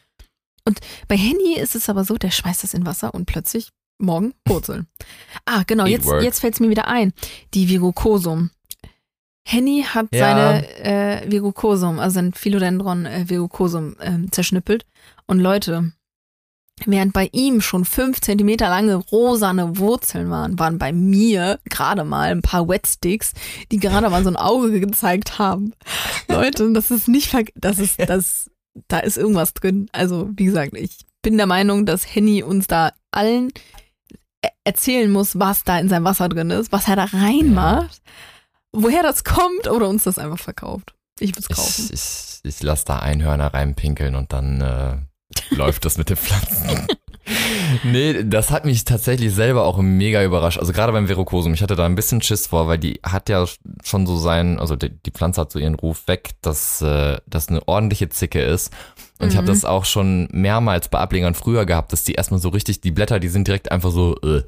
Und 0.65 0.81
bei 1.09 1.17
Henny 1.17 1.57
ist 1.59 1.75
es 1.75 1.89
aber 1.89 2.05
so, 2.05 2.17
der 2.17 2.31
schmeißt 2.31 2.63
das 2.63 2.75
in 2.75 2.87
Wasser 2.87 3.15
und 3.15 3.27
plötzlich 3.27 3.71
morgen 3.99 4.33
wurzeln. 4.47 4.87
Ah, 5.45 5.63
genau, 5.67 5.85
It 5.85 5.91
jetzt, 5.93 6.09
jetzt 6.23 6.41
fällt 6.41 6.55
es 6.55 6.61
mir 6.61 6.71
wieder 6.71 6.87
ein. 6.89 7.13
Die 7.55 7.69
Virukosum. 7.69 8.51
Henny 9.45 9.83
hat 9.83 10.07
Ja. 10.13 10.19
seine 10.63 10.79
äh, 10.85 11.31
Virukosum, 11.31 11.99
also 11.99 12.15
sein 12.15 12.33
Philodendron 12.35 13.07
äh, 13.07 13.29
Virukosum 13.29 13.97
ähm, 14.01 14.31
zerschnippelt. 14.31 14.85
Und 15.27 15.41
Leute, 15.41 15.93
während 16.85 17.13
bei 17.15 17.29
ihm 17.33 17.61
schon 17.63 17.85
fünf 17.87 18.21
Zentimeter 18.21 18.69
lange 18.69 18.95
rosane 18.97 19.79
Wurzeln 19.79 20.29
waren, 20.31 20.59
waren 20.59 20.79
bei 20.79 20.93
mir 20.93 21.59
gerade 21.65 22.05
mal 22.05 22.31
ein 22.31 22.43
paar 22.43 22.69
Wetsticks, 22.69 23.33
die 23.73 23.79
gerade 23.79 24.11
mal 24.11 24.23
so 24.23 24.29
ein 24.31 24.37
Auge 24.37 24.81
gezeigt 24.81 25.39
haben. 25.39 25.73
Leute, 26.29 26.71
das 26.73 26.91
ist 26.91 27.09
nicht, 27.09 27.35
das 27.57 27.79
ist, 27.79 27.99
das, 27.99 28.51
da 28.89 28.99
ist 29.01 29.17
irgendwas 29.17 29.55
drin. 29.55 29.89
Also, 29.93 30.31
wie 30.37 30.45
gesagt, 30.45 30.77
ich 30.77 30.99
bin 31.23 31.37
der 31.37 31.47
Meinung, 31.47 31.87
dass 31.87 32.15
Henny 32.15 32.43
uns 32.43 32.67
da 32.67 32.93
allen 33.11 33.51
e- 34.45 34.49
erzählen 34.65 35.11
muss, 35.11 35.39
was 35.39 35.65
da 35.65 35.79
in 35.79 35.89
seinem 35.89 36.05
Wasser 36.05 36.29
drin 36.29 36.51
ist, 36.51 36.71
was 36.73 36.89
er 36.89 36.97
da 36.97 37.05
reinmacht, 37.05 38.01
woher 38.73 39.03
das 39.03 39.25
kommt 39.25 39.69
oder 39.69 39.89
uns 39.89 40.05
das 40.05 40.19
einfach 40.19 40.39
verkauft. 40.39 40.95
Ich 41.19 41.31
würde 41.33 41.41
es 41.41 41.57
kaufen. 41.57 41.91
Ich, 41.93 42.01
ich, 42.45 42.55
ich 42.57 42.63
lasse 42.63 42.85
da 42.85 43.01
Einhörner 43.01 43.53
reinpinkeln 43.53 44.15
und 44.15 44.33
dann 44.33 44.61
äh, 44.61 44.97
läuft 45.55 45.85
das 45.85 45.99
mit 45.99 46.11
den 46.11 46.17
Pflanzen. 46.17 46.87
nee, 47.85 48.25
das 48.25 48.51
hat 48.51 48.65
mich 48.65 48.85
tatsächlich 48.85 49.33
selber 49.33 49.65
auch 49.65 49.79
mega 49.79 50.23
überrascht. 50.25 50.59
Also 50.59 50.73
gerade 50.73 50.93
beim 50.93 51.09
Verokosum, 51.09 51.55
ich 51.55 51.63
hatte 51.63 51.77
da 51.77 51.85
ein 51.87 51.95
bisschen 51.95 52.23
Schiss 52.23 52.47
vor, 52.47 52.69
weil 52.69 52.79
die 52.79 53.01
hat 53.03 53.29
ja 53.29 53.45
schon 53.85 54.07
so 54.07 54.17
sein, 54.17 54.59
also 54.59 54.77
die, 54.77 54.91
die 54.91 55.11
Pflanze 55.11 55.41
hat 55.41 55.53
so 55.53 55.59
ihren 55.59 55.75
Ruf 55.75 56.07
weg, 56.09 56.31
dass 56.43 56.81
äh, 56.83 57.19
das 57.27 57.49
eine 57.49 57.67
ordentliche 57.67 58.09
Zicke 58.09 58.41
ist. 58.43 58.73
Und 59.19 59.29
ich 59.29 59.37
habe 59.37 59.47
Mhm. 59.47 59.53
das 59.53 59.65
auch 59.65 59.85
schon 59.85 60.29
mehrmals 60.33 60.89
bei 60.89 60.99
Ablegern 60.99 61.35
früher 61.35 61.67
gehabt, 61.67 61.93
dass 61.93 62.05
die 62.05 62.15
erstmal 62.15 62.41
so 62.41 62.49
richtig, 62.51 62.81
die 62.81 62.93
Blätter, 62.93 63.19
die 63.21 63.29
sind 63.29 63.47
direkt 63.49 63.71
einfach 63.73 63.91
so, 63.91 64.17
äh, 64.23 64.43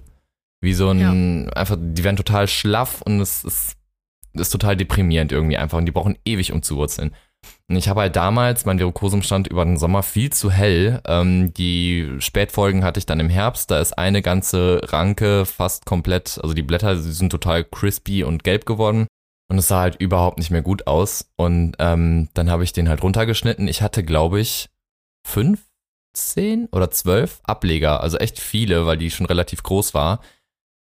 wie 0.60 0.74
so 0.74 0.90
ein, 0.90 1.50
einfach, 1.54 1.76
die 1.80 2.04
werden 2.04 2.16
total 2.16 2.46
schlaff 2.46 3.02
und 3.02 3.20
es 3.20 3.44
ist, 3.44 3.76
ist 4.34 4.50
total 4.50 4.76
deprimierend 4.76 5.32
irgendwie 5.32 5.56
einfach 5.56 5.78
und 5.78 5.86
die 5.86 5.92
brauchen 5.92 6.16
ewig, 6.24 6.52
um 6.52 6.62
zu 6.62 6.76
wurzeln. 6.76 7.12
Und 7.68 7.76
ich 7.76 7.88
habe 7.88 8.00
halt 8.00 8.16
damals, 8.16 8.64
mein 8.64 8.78
Verokosum 8.78 9.22
stand 9.22 9.46
über 9.46 9.64
den 9.64 9.78
Sommer 9.78 10.02
viel 10.02 10.32
zu 10.32 10.50
hell. 10.50 11.00
Ähm, 11.06 11.54
die 11.54 12.16
Spätfolgen 12.18 12.82
hatte 12.82 12.98
ich 12.98 13.06
dann 13.06 13.20
im 13.20 13.30
Herbst. 13.30 13.70
Da 13.70 13.78
ist 13.78 13.96
eine 13.96 14.22
ganze 14.22 14.80
Ranke 14.84 15.46
fast 15.46 15.86
komplett, 15.86 16.40
also 16.42 16.52
die 16.52 16.64
Blätter 16.64 16.96
sie 16.96 17.12
sind 17.12 17.30
total 17.30 17.62
crispy 17.62 18.24
und 18.24 18.42
gelb 18.42 18.66
geworden. 18.66 19.06
Und 19.48 19.58
es 19.58 19.68
sah 19.68 19.80
halt 19.80 20.00
überhaupt 20.00 20.38
nicht 20.38 20.50
mehr 20.50 20.62
gut 20.62 20.88
aus. 20.88 21.30
Und 21.36 21.76
ähm, 21.78 22.28
dann 22.34 22.50
habe 22.50 22.64
ich 22.64 22.72
den 22.72 22.88
halt 22.88 23.04
runtergeschnitten. 23.04 23.68
Ich 23.68 23.82
hatte, 23.82 24.02
glaube 24.02 24.40
ich, 24.40 24.68
fünf, 25.24 25.60
zehn 26.12 26.68
oder 26.72 26.90
zwölf 26.90 27.40
Ableger. 27.44 28.00
Also 28.00 28.18
echt 28.18 28.40
viele, 28.40 28.86
weil 28.86 28.98
die 28.98 29.12
schon 29.12 29.26
relativ 29.26 29.62
groß 29.62 29.94
war. 29.94 30.20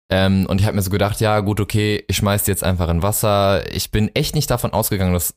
Ähm, 0.08 0.46
und 0.46 0.60
ich 0.60 0.66
habe 0.66 0.76
mir 0.76 0.82
so 0.82 0.90
gedacht, 0.90 1.20
ja 1.20 1.40
gut, 1.40 1.60
okay, 1.60 2.04
ich 2.06 2.16
schmeiß 2.16 2.44
die 2.44 2.50
jetzt 2.52 2.62
einfach 2.62 2.88
in 2.88 3.02
Wasser. 3.02 3.68
Ich 3.72 3.90
bin 3.90 4.14
echt 4.14 4.36
nicht 4.36 4.50
davon 4.50 4.72
ausgegangen, 4.72 5.14
dass 5.14 5.34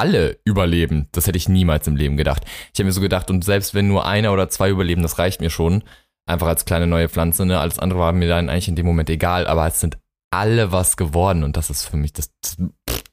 alle 0.00 0.40
überleben. 0.44 1.08
Das 1.12 1.26
hätte 1.26 1.36
ich 1.36 1.48
niemals 1.48 1.86
im 1.86 1.94
Leben 1.94 2.16
gedacht. 2.16 2.44
Ich 2.72 2.80
habe 2.80 2.86
mir 2.86 2.92
so 2.92 3.00
gedacht, 3.00 3.30
und 3.30 3.44
selbst 3.44 3.74
wenn 3.74 3.86
nur 3.86 4.06
einer 4.06 4.32
oder 4.32 4.48
zwei 4.48 4.70
überleben, 4.70 5.02
das 5.02 5.18
reicht 5.18 5.40
mir 5.40 5.50
schon. 5.50 5.84
Einfach 6.26 6.48
als 6.48 6.64
kleine 6.64 6.86
neue 6.86 7.08
Pflanze, 7.08 7.44
ne? 7.44 7.60
Alles 7.60 7.78
andere 7.78 8.00
war 8.00 8.12
mir 8.12 8.28
dann 8.28 8.48
eigentlich 8.48 8.68
in 8.68 8.76
dem 8.76 8.86
Moment 8.86 9.10
egal, 9.10 9.46
aber 9.46 9.66
es 9.66 9.80
sind 9.80 9.98
alle 10.30 10.72
was 10.72 10.96
geworden 10.96 11.44
und 11.44 11.56
das 11.56 11.70
ist 11.70 11.84
für 11.84 11.96
mich, 11.96 12.12
das, 12.12 12.30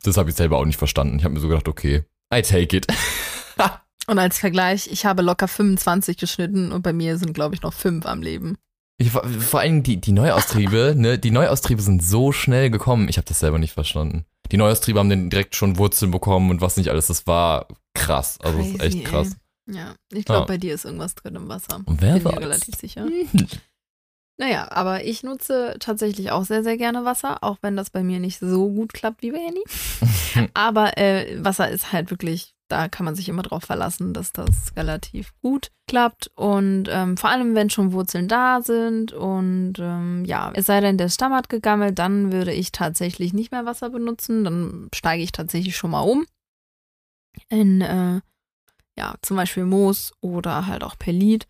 das, 0.04 0.18
habe 0.18 0.30
ich 0.30 0.36
selber 0.36 0.58
auch 0.58 0.66
nicht 0.66 0.78
verstanden. 0.78 1.18
Ich 1.18 1.24
habe 1.24 1.34
mir 1.34 1.40
so 1.40 1.48
gedacht, 1.48 1.68
okay, 1.68 2.04
I 2.34 2.42
take 2.42 2.78
it. 2.78 2.88
Und 4.10 4.20
als 4.20 4.40
Vergleich, 4.40 4.88
ich 4.90 5.06
habe 5.06 5.22
locker 5.22 5.50
25 5.50 6.16
geschnitten 6.16 6.72
und 6.72 6.82
bei 6.82 6.94
mir 6.94 7.18
sind, 7.18 7.34
glaube 7.34 7.56
ich, 7.56 7.62
noch 7.62 7.74
fünf 7.74 8.06
am 8.06 8.22
Leben. 8.22 8.56
Ich, 8.98 9.12
vor 9.12 9.28
vor 9.28 9.60
allem 9.60 9.84
die, 9.84 10.00
die 10.00 10.14
Neuaustriebe, 10.14 10.96
ne, 10.98 11.20
die 11.20 11.30
Neuaustriebe 11.30 11.82
sind 11.82 12.02
so 12.02 12.32
schnell 12.32 12.70
gekommen. 12.70 13.10
Ich 13.10 13.18
habe 13.18 13.28
das 13.28 13.40
selber 13.40 13.60
nicht 13.60 13.74
verstanden. 13.74 14.26
Die 14.52 14.58
Neuaustriebe 14.58 15.00
haben 15.00 15.10
dann 15.10 15.30
direkt 15.30 15.56
schon 15.56 15.78
Wurzeln 15.78 16.12
bekommen 16.12 16.50
und 16.52 16.62
was 16.62 16.78
nicht 16.78 16.90
alles. 16.90 17.08
Das 17.08 17.28
war 17.28 17.68
krass. 17.94 18.38
Also 18.42 18.58
das 18.60 18.68
ist 18.68 18.80
Crazy, 18.80 18.98
echt 19.00 19.08
krass. 19.08 19.28
Ey. 19.68 19.76
Ja, 19.76 19.96
ich 20.14 20.24
glaube, 20.26 20.42
Ja. 20.42 20.46
bei 20.46 20.58
dir 20.58 20.74
ist 20.74 20.86
irgendwas 20.86 21.16
drin 21.16 21.36
im 21.36 21.50
Wasser. 21.50 21.82
Und 21.86 22.02
wer 22.02 22.14
Bin 22.14 22.24
mir 22.24 22.32
weiß? 22.32 22.40
relativ 22.40 22.76
sicher. 22.76 23.06
Naja, 24.40 24.68
aber 24.72 25.04
ich 25.04 25.24
nutze 25.24 25.78
tatsächlich 25.80 26.30
auch 26.30 26.46
sehr, 26.46 26.62
sehr 26.64 26.78
gerne 26.78 27.04
Wasser, 27.06 27.44
auch 27.44 27.58
wenn 27.64 27.76
das 27.76 27.90
bei 27.90 28.04
mir 28.04 28.20
nicht 28.20 28.38
so 28.38 28.70
gut 28.70 28.94
klappt 28.94 29.24
wie 29.24 29.32
bei 29.32 29.40
Henny. 29.40 30.50
aber 30.54 30.96
äh, 31.00 31.44
Wasser 31.44 31.70
ist 31.72 31.92
halt 31.92 32.12
wirklich, 32.12 32.54
da 32.68 32.88
kann 32.88 33.06
man 33.06 33.16
sich 33.16 33.30
immer 33.30 33.44
drauf 33.44 33.64
verlassen, 33.64 34.14
dass 34.14 34.34
das 34.34 34.76
relativ 34.76 35.34
gut 35.42 35.72
klappt. 35.88 36.32
Und 36.36 36.88
ähm, 36.90 37.18
vor 37.18 37.30
allem, 37.30 37.56
wenn 37.56 37.70
schon 37.70 37.94
Wurzeln 37.94 38.28
da 38.28 38.62
sind 38.62 39.14
und 39.14 39.76
ähm, 39.80 40.26
ja, 40.26 40.52
es 40.54 40.66
sei 40.66 40.82
denn, 40.82 40.98
der 40.98 41.10
Stamm 41.10 41.34
hat 41.34 41.50
gegammelt, 41.50 41.98
dann 42.00 42.32
würde 42.32 42.54
ich 42.54 42.72
tatsächlich 42.72 43.34
nicht 43.34 43.52
mehr 43.52 43.66
Wasser 43.66 43.90
benutzen. 43.90 44.44
Dann 44.44 44.90
steige 44.94 45.24
ich 45.24 45.32
tatsächlich 45.32 45.78
schon 45.78 45.92
mal 45.92 46.02
um 46.02 46.26
in, 47.50 47.82
äh, 47.82 48.22
ja, 48.98 49.16
zum 49.22 49.38
Beispiel 49.38 49.66
Moos 49.66 50.14
oder 50.22 50.68
halt 50.68 50.84
auch 50.84 50.98
Perlit. 50.98 51.48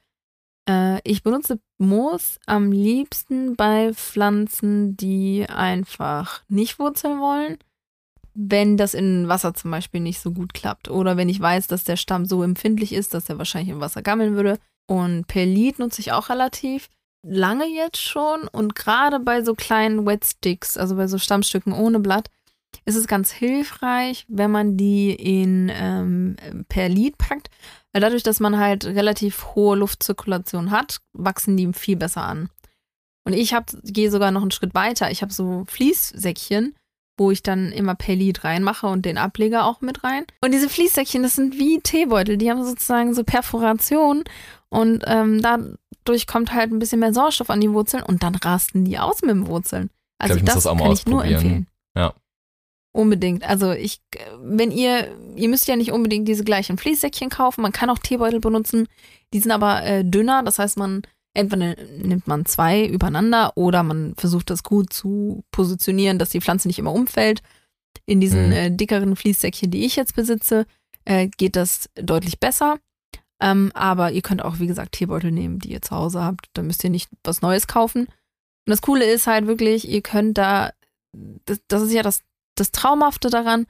Äh, 0.69 0.99
ich 1.03 1.23
benutze 1.23 1.60
Moos 1.77 2.39
am 2.46 2.71
liebsten 2.71 3.56
bei 3.56 3.94
Pflanzen, 3.94 4.98
die 4.98 5.46
einfach 5.48 6.44
nicht 6.48 6.79
wurzeln 6.79 7.19
wollen. 7.19 7.58
Wenn 8.40 8.77
das 8.77 8.94
in 8.94 9.27
Wasser 9.27 9.56
zum 9.56 9.71
Beispiel 9.71 10.00
nicht 10.00 10.19
so 10.19 10.31
gut 10.31 10.54
klappt. 10.54 10.90
Oder 10.90 11.17
wenn 11.17 11.27
ich 11.27 11.40
weiß, 11.40 11.67
dass 11.67 11.83
der 11.83 11.98
Stamm 11.98 12.25
so 12.25 12.44
empfindlich 12.44 12.94
ist, 12.94 13.13
dass 13.13 13.29
er 13.29 13.40
wahrscheinlich 13.40 13.73
im 13.73 13.81
Wasser 13.81 14.04
gammeln 14.04 14.35
würde. 14.35 14.60
Und 14.88 15.25
Perlit 15.25 15.79
nutze 15.79 16.02
ich 16.02 16.12
auch 16.12 16.29
relativ 16.29 16.90
lange 17.23 17.65
jetzt 17.65 18.02
schon. 18.02 18.48
Und 18.48 18.75
gerade 18.75 19.19
bei 19.19 19.44
so 19.44 19.56
kleinen 19.56 20.06
Wetsticks, 20.06 20.77
also 20.77 20.96
bei 20.96 21.08
so 21.08 21.17
Stammstücken 21.17 21.73
ohne 21.73 22.00
Blatt, 22.00 22.29
ist 22.85 22.96
es 22.96 23.08
ganz 23.08 23.31
hilfreich, 23.31 24.25
wenn 24.27 24.52
man 24.52 24.77
die 24.77 25.12
in 25.12 25.71
ähm, 25.73 26.35
Perlit 26.69 27.17
packt, 27.17 27.50
weil 27.92 28.02
dadurch, 28.02 28.23
dass 28.23 28.40
man 28.40 28.58
halt 28.58 28.85
relativ 28.85 29.56
hohe 29.56 29.77
Luftzirkulation 29.77 30.71
hat, 30.71 31.00
wachsen 31.13 31.58
die 31.58 31.73
viel 31.73 31.96
besser 31.96 32.23
an. 32.23 32.50
Und 33.25 33.33
ich 33.33 33.54
gehe 33.83 34.12
sogar 34.12 34.31
noch 34.31 34.42
einen 34.42 34.52
Schritt 34.52 34.73
weiter. 34.73 35.12
Ich 35.12 35.21
habe 35.21 35.33
so 35.33 35.65
Fließsäckchen 35.67 36.75
wo 37.17 37.31
ich 37.31 37.43
dann 37.43 37.71
immer 37.71 37.95
Perlit 37.95 38.43
reinmache 38.43 38.87
und 38.87 39.05
den 39.05 39.17
Ableger 39.17 39.65
auch 39.65 39.81
mit 39.81 40.03
rein. 40.03 40.25
Und 40.41 40.53
diese 40.53 40.69
Fließsäckchen, 40.69 41.23
das 41.23 41.35
sind 41.35 41.57
wie 41.57 41.79
Teebeutel, 41.79 42.37
die 42.37 42.49
haben 42.49 42.63
sozusagen 42.63 43.13
so 43.13 43.23
Perforationen 43.23 44.23
und 44.69 45.03
ähm, 45.07 45.41
dadurch 45.41 46.27
kommt 46.27 46.53
halt 46.53 46.71
ein 46.71 46.79
bisschen 46.79 46.99
mehr 46.99 47.13
Sauerstoff 47.13 47.49
an 47.49 47.61
die 47.61 47.71
Wurzeln 47.71 48.03
und 48.03 48.23
dann 48.23 48.35
rasten 48.35 48.85
die 48.85 48.99
aus 48.99 49.21
mit 49.21 49.31
den 49.31 49.47
Wurzeln. 49.47 49.89
Also 50.19 50.35
ich 50.35 50.43
glaub, 50.43 50.57
ich 50.57 50.63
das, 50.63 50.71
das 50.71 50.77
kann 50.77 50.91
ich 50.91 51.05
nur 51.05 51.25
empfehlen. 51.25 51.67
Ja. 51.95 52.13
Unbedingt. 52.91 53.47
Also 53.47 53.71
ich, 53.73 54.01
wenn 54.41 54.71
ihr, 54.71 55.15
ihr 55.35 55.49
müsst 55.49 55.67
ja 55.67 55.75
nicht 55.75 55.91
unbedingt 55.91 56.27
diese 56.27 56.43
gleichen 56.43 56.77
Fließsäckchen 56.77 57.29
kaufen. 57.29 57.61
Man 57.61 57.71
kann 57.71 57.89
auch 57.91 57.99
Teebeutel 57.99 58.39
benutzen. 58.39 58.87
Die 59.33 59.39
sind 59.39 59.51
aber 59.51 59.83
äh, 59.83 60.03
dünner. 60.03 60.41
Das 60.43 60.57
heißt, 60.57 60.77
man 60.77 61.03
entweder 61.38 61.75
nimmt 61.98 62.27
man 62.27 62.46
zwei 62.46 62.85
übereinander 62.85 63.56
oder 63.56 63.83
man 63.83 64.15
versucht 64.17 64.50
das 64.50 64.63
gut 64.63 64.92
zu 64.92 65.44
positionieren, 65.52 66.19
dass 66.19 66.29
die 66.29 66.42
Pflanze 66.42 66.67
nicht 66.67 66.79
immer 66.79 66.94
umfällt. 66.94 67.42
In 68.06 68.19
diesen 68.19 68.48
Mhm. 68.48 68.52
äh, 68.54 68.69
dickeren 68.71 69.15
Fließsäckchen, 69.15 69.69
die 69.71 69.85
ich 69.85 69.96
jetzt 69.96 70.15
besitze, 70.15 70.65
äh, 71.06 71.27
geht 71.27 71.56
das 71.56 71.90
deutlich 71.96 72.40
besser. 72.40 72.79
Ähm, 73.40 73.71
aber 73.75 74.12
ihr 74.12 74.21
könnt 74.23 74.44
auch, 74.44 74.60
wie 74.60 74.67
gesagt, 74.67 74.94
Teebeutel 74.94 75.31
nehmen, 75.31 75.60
die 75.60 75.71
ihr 75.71 75.81
zu 75.81 75.96
Hause 75.96 76.23
habt. 76.23 76.48
Da 76.54 76.63
müsst 76.63 76.83
ihr 76.83 76.90
nicht 76.90 77.10
was 77.23 77.42
Neues 77.42 77.67
kaufen. 77.67 78.06
Und 78.06 78.71
das 78.71 78.81
Coole 78.81 79.06
ist 79.06 79.27
halt 79.27 79.46
wirklich, 79.46 79.88
ihr 79.88 80.02
könnt 80.02 80.38
da, 80.38 80.71
das, 81.46 81.60
das 81.67 81.83
ist 81.83 81.94
ja 81.94 82.02
das, 82.02 82.23
das 82.56 82.71
Traumhafte 82.71 83.29
daran, 83.29 83.67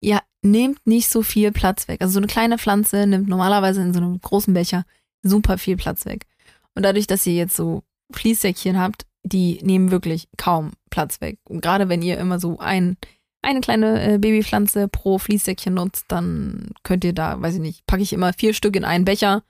ihr 0.00 0.20
nehmt 0.42 0.86
nicht 0.86 1.08
so 1.08 1.22
viel 1.22 1.50
Platz 1.52 1.88
weg. 1.88 2.00
Also 2.00 2.12
so 2.14 2.18
eine 2.20 2.28
kleine 2.28 2.56
Pflanze 2.56 3.06
nimmt 3.06 3.28
normalerweise 3.28 3.82
in 3.82 3.92
so 3.92 3.98
einem 3.98 4.20
großen 4.20 4.54
Becher 4.54 4.84
super 5.22 5.58
viel 5.58 5.76
Platz 5.76 6.06
weg. 6.06 6.26
Und 6.74 6.82
dadurch, 6.84 7.06
dass 7.06 7.26
ihr 7.26 7.34
jetzt 7.34 7.56
so 7.56 7.82
Fließsäckchen 8.12 8.78
habt, 8.78 9.06
die 9.22 9.60
nehmen 9.62 9.90
wirklich 9.90 10.28
kaum 10.36 10.72
Platz 10.90 11.20
weg. 11.20 11.38
Und 11.48 11.60
gerade 11.60 11.88
wenn 11.88 12.02
ihr 12.02 12.18
immer 12.18 12.40
so 12.40 12.58
ein, 12.58 12.96
eine 13.42 13.60
kleine 13.60 14.14
äh, 14.14 14.18
Babypflanze 14.18 14.88
pro 14.88 15.18
Fließsäckchen 15.18 15.74
nutzt, 15.74 16.06
dann 16.08 16.70
könnt 16.82 17.04
ihr 17.04 17.12
da, 17.12 17.40
weiß 17.40 17.54
ich 17.54 17.60
nicht, 17.60 17.86
packe 17.86 18.02
ich 18.02 18.12
immer 18.12 18.32
vier 18.32 18.54
Stück 18.54 18.76
in 18.76 18.84
einen 18.84 19.04
Becher, 19.04 19.42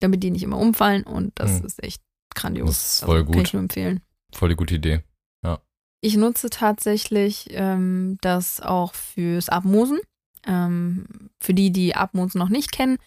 damit 0.00 0.22
die 0.22 0.30
nicht 0.30 0.42
immer 0.42 0.58
umfallen. 0.58 1.04
Und 1.04 1.32
das 1.36 1.58
Hm. 1.60 1.66
ist 1.66 1.82
echt 1.82 2.02
grandios. 2.34 2.68
Das 2.68 2.92
ist 2.94 3.04
voll 3.04 3.24
Kann 3.24 3.32
gut. 3.32 3.46
ich 3.46 3.52
nur 3.52 3.62
empfehlen. 3.62 4.00
Voll 4.32 4.48
die 4.50 4.56
gute 4.56 4.74
Idee. 4.74 5.02
Ich 6.02 6.16
nutze 6.16 6.50
tatsächlich 6.50 7.48
ähm, 7.50 8.18
das 8.20 8.60
auch 8.60 8.94
fürs 8.94 9.48
Abmosen. 9.48 9.98
Ähm, 10.46 11.06
für 11.40 11.54
die, 11.54 11.72
die 11.72 11.96
Abmosen 11.96 12.38
noch 12.38 12.50
nicht 12.50 12.70
kennen. 12.70 12.98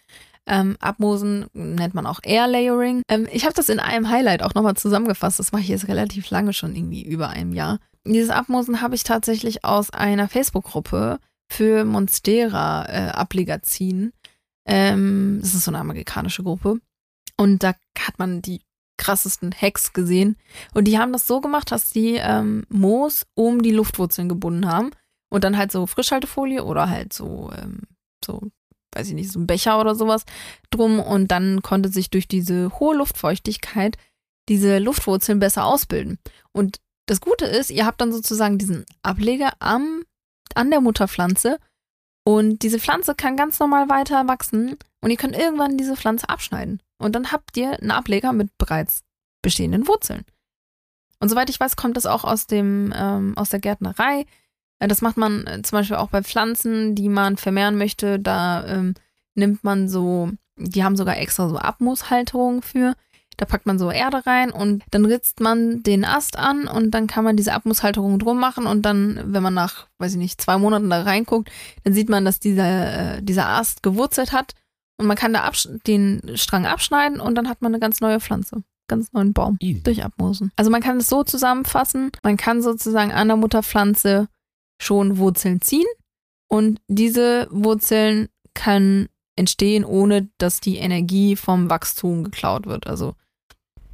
Ähm, 0.48 0.78
Abmosen 0.80 1.48
nennt 1.54 1.94
man 1.94 2.06
auch 2.06 2.20
Air 2.24 2.48
Layering. 2.48 3.04
Ähm, 3.08 3.28
ich 3.32 3.46
habe 3.46 3.54
das 3.54 3.70
in 3.70 3.80
einem 3.80 4.10
Highlight 4.10 4.42
auch 4.44 4.54
nochmal 4.54 4.76
zusammengefasst. 4.76 5.40
Das 5.40 5.52
mache 5.52 5.62
ich 5.62 5.68
jetzt 5.68 5.88
relativ 5.88 6.30
lange 6.30 6.54
schon, 6.54 6.76
irgendwie 6.76 7.04
über 7.04 7.30
einem 7.30 7.54
Jahr. 7.54 7.80
Dieses 8.06 8.30
Abmosen 8.30 8.82
habe 8.82 8.96
ich 8.96 9.04
tatsächlich 9.04 9.64
aus 9.64 9.92
einer 9.92 10.28
Facebook-Gruppe 10.28 11.20
für 11.52 11.86
Monstera-Ableger 11.86 13.62
ziehen. 13.62 14.14
Ähm, 14.66 15.40
das 15.42 15.54
ist 15.54 15.66
so 15.66 15.72
eine 15.72 15.80
amerikanische 15.80 16.44
Gruppe. 16.44 16.80
Und 17.38 17.64
da 17.64 17.74
hat 17.98 18.20
man 18.20 18.42
die 18.42 18.62
krassesten 18.98 19.52
Hacks 19.52 19.94
gesehen. 19.94 20.36
Und 20.74 20.86
die 20.86 21.00
haben 21.00 21.14
das 21.14 21.26
so 21.26 21.42
gemacht, 21.42 21.72
dass 21.72 21.90
die 21.90 22.16
ähm, 22.16 22.66
Moos 22.70 23.26
um 23.34 23.64
die 23.64 23.72
Luftwurzeln 23.72 24.30
gebunden 24.30 24.70
haben 24.70 24.92
und 25.30 25.44
dann 25.44 25.58
halt 25.58 25.72
so 25.72 25.88
Frischhaltefolie 25.88 26.64
oder 26.64 26.90
halt 26.90 27.14
so, 27.14 27.50
ähm, 27.58 27.84
so, 28.24 28.42
weiß 28.94 29.08
ich 29.08 29.14
nicht, 29.14 29.32
so 29.32 29.40
ein 29.40 29.48
Becher 29.48 29.80
oder 29.80 29.96
sowas 29.96 30.26
drum 30.72 31.00
und 31.00 31.30
dann 31.30 31.62
konnte 31.62 31.90
sich 31.90 32.10
durch 32.10 32.28
diese 32.28 32.80
hohe 32.80 32.96
Luftfeuchtigkeit 32.96 33.98
diese 34.48 34.80
Luftwurzeln 34.80 35.40
besser 35.40 35.66
ausbilden. 35.66 36.18
Und 36.52 36.80
das 37.06 37.22
Gute 37.22 37.46
ist, 37.46 37.70
ihr 37.70 37.86
habt 37.86 38.02
dann 38.02 38.12
sozusagen 38.12 38.58
diesen 38.58 38.86
Ableger 39.04 39.54
am, 39.60 40.04
an 40.56 40.72
der 40.72 40.82
Mutterpflanze 40.82 41.60
und 42.24 42.62
diese 42.62 42.80
Pflanze 42.80 43.16
kann 43.16 43.38
ganz 43.38 43.60
normal 43.60 43.90
weiter 43.90 44.28
wachsen 44.28 44.78
und 45.02 45.10
ihr 45.10 45.18
könnt 45.18 45.36
irgendwann 45.36 45.78
diese 45.78 45.96
Pflanze 45.96 46.30
abschneiden. 46.30 46.82
Und 46.98 47.16
dann 47.16 47.32
habt 47.32 47.56
ihr 47.58 47.80
einen 47.80 47.92
Ableger 47.92 48.34
mit 48.34 48.56
bereits 48.58 49.04
bestehenden 49.42 49.88
Wurzeln. 49.88 50.26
Und 51.20 51.30
soweit 51.30 51.50
ich 51.50 51.60
weiß, 51.60 51.76
kommt 51.76 51.98
das 51.98 52.06
auch 52.06 52.24
aus 52.24 52.48
dem 52.48 52.94
ähm, 52.96 53.38
aus 53.38 53.50
der 53.50 53.60
Gärtnerei. 53.60 54.26
Äh, 54.80 54.88
Das 54.88 55.02
macht 55.02 55.18
man 55.18 55.46
äh, 55.48 55.62
zum 55.62 55.78
Beispiel 55.78 55.98
auch 55.98 56.10
bei 56.10 56.24
Pflanzen, 56.24 56.96
die 56.96 57.10
man 57.10 57.38
vermehren 57.38 57.78
möchte. 57.78 58.20
Da 58.20 58.66
ähm, 58.66 58.96
nimmt 59.36 59.64
man 59.64 59.88
so, 59.90 60.32
die 60.58 60.84
haben 60.84 60.98
sogar 60.98 61.18
extra 61.18 61.48
so 61.50 61.58
Abmooshalterungen 61.58 62.62
für. 62.62 62.96
Da 63.38 63.46
packt 63.46 63.66
man 63.66 63.80
so 63.80 63.90
Erde 63.90 64.26
rein 64.26 64.52
und 64.52 64.84
dann 64.92 65.06
ritzt 65.06 65.40
man 65.40 65.82
den 65.82 66.04
Ast 66.04 66.38
an 66.38 66.68
und 66.68 66.92
dann 66.92 67.08
kann 67.08 67.24
man 67.24 67.38
diese 67.38 67.54
Abmooshalterung 67.54 68.20
drum 68.20 68.38
machen 68.38 68.66
und 68.66 68.82
dann, 68.82 69.22
wenn 69.34 69.42
man 69.42 69.54
nach, 69.54 69.88
weiß 69.98 70.12
ich 70.12 70.18
nicht, 70.18 70.42
zwei 70.42 70.58
Monaten 70.58 70.90
da 70.90 71.04
reinguckt, 71.04 71.50
dann 71.86 71.94
sieht 71.94 72.10
man, 72.10 72.26
dass 72.26 72.42
dieser, 72.42 73.18
äh, 73.18 73.24
dieser 73.24 73.48
Ast 73.48 73.82
gewurzelt 73.82 74.34
hat 74.34 74.56
und 74.98 75.06
man 75.06 75.16
kann 75.16 75.32
da 75.32 75.50
den 75.88 76.22
Strang 76.36 76.66
abschneiden 76.66 77.22
und 77.22 77.36
dann 77.36 77.48
hat 77.48 77.62
man 77.62 77.72
eine 77.72 77.80
ganz 77.80 78.02
neue 78.02 78.20
Pflanze, 78.20 78.62
ganz 78.90 79.14
neuen 79.14 79.32
Baum 79.32 79.56
Easy. 79.62 79.84
durch 79.84 80.04
Abmosen. 80.04 80.52
Also 80.58 80.70
man 80.70 80.82
kann 80.82 80.98
es 80.98 81.08
so 81.08 81.24
zusammenfassen, 81.24 82.12
man 82.24 82.36
kann 82.36 82.62
sozusagen 82.62 83.14
an 83.14 83.30
der 83.30 83.38
Mutterpflanze 83.38 84.28
schon 84.80 85.18
Wurzeln 85.18 85.62
ziehen 85.62 85.86
und 86.48 86.80
diese 86.88 87.48
Wurzeln 87.52 88.30
können 88.54 89.10
entstehen, 89.36 89.86
ohne 89.86 90.30
dass 90.38 90.60
die 90.60 90.78
Energie 90.78 91.36
vom 91.36 91.70
Wachstum 91.70 92.24
geklaut 92.24 92.66
wird. 92.66 92.88
Also 92.88 93.16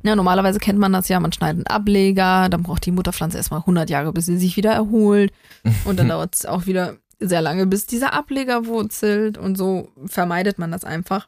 ja, 0.04 0.16
normalerweise 0.16 0.60
kennt 0.60 0.80
man 0.80 0.94
das 0.94 1.08
ja, 1.08 1.20
man 1.20 1.34
schneidet 1.34 1.68
einen 1.68 1.76
Ableger, 1.76 2.48
dann 2.50 2.64
braucht 2.64 2.86
die 2.86 2.92
Mutterpflanze 2.92 3.38
erstmal 3.38 3.62
100 3.62 3.90
Jahre, 3.90 4.14
bis 4.14 4.28
sie 4.28 4.38
sich 4.38 4.56
wieder 4.56 4.72
erholt 4.72 5.34
und 5.86 5.98
dann 5.98 6.10
dauert 6.10 6.36
es 6.36 6.46
auch 6.46 6.66
wieder 6.66 6.98
sehr 7.20 7.42
lange, 7.42 7.66
bis 7.66 7.86
dieser 7.86 8.14
Ableger 8.14 8.66
wurzelt 8.66 9.38
und 9.38 9.58
so 9.58 9.92
vermeidet 10.06 10.60
man 10.60 10.72
das 10.72 10.84
einfach. 10.84 11.28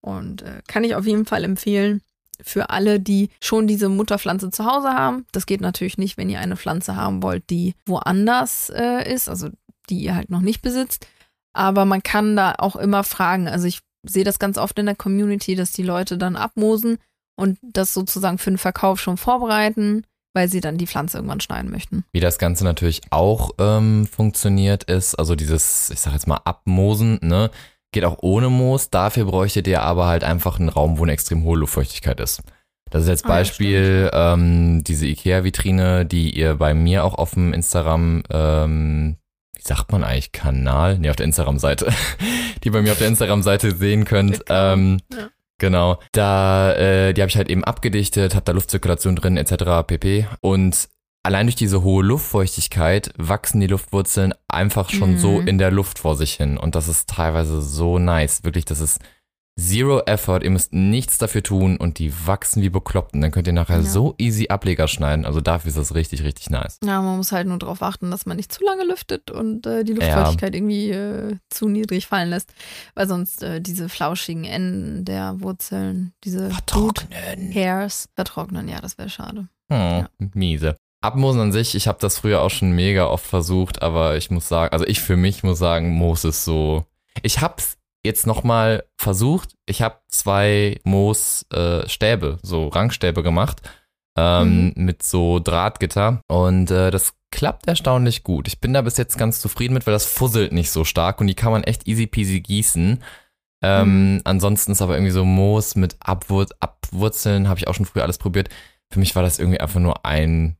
Und 0.00 0.42
äh, 0.42 0.60
kann 0.68 0.84
ich 0.84 0.94
auf 0.94 1.06
jeden 1.06 1.24
Fall 1.24 1.44
empfehlen 1.44 2.02
für 2.42 2.70
alle, 2.70 3.00
die 3.00 3.30
schon 3.40 3.66
diese 3.66 3.88
Mutterpflanze 3.88 4.50
zu 4.50 4.64
Hause 4.64 4.88
haben. 4.88 5.26
Das 5.32 5.46
geht 5.46 5.60
natürlich 5.60 5.98
nicht, 5.98 6.16
wenn 6.16 6.30
ihr 6.30 6.40
eine 6.40 6.56
Pflanze 6.56 6.96
haben 6.96 7.22
wollt, 7.22 7.48
die 7.50 7.74
woanders 7.86 8.70
äh, 8.70 9.12
ist, 9.12 9.28
also 9.28 9.48
die 9.90 9.98
ihr 9.98 10.14
halt 10.14 10.30
noch 10.30 10.40
nicht 10.40 10.62
besitzt. 10.62 11.06
Aber 11.52 11.84
man 11.84 12.02
kann 12.02 12.36
da 12.36 12.54
auch 12.58 12.76
immer 12.76 13.04
fragen. 13.04 13.48
Also 13.48 13.66
ich 13.66 13.80
sehe 14.02 14.24
das 14.24 14.38
ganz 14.38 14.58
oft 14.58 14.78
in 14.78 14.86
der 14.86 14.96
Community, 14.96 15.54
dass 15.54 15.72
die 15.72 15.82
Leute 15.82 16.18
dann 16.18 16.36
abmosen 16.36 16.98
und 17.36 17.58
das 17.62 17.94
sozusagen 17.94 18.38
für 18.38 18.50
den 18.50 18.58
Verkauf 18.58 19.00
schon 19.00 19.16
vorbereiten, 19.16 20.04
weil 20.34 20.48
sie 20.48 20.60
dann 20.60 20.78
die 20.78 20.86
Pflanze 20.86 21.18
irgendwann 21.18 21.40
schneiden 21.40 21.70
möchten. 21.70 22.04
Wie 22.12 22.20
das 22.20 22.38
Ganze 22.38 22.64
natürlich 22.64 23.00
auch 23.10 23.52
ähm, 23.58 24.06
funktioniert 24.06 24.84
ist, 24.84 25.14
also 25.14 25.34
dieses, 25.34 25.90
ich 25.90 26.00
sag 26.00 26.12
jetzt 26.12 26.26
mal, 26.26 26.40
Abmosen, 26.44 27.18
ne, 27.22 27.50
geht 27.94 28.04
auch 28.04 28.18
ohne 28.20 28.50
Moos. 28.50 28.90
Dafür 28.90 29.24
bräuchtet 29.24 29.66
ihr 29.66 29.80
aber 29.82 30.06
halt 30.06 30.24
einfach 30.24 30.60
einen 30.60 30.68
Raum, 30.68 30.98
wo 30.98 31.04
eine 31.04 31.12
extrem 31.12 31.42
hohe 31.44 31.58
Luftfeuchtigkeit 31.58 32.20
ist. 32.20 32.42
Das 32.90 33.02
ist 33.02 33.08
jetzt 33.08 33.24
Ah, 33.24 33.28
Beispiel 33.28 34.10
ähm, 34.12 34.84
diese 34.84 35.06
Ikea-Vitrine, 35.06 36.04
die 36.04 36.30
ihr 36.36 36.56
bei 36.56 36.74
mir 36.74 37.04
auch 37.04 37.14
auf 37.14 37.32
dem 37.32 37.52
Instagram, 37.54 38.22
ähm, 38.30 39.16
wie 39.56 39.62
sagt 39.62 39.90
man 39.90 40.04
eigentlich, 40.04 40.32
Kanal? 40.32 40.98
Nee, 40.98 41.08
auf 41.10 41.16
der 41.16 41.26
Instagram-Seite, 41.26 41.88
die 42.64 42.70
bei 42.70 42.82
mir 42.82 42.92
auf 42.92 42.98
der 42.98 43.08
Instagram-Seite 43.08 43.74
sehen 43.74 44.04
könnt. 44.04 44.44
Ähm, 44.48 45.00
Ja. 45.10 45.30
Genau. 45.58 46.00
Da, 46.12 46.72
äh, 46.74 47.14
die 47.14 47.22
habe 47.22 47.30
ich 47.30 47.36
halt 47.36 47.48
eben 47.48 47.62
abgedichtet, 47.64 48.34
habe 48.34 48.44
da 48.44 48.52
Luftzirkulation 48.52 49.14
drin, 49.14 49.36
etc. 49.36 49.86
pp. 49.86 50.26
Und 50.40 50.88
allein 51.24 51.46
durch 51.46 51.56
diese 51.56 51.82
hohe 51.82 52.04
Luftfeuchtigkeit 52.04 53.10
wachsen 53.16 53.60
die 53.60 53.66
Luftwurzeln 53.66 54.34
einfach 54.48 54.90
schon 54.90 55.12
Mhm. 55.12 55.18
so 55.18 55.40
in 55.40 55.58
der 55.58 55.70
Luft 55.72 55.98
vor 55.98 56.16
sich 56.16 56.34
hin. 56.34 56.56
Und 56.58 56.74
das 56.76 56.86
ist 56.86 57.08
teilweise 57.08 57.60
so 57.62 57.98
nice. 57.98 58.44
Wirklich, 58.44 58.64
das 58.66 58.80
ist 58.80 59.00
zero 59.58 60.00
effort. 60.06 60.40
Ihr 60.42 60.50
müsst 60.50 60.72
nichts 60.72 61.16
dafür 61.18 61.42
tun 61.42 61.76
und 61.76 61.98
die 62.00 62.12
wachsen 62.26 62.60
wie 62.62 62.70
bekloppt. 62.70 63.14
Und 63.14 63.20
dann 63.20 63.30
könnt 63.30 63.46
ihr 63.46 63.52
nachher 63.52 63.76
Ja. 63.78 63.82
so 63.84 64.14
easy 64.18 64.48
Ableger 64.48 64.88
schneiden. 64.88 65.24
Also 65.24 65.40
dafür 65.40 65.68
ist 65.68 65.78
das 65.78 65.94
richtig, 65.94 66.24
richtig 66.24 66.50
nice. 66.50 66.78
Ja, 66.84 67.00
man 67.00 67.16
muss 67.18 67.30
halt 67.32 67.46
nur 67.46 67.58
darauf 67.58 67.80
achten, 67.82 68.10
dass 68.10 68.26
man 68.26 68.36
nicht 68.36 68.52
zu 68.52 68.64
lange 68.64 68.84
lüftet 68.84 69.30
und 69.30 69.64
äh, 69.66 69.84
die 69.84 69.92
Luftfeuchtigkeit 69.92 70.54
irgendwie 70.56 70.90
äh, 70.90 71.36
zu 71.50 71.68
niedrig 71.68 72.06
fallen 72.06 72.30
lässt, 72.30 72.52
weil 72.94 73.06
sonst 73.06 73.42
äh, 73.44 73.60
diese 73.60 73.88
flauschigen 73.88 74.44
Enden 74.44 75.04
der 75.04 75.40
Wurzeln, 75.40 76.12
diese 76.24 76.50
Root 76.74 77.06
Hairs 77.54 78.08
vertrocknen. 78.16 78.68
Ja, 78.68 78.80
das 78.80 78.98
wäre 78.98 79.08
schade. 79.08 79.48
Hm, 79.72 80.06
miese. 80.34 80.76
Abmosen 81.04 81.40
an 81.40 81.52
sich, 81.52 81.74
ich 81.74 81.86
habe 81.86 81.98
das 82.00 82.18
früher 82.18 82.40
auch 82.40 82.50
schon 82.50 82.72
mega 82.72 83.06
oft 83.06 83.26
versucht, 83.26 83.82
aber 83.82 84.16
ich 84.16 84.30
muss 84.30 84.48
sagen, 84.48 84.72
also 84.72 84.86
ich 84.86 85.00
für 85.00 85.16
mich 85.16 85.42
muss 85.42 85.58
sagen, 85.58 85.90
Moos 85.90 86.24
ist 86.24 86.44
so. 86.44 86.86
Ich 87.22 87.40
hab's 87.40 87.76
jetzt 88.04 88.26
nochmal 88.26 88.84
versucht. 88.96 89.54
Ich 89.66 89.82
habe 89.82 89.98
zwei 90.08 90.80
Moos-Stäbe, 90.84 92.26
äh, 92.26 92.46
so 92.46 92.68
Rangstäbe 92.68 93.22
gemacht, 93.22 93.62
ähm, 94.16 94.72
mit 94.76 95.02
so 95.02 95.40
Drahtgitter 95.40 96.20
und 96.28 96.70
äh, 96.70 96.90
das 96.90 97.14
klappt 97.30 97.66
erstaunlich 97.66 98.22
gut. 98.22 98.48
Ich 98.48 98.60
bin 98.60 98.72
da 98.72 98.80
bis 98.80 98.96
jetzt 98.96 99.18
ganz 99.18 99.40
zufrieden 99.40 99.74
mit, 99.74 99.86
weil 99.86 99.94
das 99.94 100.06
fusselt 100.06 100.52
nicht 100.52 100.70
so 100.70 100.84
stark 100.84 101.20
und 101.20 101.26
die 101.26 101.34
kann 101.34 101.52
man 101.52 101.64
echt 101.64 101.86
easy 101.86 102.06
peasy 102.06 102.40
gießen. 102.40 103.02
Ähm, 103.62 104.20
Ansonsten 104.24 104.72
ist 104.72 104.82
aber 104.82 104.94
irgendwie 104.94 105.10
so 105.10 105.24
Moos 105.24 105.74
mit 105.74 105.96
Abwur 106.00 106.46
Abwurzeln, 106.60 107.48
habe 107.48 107.58
ich 107.58 107.68
auch 107.68 107.74
schon 107.74 107.86
früher 107.86 108.04
alles 108.04 108.18
probiert. 108.18 108.48
Für 108.90 109.00
mich 109.00 109.16
war 109.16 109.22
das 109.22 109.38
irgendwie 109.38 109.60
einfach 109.60 109.80
nur 109.80 110.04
ein 110.06 110.56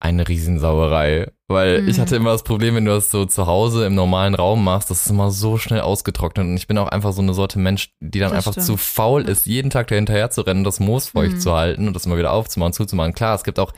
eine 0.00 0.26
Riesensauerei. 0.28 1.30
Weil 1.48 1.82
Mhm. 1.82 1.88
ich 1.88 2.00
hatte 2.00 2.16
immer 2.16 2.30
das 2.32 2.42
Problem, 2.42 2.74
wenn 2.74 2.84
du 2.84 2.92
das 2.92 3.10
so 3.10 3.26
zu 3.26 3.46
Hause 3.46 3.86
im 3.86 3.94
normalen 3.94 4.34
Raum 4.34 4.64
machst, 4.64 4.90
das 4.90 5.04
ist 5.04 5.10
immer 5.10 5.30
so 5.30 5.58
schnell 5.58 5.80
ausgetrocknet. 5.80 6.46
Und 6.46 6.56
ich 6.56 6.66
bin 6.66 6.78
auch 6.78 6.88
einfach 6.88 7.12
so 7.12 7.22
eine 7.22 7.34
Sorte 7.34 7.58
Mensch, 7.58 7.90
die 8.00 8.18
dann 8.18 8.30
Das 8.30 8.38
einfach 8.38 8.52
stimmt. 8.52 8.66
zu 8.66 8.76
faul 8.76 9.22
ist, 9.28 9.46
jeden 9.46 9.70
Tag 9.70 9.88
dahinterher 9.88 10.30
zu 10.30 10.42
rennen, 10.42 10.64
das 10.64 10.80
Moos 10.80 11.08
feucht 11.08 11.36
Mhm. 11.36 11.40
zu 11.40 11.52
halten 11.54 11.86
und 11.86 11.94
das 11.94 12.06
immer 12.06 12.18
wieder 12.18 12.32
aufzumachen, 12.32 12.72
zuzumachen. 12.72 13.12
Klar, 13.14 13.34
es 13.34 13.44
gibt 13.44 13.58
auch 13.58 13.72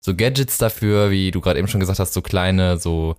so 0.00 0.14
Gadgets 0.16 0.58
dafür, 0.58 1.10
wie 1.10 1.30
du 1.30 1.40
gerade 1.40 1.58
eben 1.58 1.68
schon 1.68 1.80
gesagt 1.80 1.98
hast, 2.00 2.12
so 2.12 2.22
kleine, 2.22 2.76
so, 2.78 3.14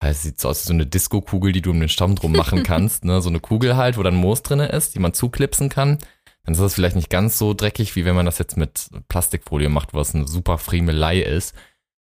es 0.00 0.22
sieht 0.22 0.40
so 0.40 0.48
aus 0.48 0.62
wie 0.64 0.68
so 0.68 0.72
eine 0.72 0.86
Disco-Kugel, 0.86 1.50
die 1.52 1.62
du 1.62 1.70
um 1.72 1.80
den 1.80 1.88
Stamm 1.88 2.14
drum 2.14 2.30
machen 2.32 2.62
kannst, 2.64 3.04
ne? 3.04 3.20
So 3.20 3.28
eine 3.28 3.40
Kugel 3.40 3.76
halt, 3.76 3.96
wo 3.98 4.02
dann 4.04 4.14
Moos 4.14 4.42
drinne 4.42 4.66
ist, 4.68 4.94
die 4.94 5.00
man 5.00 5.12
zuklipsen 5.14 5.68
kann. 5.68 5.98
Dann 6.44 6.54
ist 6.54 6.60
das 6.60 6.74
vielleicht 6.74 6.96
nicht 6.96 7.10
ganz 7.10 7.36
so 7.36 7.52
dreckig, 7.54 7.96
wie 7.96 8.04
wenn 8.04 8.14
man 8.14 8.24
das 8.24 8.38
jetzt 8.38 8.56
mit 8.56 8.88
Plastikfolie 9.08 9.68
macht, 9.68 9.92
was 9.94 10.14
eine 10.14 10.26
super 10.28 10.56
Friemelei 10.58 11.18
ist. 11.20 11.54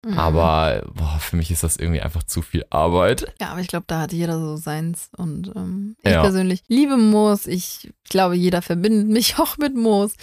Mhm. 0.06 0.18
Aber 0.18 0.84
boah, 0.94 1.18
für 1.20 1.36
mich 1.36 1.50
ist 1.52 1.64
das 1.64 1.78
irgendwie 1.78 2.02
einfach 2.02 2.24
zu 2.24 2.42
viel 2.42 2.66
Arbeit. 2.70 3.34
Ja, 3.42 3.50
aber 3.50 3.62
ich 3.62 3.68
glaube, 3.68 3.86
da 3.88 4.02
hat 4.02 4.14
jeder 4.14 4.40
so 4.40 4.56
seins. 4.56 5.10
Und 5.18 5.52
ähm, 5.56 5.96
ich 6.04 6.12
Ja. 6.12 6.22
persönlich 6.22 6.64
liebe 6.68 6.98
Moos. 6.98 7.46
Ich, 7.48 7.90
ich 8.04 8.10
glaube, 8.10 8.36
jeder 8.36 8.62
verbindet 8.62 9.08
mich 9.10 9.38
auch 9.40 9.58
mit 9.58 9.76
Moos, 9.76 10.14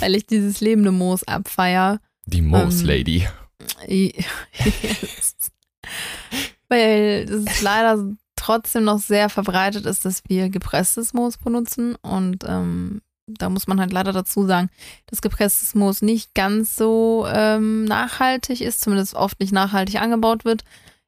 weil 0.00 0.14
ich 0.14 0.26
dieses 0.26 0.60
lebende 0.60 0.92
Moos 0.92 1.24
abfeier. 1.24 2.00
Die 2.26 2.42
Moos 2.42 2.80
Ähm. 2.82 2.86
Yes. 3.86 5.36
Weil 6.68 7.26
es 7.30 7.60
leider 7.62 8.12
trotzdem 8.36 8.84
noch 8.84 8.98
sehr 8.98 9.28
verbreitet 9.28 9.86
ist, 9.86 10.04
dass 10.04 10.22
wir 10.28 10.48
gepresstes 10.48 11.12
Moos 11.12 11.36
benutzen. 11.38 11.94
Und 11.96 12.44
ähm, 12.46 13.00
da 13.38 13.48
muss 13.50 13.66
man 13.66 13.80
halt 13.80 13.92
leider 13.92 14.12
dazu 14.12 14.46
sagen, 14.46 14.70
dass 15.06 15.22
gepresstes 15.22 15.74
Moos 15.74 16.02
nicht 16.02 16.34
ganz 16.34 16.76
so 16.76 17.26
ähm, 17.28 17.84
nachhaltig 17.84 18.60
ist, 18.60 18.80
zumindest 18.80 19.14
oft 19.14 19.40
nicht 19.40 19.52
nachhaltig 19.52 20.00
angebaut 20.00 20.44
wird. 20.44 20.64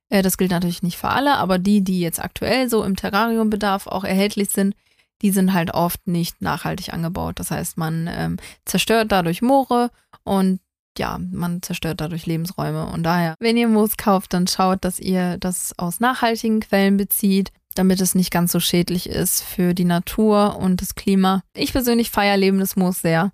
Äh, 0.08 0.22
das 0.22 0.38
gilt 0.38 0.50
natürlich 0.50 0.82
nicht 0.82 0.98
für 0.98 1.08
alle, 1.08 1.36
aber 1.36 1.58
die, 1.58 1.82
die 1.82 2.00
jetzt 2.00 2.22
aktuell 2.22 2.68
so 2.68 2.84
im 2.84 2.96
Terrariumbedarf 2.96 3.86
auch 3.86 4.04
erhältlich 4.04 4.50
sind, 4.50 4.74
die 5.22 5.30
sind 5.30 5.52
halt 5.52 5.72
oft 5.72 6.06
nicht 6.06 6.42
nachhaltig 6.42 6.92
angebaut. 6.92 7.38
Das 7.38 7.50
heißt, 7.50 7.78
man 7.78 8.08
ähm, 8.10 8.36
zerstört 8.64 9.12
dadurch 9.12 9.42
Moore 9.42 9.90
und 10.24 10.60
ja, 10.98 11.18
man 11.18 11.62
zerstört 11.62 12.00
dadurch 12.00 12.26
Lebensräume. 12.26 12.86
Und 12.86 13.02
daher, 13.02 13.34
wenn 13.38 13.56
ihr 13.56 13.68
Moos 13.68 13.96
kauft, 13.96 14.32
dann 14.32 14.46
schaut, 14.46 14.84
dass 14.84 14.98
ihr 14.98 15.36
das 15.38 15.74
aus 15.78 16.00
nachhaltigen 16.00 16.60
Quellen 16.60 16.96
bezieht, 16.96 17.52
damit 17.78 18.00
es 18.00 18.14
nicht 18.14 18.30
ganz 18.30 18.52
so 18.52 18.60
schädlich 18.60 19.08
ist 19.08 19.42
für 19.42 19.74
die 19.74 19.84
Natur 19.84 20.56
und 20.56 20.80
das 20.80 20.94
Klima. 20.94 21.42
Ich 21.54 21.72
persönlich 21.72 22.10
feiere 22.10 22.36
lebendes 22.36 22.76
Moos 22.76 23.00
sehr, 23.00 23.30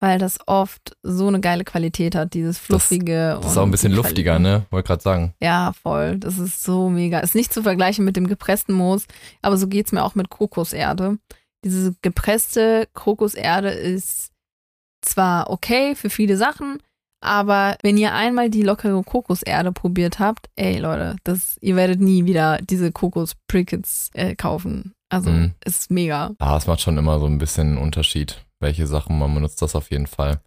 weil 0.00 0.18
das 0.18 0.38
oft 0.46 0.96
so 1.02 1.28
eine 1.28 1.40
geile 1.40 1.64
Qualität 1.64 2.14
hat, 2.14 2.34
dieses 2.34 2.58
fluffige. 2.58 3.38
Das 3.40 3.52
ist 3.52 3.58
auch 3.58 3.64
ein 3.64 3.70
bisschen 3.70 3.92
luftiger, 3.92 4.38
ne? 4.38 4.66
Wollte 4.70 4.88
gerade 4.88 5.02
sagen. 5.02 5.34
Ja, 5.40 5.72
voll. 5.72 6.18
Das 6.18 6.38
ist 6.38 6.62
so 6.62 6.90
mega. 6.90 7.20
Ist 7.20 7.34
nicht 7.34 7.52
zu 7.52 7.62
vergleichen 7.62 8.04
mit 8.04 8.16
dem 8.16 8.26
gepressten 8.26 8.74
Moos, 8.74 9.06
aber 9.42 9.56
so 9.56 9.68
geht's 9.68 9.92
mir 9.92 10.02
auch 10.02 10.14
mit 10.14 10.28
Kokoserde. 10.28 11.18
Diese 11.64 11.94
gepresste 12.02 12.88
Kokoserde 12.92 13.70
ist 13.70 14.32
zwar 15.00 15.50
okay 15.50 15.94
für 15.94 16.10
viele 16.10 16.36
Sachen, 16.36 16.78
aber 17.24 17.76
wenn 17.82 17.96
ihr 17.96 18.14
einmal 18.14 18.50
die 18.50 18.62
lockere 18.62 19.02
Kokoserde 19.02 19.72
probiert 19.72 20.18
habt, 20.18 20.48
ey 20.56 20.78
Leute, 20.78 21.16
das, 21.24 21.56
ihr 21.60 21.76
werdet 21.76 22.00
nie 22.00 22.24
wieder 22.26 22.58
diese 22.62 22.92
Kokos-Prickets 22.92 24.10
äh, 24.14 24.34
kaufen. 24.34 24.94
Also 25.10 25.30
Mhm. 25.30 25.52
ist 25.64 25.90
mega. 25.90 26.32
Ah, 26.38 26.56
es 26.56 26.66
macht 26.66 26.80
schon 26.80 26.98
immer 26.98 27.18
so 27.20 27.26
ein 27.26 27.38
bisschen 27.38 27.68
einen 27.68 27.78
Unterschied, 27.78 28.44
welche 28.60 28.86
Sachen 28.86 29.18
man 29.18 29.32
benutzt, 29.34 29.60
das 29.62 29.74
auf 29.76 29.90
jeden 29.90 30.06
Fall. 30.06 30.40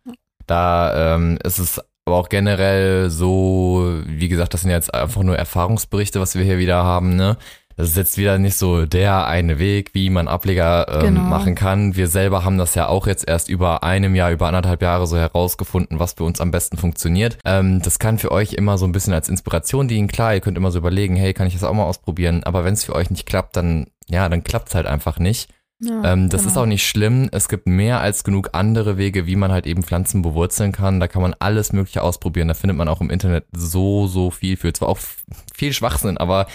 Da 0.45 1.15
ähm, 1.15 1.37
ist 1.43 1.59
es 1.59 1.81
aber 2.05 2.17
auch 2.17 2.29
generell 2.29 3.09
so, 3.09 4.01
wie 4.05 4.29
gesagt, 4.29 4.53
das 4.53 4.61
sind 4.61 4.71
jetzt 4.71 4.93
einfach 4.93 5.23
nur 5.23 5.37
Erfahrungsberichte, 5.37 6.19
was 6.21 6.35
wir 6.35 6.43
hier 6.43 6.57
wieder 6.57 6.83
haben, 6.83 7.15
ne? 7.15 7.37
Das 7.77 7.89
ist 7.89 7.95
jetzt 7.95 8.17
wieder 8.17 8.39
nicht 8.39 8.55
so 8.57 8.87
der 8.87 9.27
eine 9.27 9.59
Weg, 9.59 9.91
wie 9.93 10.09
man 10.09 10.27
Ableger 10.27 10.87
ähm, 10.89 11.13
Genau. 11.15 11.21
machen 11.21 11.53
kann. 11.53 11.95
Wir 11.95 12.07
selber 12.07 12.43
haben 12.43 12.57
das 12.57 12.73
ja 12.73 12.87
auch 12.87 13.05
jetzt 13.05 13.27
erst 13.27 13.49
über 13.49 13.83
einem 13.83 14.15
Jahr, 14.15 14.31
über 14.31 14.47
anderthalb 14.47 14.81
Jahre 14.81 15.05
so 15.05 15.15
herausgefunden, 15.15 15.99
was 15.99 16.13
für 16.13 16.23
uns 16.23 16.41
am 16.41 16.49
besten 16.49 16.77
funktioniert. 16.77 17.37
Ähm, 17.45 17.81
das 17.83 17.99
kann 17.99 18.17
für 18.17 18.31
euch 18.31 18.53
immer 18.53 18.79
so 18.79 18.85
ein 18.85 18.91
bisschen 18.91 19.13
als 19.13 19.29
Inspiration 19.29 19.87
dienen. 19.87 20.07
Klar, 20.07 20.33
ihr 20.33 20.41
könnt 20.41 20.57
immer 20.57 20.71
so 20.71 20.79
überlegen, 20.79 21.15
hey, 21.15 21.33
kann 21.35 21.45
ich 21.45 21.53
das 21.53 21.63
auch 21.63 21.73
mal 21.73 21.83
ausprobieren? 21.85 22.43
Aber 22.43 22.65
wenn 22.65 22.73
es 22.73 22.83
für 22.83 22.95
euch 22.95 23.11
nicht 23.11 23.27
klappt, 23.27 23.55
dann, 23.55 23.85
ja, 24.09 24.27
dann 24.27 24.43
klappt 24.43 24.69
es 24.69 24.75
halt 24.75 24.87
einfach 24.87 25.19
nicht. 25.19 25.49
Ja, 25.79 26.13
Ähm, 26.13 26.29
das 26.31 26.41
genau. 26.41 26.51
ist 26.51 26.57
auch 26.57 26.65
nicht 26.65 26.87
schlimm. 26.87 27.29
Es 27.31 27.47
gibt 27.47 27.67
mehr 27.67 28.01
als 28.01 28.23
genug 28.23 28.49
andere 28.53 28.97
Wege, 28.97 29.27
wie 29.27 29.35
man 29.35 29.51
halt 29.51 29.67
eben 29.67 29.83
Pflanzen 29.83 30.23
bewurzeln 30.23 30.71
kann. 30.71 30.99
Da 30.99 31.07
kann 31.07 31.21
man 31.21 31.35
alles 31.37 31.71
Mögliche 31.73 32.01
ausprobieren. 32.01 32.47
Da 32.47 32.55
findet 32.55 32.75
man 32.75 32.87
auch 32.87 33.01
im 33.01 33.11
Internet 33.11 33.45
so, 33.51 34.07
so 34.07 34.31
viel 34.31 34.57
für. 34.57 34.73
Zwar 34.73 34.89
auch 34.89 34.97
viel 35.53 35.73
Schwachsinn, 35.73 36.17
aber 36.17 36.47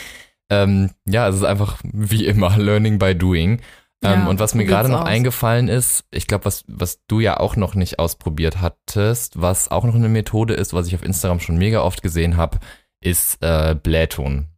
ähm, 0.51 0.91
ja, 1.07 1.29
es 1.29 1.37
ist 1.37 1.45
einfach 1.45 1.79
wie 1.85 2.27
immer 2.27 2.57
Learning 2.59 2.99
by 2.99 3.15
Doing. 3.15 3.61
Ähm, 4.05 4.21
Ja, 4.23 4.27
und 4.29 4.41
was 4.41 4.55
mir 4.55 4.65
gerade 4.65 4.89
noch 4.89 5.03
aus. 5.03 5.07
eingefallen 5.09 5.69
ist, 5.69 6.05
ich 6.11 6.27
glaube, 6.27 6.45
was, 6.45 6.65
was 6.67 7.01
du 7.07 7.21
ja 7.21 7.39
auch 7.39 7.55
noch 7.57 7.75
nicht 7.75 7.99
ausprobiert 7.99 8.61
hattest, 8.61 9.41
was 9.41 9.71
auch 9.71 9.85
noch 9.85 9.95
eine 9.95 10.09
Methode 10.09 10.55
ist, 10.55 10.75
was 10.75 10.87
ich 10.89 10.95
auf 10.95 11.05
Instagram 11.05 11.39
schon 11.41 11.57
mega 11.57 11.83
oft 11.83 12.03
gesehen 12.03 12.37
habe, 12.37 12.59
ist 13.03 13.39
äh, 13.43 13.75
Blähton. 13.81 14.49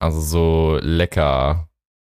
Also 0.00 0.20
so 0.20 0.78
lecker 0.82 1.68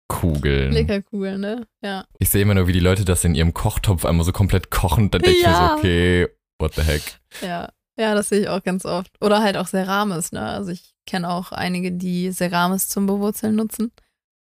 Kugeln. 0.08 0.72
Leckerkugeln, 0.72 1.40
ne? 1.40 1.66
Ja. 1.82 2.04
Ich 2.18 2.28
sehe 2.30 2.42
immer 2.42 2.54
nur, 2.54 2.66
wie 2.66 2.72
die 2.72 2.80
Leute 2.80 3.04
das 3.04 3.24
in 3.24 3.34
ihrem 3.34 3.54
Kochtopf 3.54 4.04
einmal 4.04 4.24
so 4.26 4.32
komplett 4.32 4.70
kochen. 4.70 5.10
Dann 5.10 5.22
denke 5.22 5.38
ich 5.38 5.44
mir 5.46 5.52
Ja. 5.52 5.68
so, 5.68 5.74
okay, 5.76 6.28
what 6.58 6.74
the 6.74 6.82
heck. 6.82 7.02
Ja, 7.40 7.70
ja, 7.98 8.14
das 8.14 8.28
sehe 8.28 8.40
ich 8.40 8.48
auch 8.48 8.62
ganz 8.62 8.84
oft. 8.84 9.10
Oder 9.20 9.42
halt 9.42 9.56
auch 9.56 9.66
Ceramis, 9.68 10.32
ne? 10.32 10.42
Also 10.42 10.72
ich 10.72 10.93
kenne 11.07 11.30
auch 11.30 11.52
einige, 11.52 11.92
die 11.92 12.30
Ceramis 12.32 12.88
zum 12.88 13.07
Bewurzeln 13.07 13.57
nutzen. 13.57 13.92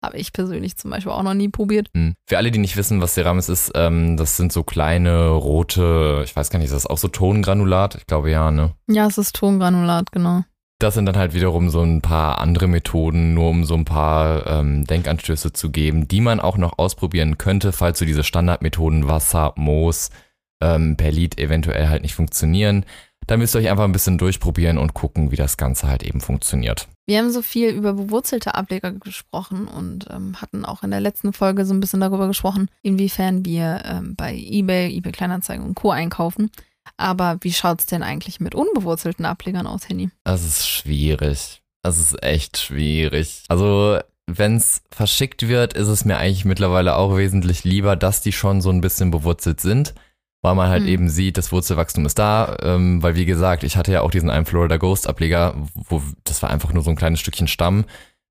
Habe 0.04 0.18
ich 0.18 0.34
persönlich 0.34 0.76
zum 0.76 0.92
Beispiel 0.92 1.14
auch 1.14 1.24
noch 1.24 1.34
nie 1.34 1.48
probiert. 1.48 1.88
Hm. 1.96 2.14
Für 2.28 2.38
alle, 2.38 2.52
die 2.52 2.60
nicht 2.60 2.76
wissen, 2.76 3.00
was 3.00 3.14
Ceramis 3.14 3.48
ist, 3.48 3.72
ähm, 3.74 4.18
das 4.18 4.36
sind 4.36 4.52
so 4.52 4.64
kleine 4.64 5.30
rote, 5.30 6.22
ich 6.26 6.36
weiß 6.36 6.50
gar 6.50 6.60
nicht, 6.60 6.68
ist 6.68 6.76
das 6.76 6.88
auch 6.88 6.98
so 6.98 7.08
Tongranulat? 7.08 7.96
Ich 7.96 8.06
glaube 8.06 8.30
ja, 8.30 8.52
ne? 8.52 8.74
Ja, 8.88 9.08
es 9.08 9.18
ist 9.18 9.36
Tongranulat, 9.36 10.12
genau. 10.12 10.44
Das 10.80 10.96
sind 10.96 11.06
dann 11.06 11.16
halt 11.16 11.34
wiederum 11.34 11.70
so 11.70 11.82
ein 11.82 12.02
paar 12.02 12.40
andere 12.40 12.68
Methoden, 12.68 13.34
nur 13.34 13.50
um 13.50 13.64
so 13.64 13.76
ein 13.76 13.86
paar 13.86 14.46
ähm, 14.46 14.84
Denkanstöße 14.86 15.54
zu 15.54 15.72
geben, 15.72 16.10
die 16.10 16.20
man 16.20 16.42
auch 16.42 16.58
noch 16.58 16.78
ausprobieren 16.78 17.38
könnte, 17.38 17.72
falls 17.72 18.00
so 18.00 18.04
diese 18.04 18.26
Standardmethoden 18.26 19.08
Wasser, 19.08 19.54
Moos, 19.56 20.10
ähm, 20.62 20.98
Perlit 20.98 21.40
eventuell 21.40 21.88
halt 21.88 22.02
nicht 22.02 22.16
funktionieren. 22.16 22.86
Da 23.28 23.38
müsst 23.38 23.56
ihr 23.56 23.60
euch 23.60 23.70
einfach 23.70 23.86
ein 23.86 23.92
bisschen 23.92 24.18
durchprobieren 24.18 24.78
und 24.78 24.94
gucken, 24.94 25.32
wie 25.32 25.36
das 25.36 25.58
Ganze 25.58 25.88
halt 25.88 26.04
eben 26.04 26.22
funktioniert. 26.22 26.88
Wir 27.06 27.20
haben 27.20 27.32
so 27.32 27.42
viel 27.42 27.70
über 27.70 27.94
bewurzelte 27.94 28.56
Ableger 28.56 28.92
gesprochen 28.92 29.68
und 29.68 30.08
ähm, 30.10 30.42
hatten 30.42 30.66
auch 30.66 30.84
in 30.84 30.92
der 30.92 31.02
letzten 31.02 31.34
Folge 31.34 31.66
so 31.66 31.74
ein 31.74 31.80
bisschen 31.80 32.00
darüber 32.00 32.28
gesprochen, 32.28 32.70
inwiefern 32.82 33.46
wir 33.46 33.84
ähm, 33.86 34.16
bei 34.16 34.34
eBay, 34.36 34.96
eBay 34.96 35.12
Kleinanzeigen 35.12 35.66
und 35.66 35.76
Co. 35.76 35.92
einkaufen. 35.92 36.52
Aber 36.98 37.38
wie 37.42 37.54
schaut's 37.54 37.86
denn 37.86 38.04
eigentlich 38.04 38.40
mit 38.40 38.56
unbewurzelten 38.56 39.26
Ablegern 39.26 39.68
aus, 39.68 39.88
Henny? 39.88 40.10
Das 40.24 40.44
ist 40.44 40.68
schwierig. 40.68 41.62
Das 41.82 41.98
ist 41.98 42.22
echt 42.24 42.58
schwierig. 42.58 43.44
Also, 43.50 44.00
wenn 44.26 44.56
es 44.56 44.82
verschickt 44.92 45.48
wird, 45.48 45.74
ist 45.74 45.88
es 45.88 46.06
mir 46.06 46.18
eigentlich 46.18 46.46
mittlerweile 46.46 46.96
auch 46.96 47.18
wesentlich 47.18 47.64
lieber, 47.64 47.96
dass 47.96 48.22
die 48.22 48.32
schon 48.32 48.62
so 48.62 48.70
ein 48.70 48.82
bisschen 48.82 49.12
bewurzelt 49.12 49.60
sind, 49.60 49.94
weil 50.44 50.54
man 50.54 50.70
halt 50.70 50.84
Hm. 50.84 50.90
eben 50.90 51.10
sieht, 51.10 51.38
das 51.38 51.52
Wurzelwachstum 51.52 52.06
ist 52.06 52.20
da. 52.20 52.56
Ähm, 52.62 53.02
weil, 53.02 53.16
wie 53.16 53.26
gesagt, 53.26 53.64
ich 53.64 53.76
hatte 53.76 53.92
ja 53.92 54.02
auch 54.02 54.12
diesen 54.12 54.30
einen 54.30 54.46
Florida 54.46 54.78
Ghost 54.78 55.08
Ableger, 55.08 55.56
wo 55.74 56.04
das 56.24 56.44
war 56.44 56.52
einfach 56.52 56.72
nur 56.72 56.84
so 56.84 56.92
ein 56.92 56.96
kleines 56.96 57.20
Stückchen 57.20 57.48
Stamm 57.48 57.86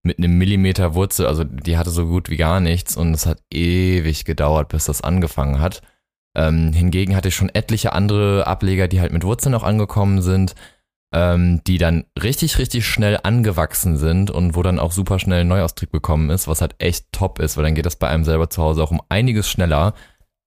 mit 0.05 0.19
einem 0.19 0.39
Millimeter 0.39 0.95
Wurzel. 0.95 1.27
Also, 1.27 1.43
die 1.43 1.77
hatte 1.77 1.91
so 1.91 2.07
gut 2.07 2.31
wie 2.31 2.37
gar 2.37 2.61
nichts 2.61 2.97
und 2.97 3.13
es 3.13 3.27
hat 3.27 3.43
ewig 3.53 4.25
gedauert, 4.25 4.69
bis 4.69 4.85
das 4.85 5.03
angefangen 5.03 5.61
hat. 5.61 5.83
Ähm, 6.37 6.73
hingegen 6.73 7.17
hatte 7.17 7.29
ich 7.29 7.35
schon 7.35 7.51
etliche 7.51 7.93
andere 7.93 8.47
Ableger, 8.47 8.87
die 8.87 9.01
halt 9.01 9.13
mit 9.13 9.25
Wurzeln 9.25 9.55
auch 9.57 9.65
angekommen 9.65 10.23
sind 10.23 10.55
ähm, 11.13 11.63
die 11.67 11.79
dann 11.79 12.05
richtig, 12.21 12.59
richtig 12.59 12.87
schnell 12.87 13.19
angewachsen 13.23 13.97
sind 13.97 14.31
und 14.31 14.57
wo 14.57 14.63
dann 14.63 14.79
auch 14.79 14.93
super 14.93 15.19
schnell 15.19 15.43
ein 15.43 15.49
Neuaustrieb 15.49 15.93
gekommen 15.93 16.31
ist, 16.31 16.49
was 16.49 16.63
halt 16.63 16.75
echt 16.79 17.13
top 17.13 17.39
ist, 17.39 17.57
weil 17.57 17.65
dann 17.65 17.75
geht 17.75 17.87
das 17.87 17.97
bei 17.97 18.09
einem 18.09 18.25
selber 18.25 18.49
zu 18.49 18.63
Hause 18.63 18.83
auch 18.83 18.91
um 18.91 19.03
einiges 19.11 19.49
schneller. 19.49 19.95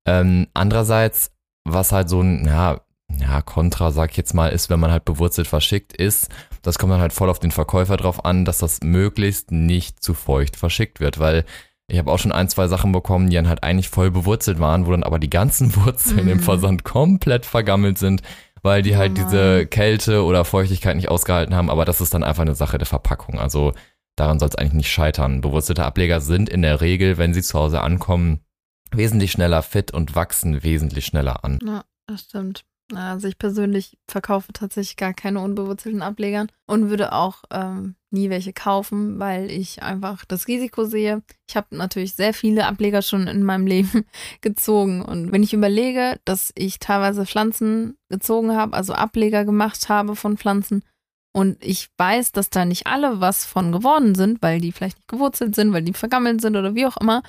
Ähm, 0.08 0.48
andererseits, 0.54 1.32
was 1.66 1.92
halt 1.92 2.10
so 2.10 2.22
ein, 2.22 2.46
ja, 2.46 2.82
ja, 3.20 3.42
Kontra, 3.42 3.92
sag 3.92 4.12
ich 4.12 4.18
jetzt 4.18 4.34
mal, 4.34 4.48
ist, 4.50 4.70
wenn 4.70 4.80
man 4.80 4.92
halt 4.92 5.06
bewurzelt 5.06 5.48
verschickt 5.48 5.94
ist, 5.94 6.30
das 6.64 6.80
kommt 6.80 6.92
dann 6.92 7.02
halt 7.02 7.14
voll 7.14 7.30
auf 7.30 7.40
den 7.40 7.52
Verkäufer 7.52 7.98
drauf 7.98 8.26
an, 8.26 8.46
dass 8.46 8.58
das 8.60 8.82
möglichst 8.82 9.52
nicht 9.52 10.04
zu 10.04 10.14
feucht 10.14 10.56
verschickt 10.56 11.00
wird, 11.00 11.20
weil 11.20 11.46
ich 11.88 12.00
habe 12.00 12.12
auch 12.12 12.18
schon 12.18 12.32
ein, 12.32 12.50
zwei 12.50 12.68
Sachen 12.68 12.92
bekommen, 12.92 13.30
die 13.30 13.36
dann 13.36 13.48
halt 13.48 13.64
eigentlich 13.64 13.90
voll 13.90 14.10
bewurzelt 14.10 14.60
waren, 14.60 14.88
wo 14.88 14.92
dann 14.92 15.04
aber 15.04 15.20
die 15.20 15.30
ganzen 15.30 15.76
Wurzeln 15.86 16.28
im 16.28 16.38
Mhm. 16.38 16.42
Versand 16.44 16.84
komplett 16.84 17.46
vergammelt 17.46 18.00
sind, 18.00 18.24
weil 18.64 18.82
die 18.82 18.94
Oh 18.94 18.98
halt 18.98 19.18
diese 19.18 19.58
nein. 19.58 19.70
Kälte 19.70 20.24
oder 20.24 20.44
Feuchtigkeit 20.46 20.96
nicht 20.96 21.10
ausgehalten 21.10 21.54
haben. 21.56 21.70
Aber 21.70 21.86
das 21.86 22.02
ist 22.02 22.14
dann 22.16 22.24
einfach 22.24 22.42
eine 22.42 22.56
Sache 22.56 22.80
der 22.80 22.88
Verpackung. 22.88 23.40
Also 23.40 23.74
daran 24.16 24.40
soll 24.40 24.50
es 24.50 24.56
eigentlich 24.56 24.74
nicht 24.74 24.92
scheitern. 24.92 25.42
Bewurzelte 25.42 25.86
Ableger 25.86 26.22
sind 26.22 26.50
in 26.50 26.64
der 26.64 26.82
Regel, 26.82 27.20
wenn 27.20 27.36
sie 27.36 27.44
zu 27.44 27.60
Hause 27.60 27.82
ankommen, 27.82 28.40
wesentlich 28.98 29.32
schneller 29.32 29.62
fit 29.62 29.92
und 29.92 30.16
wachsen 30.16 30.64
wesentlich 30.64 31.06
schneller 31.06 31.44
an. 31.44 31.60
Ja, 31.66 31.84
das 32.08 32.22
stimmt. 32.22 32.66
Also 32.94 33.28
ich 33.28 33.40
persönlich 33.40 33.98
verkaufe 34.08 34.54
tatsächlich 34.54 34.96
gar 34.96 35.14
keine 35.14 35.40
unbewurzelten 35.40 36.04
Ablegern 36.04 36.52
und 36.68 36.90
würde 36.92 37.14
auch 37.14 37.44
ähm, 37.50 37.96
nie 38.12 38.30
welche 38.30 38.54
kaufen, 38.54 39.18
weil 39.18 39.50
ich 39.50 39.82
einfach 39.82 40.24
das 40.24 40.48
Risiko 40.48 40.86
sehe. 40.86 41.24
Ich 41.50 41.56
habe 41.56 41.76
natürlich 41.76 42.14
sehr 42.14 42.32
viele 42.32 42.68
Ableger 42.68 43.02
schon 43.02 43.28
in 43.28 43.42
meinem 43.42 43.66
Leben 43.68 44.06
gezogen 44.42 45.02
und 45.02 45.32
wenn 45.32 45.42
ich 45.42 45.54
überlege, 45.54 46.20
dass 46.26 46.52
ich 46.56 46.78
teilweise 46.78 47.26
Pflanzen 47.26 47.98
gezogen 48.10 48.56
habe, 48.56 48.74
also 48.74 48.94
Ableger 48.94 49.46
gemacht 49.46 49.90
habe 49.90 50.16
von 50.16 50.38
Pflanzen 50.38 50.84
und 51.36 51.58
ich 51.64 51.90
weiß, 51.98 52.34
dass 52.34 52.52
da 52.52 52.66
nicht 52.66 52.86
alle 52.86 53.20
was 53.20 53.46
von 53.46 53.72
geworden 53.72 54.14
sind, 54.14 54.44
weil 54.44 54.62
die 54.62 54.72
vielleicht 54.72 54.98
nicht 55.00 55.08
gewurzelt 55.08 55.56
sind, 55.56 55.74
weil 55.74 55.82
die 55.82 55.94
vergammelt 55.94 56.40
sind 56.40 56.56
oder 56.56 56.76
wie 56.76 56.86
auch 56.86 56.98
immer, 56.98 57.24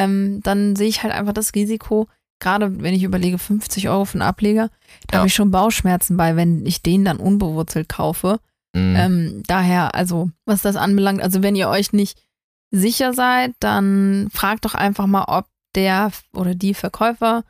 ähm, 0.00 0.40
dann 0.42 0.76
sehe 0.76 0.88
ich 0.88 1.02
halt 1.02 1.12
einfach 1.12 1.34
das 1.34 1.54
Risiko, 1.54 2.08
gerade 2.40 2.82
wenn 2.82 2.94
ich 2.94 3.02
überlege, 3.02 3.38
50 3.38 3.90
Euro 3.90 4.06
für 4.06 4.14
einen 4.14 4.22
Ableger, 4.28 4.70
da 5.08 5.12
ja. 5.12 5.18
habe 5.18 5.28
ich 5.28 5.34
schon 5.34 5.50
Bauchschmerzen 5.50 6.16
bei, 6.16 6.36
wenn 6.36 6.64
ich 6.64 6.82
den 6.82 7.04
dann 7.04 7.18
unbewurzelt 7.18 7.88
kaufe. 7.88 8.40
Mhm. 8.74 8.96
Ähm, 8.96 9.42
daher, 9.46 9.94
also, 9.94 10.30
was 10.46 10.62
das 10.62 10.76
anbelangt, 10.76 11.20
also 11.20 11.42
wenn 11.42 11.54
ihr 11.54 11.68
euch 11.68 11.92
nicht 11.92 12.18
sicher 12.70 13.12
seid, 13.12 13.52
dann 13.60 14.28
fragt 14.32 14.64
doch 14.64 14.74
einfach 14.74 15.06
mal, 15.06 15.24
ob 15.28 15.46
der 15.74 16.12
oder 16.32 16.54
die 16.54 16.74
Verkäufer, 16.74 17.44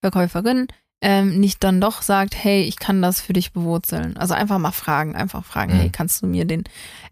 Verkäuferin 0.00 0.68
ähm, 1.02 1.38
nicht 1.38 1.62
dann 1.62 1.80
doch 1.80 2.02
sagt, 2.02 2.34
hey, 2.34 2.62
ich 2.62 2.78
kann 2.78 3.02
das 3.02 3.20
für 3.20 3.32
dich 3.32 3.52
bewurzeln. 3.52 4.16
Also 4.16 4.34
einfach 4.34 4.58
mal 4.58 4.72
fragen, 4.72 5.14
einfach 5.14 5.44
fragen, 5.44 5.74
mhm. 5.74 5.78
hey, 5.78 5.90
kannst 5.90 6.22
du 6.22 6.26
mir 6.26 6.46
den, 6.46 6.64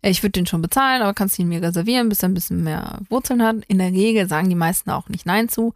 äh, 0.03 0.11
ich 0.11 0.23
würde 0.23 0.33
den 0.33 0.47
schon 0.47 0.63
bezahlen, 0.63 1.03
aber 1.03 1.13
kannst 1.13 1.37
du 1.37 1.43
ihn 1.43 1.49
mir 1.49 1.63
reservieren, 1.63 2.09
bis 2.09 2.23
er 2.23 2.31
ein 2.31 2.35
bisschen 2.35 2.65
mehr 2.65 3.01
Wurzeln 3.11 3.43
hat. 3.43 3.57
In 3.69 3.79
der 3.79 3.93
Regel 3.93 4.29
sagen 4.29 4.49
die 4.49 4.55
meisten 4.55 4.91
auch 4.91 5.09
nicht 5.09 5.27
Nein 5.27 5.49
zu. 5.49 5.75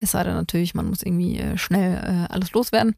Es 0.00 0.12
sei 0.12 0.22
denn 0.22 0.34
natürlich, 0.34 0.74
man 0.74 0.88
muss 0.88 1.02
irgendwie 1.02 1.38
äh, 1.38 1.58
schnell 1.58 1.96
äh, 1.96 2.32
alles 2.32 2.52
loswerden. 2.52 2.94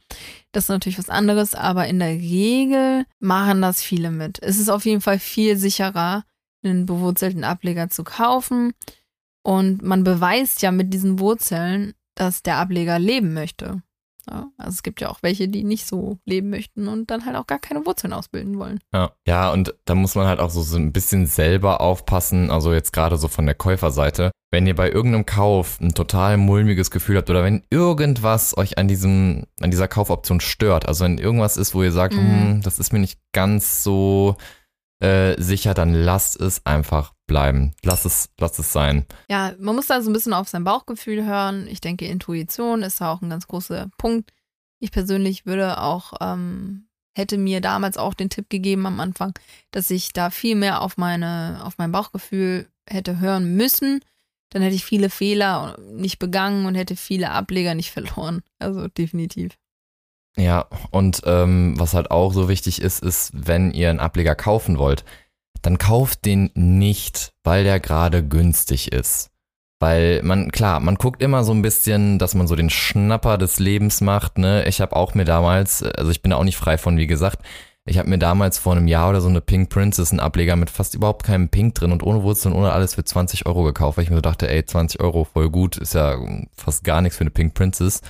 Das 0.53 0.65
ist 0.65 0.69
natürlich 0.69 0.99
was 0.99 1.09
anderes, 1.09 1.55
aber 1.55 1.87
in 1.87 1.99
der 1.99 2.11
Regel 2.11 3.07
machen 3.19 3.63
das 3.63 3.83
viele 3.83 4.11
mit. 4.11 4.43
Es 4.43 4.59
ist 4.59 4.69
auf 4.69 4.85
jeden 4.85 5.01
Fall 5.01 5.19
viel 5.19 5.57
sicherer, 5.57 6.25
einen 6.63 6.85
bewurzelten 6.85 7.45
Ableger 7.45 7.89
zu 7.89 8.05
kaufen. 8.05 8.73
Und 9.43 9.83
man 9.83 10.05
beweist 10.05 10.61
ja 10.61 10.71
mit 10.71 10.93
diesen 10.93 11.19
Wurzeln, 11.19 11.95
dass 12.15 12.43
der 12.43 12.59
Ableger 12.59 12.99
leben 12.99 13.33
möchte. 13.33 13.81
Ja, 14.31 14.49
also 14.59 14.70
es 14.70 14.83
gibt 14.83 15.01
ja 15.01 15.09
auch 15.09 15.18
welche, 15.22 15.49
die 15.49 15.64
nicht 15.64 15.87
so 15.87 16.18
leben 16.24 16.51
möchten 16.51 16.87
und 16.87 17.11
dann 17.11 17.26
halt 17.26 17.37
auch 17.37 17.47
gar 17.47 17.59
keine 17.59 17.85
Wurzeln 17.85 18.12
ausbilden 18.12 18.59
wollen. 18.59 18.78
Ja, 18.95 19.11
ja 19.26 19.51
und 19.51 19.74
da 19.87 19.97
muss 19.97 20.14
man 20.14 20.28
halt 20.28 20.39
auch 20.39 20.51
so, 20.51 20.62
so 20.62 20.76
ein 20.76 20.93
bisschen 20.93 21.26
selber 21.26 21.81
aufpassen, 21.81 22.51
also 22.51 22.72
jetzt 22.72 22.93
gerade 22.93 23.16
so 23.16 23.26
von 23.26 23.47
der 23.47 23.57
Käuferseite. 23.57 24.31
Wenn 24.53 24.66
ihr 24.66 24.74
bei 24.74 24.91
irgendeinem 24.91 25.26
Kauf 25.26 25.81
ein 25.81 25.95
total 25.95 26.37
mulmiges 26.37 26.91
Gefühl 26.91 27.16
habt 27.16 27.31
oder 27.31 27.43
wenn 27.43 27.64
irgendwas 27.70 28.57
euch 28.57 28.78
an 28.78 28.89
diesem, 28.89 29.47
an 29.61 29.70
dieser 29.70 29.89
Kaufoption 29.89 30.41
stört, 30.41 30.87
also 30.87 31.05
wenn 31.05 31.18
irgendwas 31.18 31.57
ist, 31.57 31.74
wo 31.74 31.83
ihr 31.83 31.93
sagt, 31.93 32.14
mhm. 32.14 32.18
hm, 32.18 32.62
das 32.62 32.78
ist 32.78 32.93
mir 32.93 33.01
nicht 33.01 33.18
ganz 33.33 33.83
so 33.83 34.37
äh, 35.01 35.41
sicher, 35.41 35.74
dann 35.74 35.93
lasst 35.93 36.41
es 36.41 36.64
einfach 36.66 37.14
bleiben. 37.31 37.72
Lass 37.85 38.05
es, 38.05 38.28
lass 38.41 38.59
es 38.59 38.72
sein. 38.72 39.07
Ja, 39.28 39.55
man 39.61 39.76
muss 39.76 39.87
da 39.87 40.03
so 40.03 40.11
ein 40.11 40.12
bisschen 40.12 40.33
auf 40.33 40.49
sein 40.49 40.64
Bauchgefühl 40.64 41.24
hören. 41.24 41.68
Ich 41.68 41.81
denke, 41.81 42.05
Intuition 42.07 42.83
ist 42.83 43.01
da 43.01 43.12
auch 43.12 43.22
ein 43.22 43.31
ganz 43.31 43.47
großer 43.47 43.89
Punkt. 43.99 44.33
Ich 44.81 44.91
persönlich 44.91 45.47
würde 45.47 45.81
auch, 45.81 46.14
ähm, 46.20 46.89
hätte 47.16 47.39
mir 47.39 47.61
damals 47.61 47.99
auch 47.99 48.14
den 48.14 48.31
Tipp 48.31 48.51
gegeben 48.51 48.85
am 48.85 48.99
Anfang, 48.99 49.33
dass 49.70 49.91
ich 49.91 50.12
da 50.12 50.31
viel 50.31 50.57
mehr 50.57 50.83
auf 50.83 50.97
meine, 50.97 51.61
auf 51.62 51.78
mein 51.78 51.93
Bauchgefühl 51.93 52.68
hätte 52.89 53.20
hören 53.20 53.55
müssen. 53.55 54.01
Dann 54.51 54.62
hätte 54.62 54.74
ich 54.74 54.85
viele 54.85 55.09
Fehler 55.09 55.78
nicht 55.93 56.18
begangen 56.18 56.66
und 56.66 56.74
hätte 56.74 56.97
viele 56.97 57.31
Ableger 57.31 57.76
nicht 57.76 57.91
verloren. 57.93 58.43
Also 58.59 58.89
definitiv. 58.89 59.57
Ja, 60.37 60.66
und 60.91 61.22
ähm, 61.26 61.74
was 61.78 61.95
halt 61.95 62.11
auch 62.11 62.33
so 62.33 62.49
wichtig 62.49 62.83
ist, 62.83 63.05
ist, 63.05 63.31
wenn 63.35 63.70
ihr 63.70 63.89
einen 63.89 64.01
Ableger 64.01 64.35
kaufen 64.35 64.78
wollt, 64.78 65.05
dann 65.63 65.79
kauft 65.79 66.25
den 66.25 66.51
nicht, 66.55 67.33
weil 67.45 67.65
der 67.65 67.81
gerade 67.81 68.27
günstig 68.27 68.93
ist. 68.93 69.31
Weil 69.81 70.23
man, 70.23 70.51
klar, 70.53 70.79
man 70.81 70.97
guckt 70.97 71.23
immer 71.23 71.43
so 71.43 71.53
ein 71.53 71.63
bisschen, 71.63 72.19
dass 72.19 72.35
man 72.35 72.47
so 72.47 72.55
den 72.55 72.69
Schnapper 72.69 73.39
des 73.39 73.59
Lebens 73.59 74.03
macht, 74.03 74.37
ne? 74.37 74.67
Ich 74.67 74.81
habe 74.81 74.95
auch 74.95 75.15
mir 75.15 75.25
damals, 75.25 75.83
also 75.83 76.11
ich 76.11 76.21
bin 76.21 76.31
da 76.31 76.37
auch 76.37 76.45
nicht 76.45 76.59
frei 76.59 76.77
von, 76.77 76.99
wie 76.99 77.07
gesagt, 77.07 77.43
ich 77.87 77.99
habe 77.99 78.11
mir 78.11 78.19
damals 78.19 78.59
vor 78.59 78.77
einem 78.77 78.89
Jahr 78.89 79.09
oder 79.09 79.23
so 79.23 79.29
eine 79.29 79.41
Pink 79.41 79.71
Princess, 79.71 80.11
einen 80.11 80.21
Ableger 80.21 80.55
mit 80.55 80.69
fast 80.69 80.95
überhaupt 80.95 81.25
keinem 81.25 81.49
Pink 81.49 81.75
drin 81.75 81.93
und 81.93 82.03
ohne 82.03 82.23
Wurzeln, 82.23 82.55
ohne 82.55 82.73
alles 82.73 82.95
für 82.95 83.05
20 83.05 83.47
Euro 83.47 83.65
gekauft, 83.65 83.97
weil 83.97 84.05
ich 84.05 84.11
mir 84.11 84.17
so 84.17 84.23
dachte, 84.23 84.51
ey, 84.51 84.65
20 84.65 85.01
Euro, 85.01 85.25
voll 85.25 85.49
gut, 85.51 85.79
ist 85.79 85.95
ja 85.95 86.19
fast 86.53 86.85
gar 86.85 87.01
nichts 87.01 87.17
für 87.17 87.23
eine 87.23 87.31
Pink 87.31 87.55
Princess. 87.55 88.03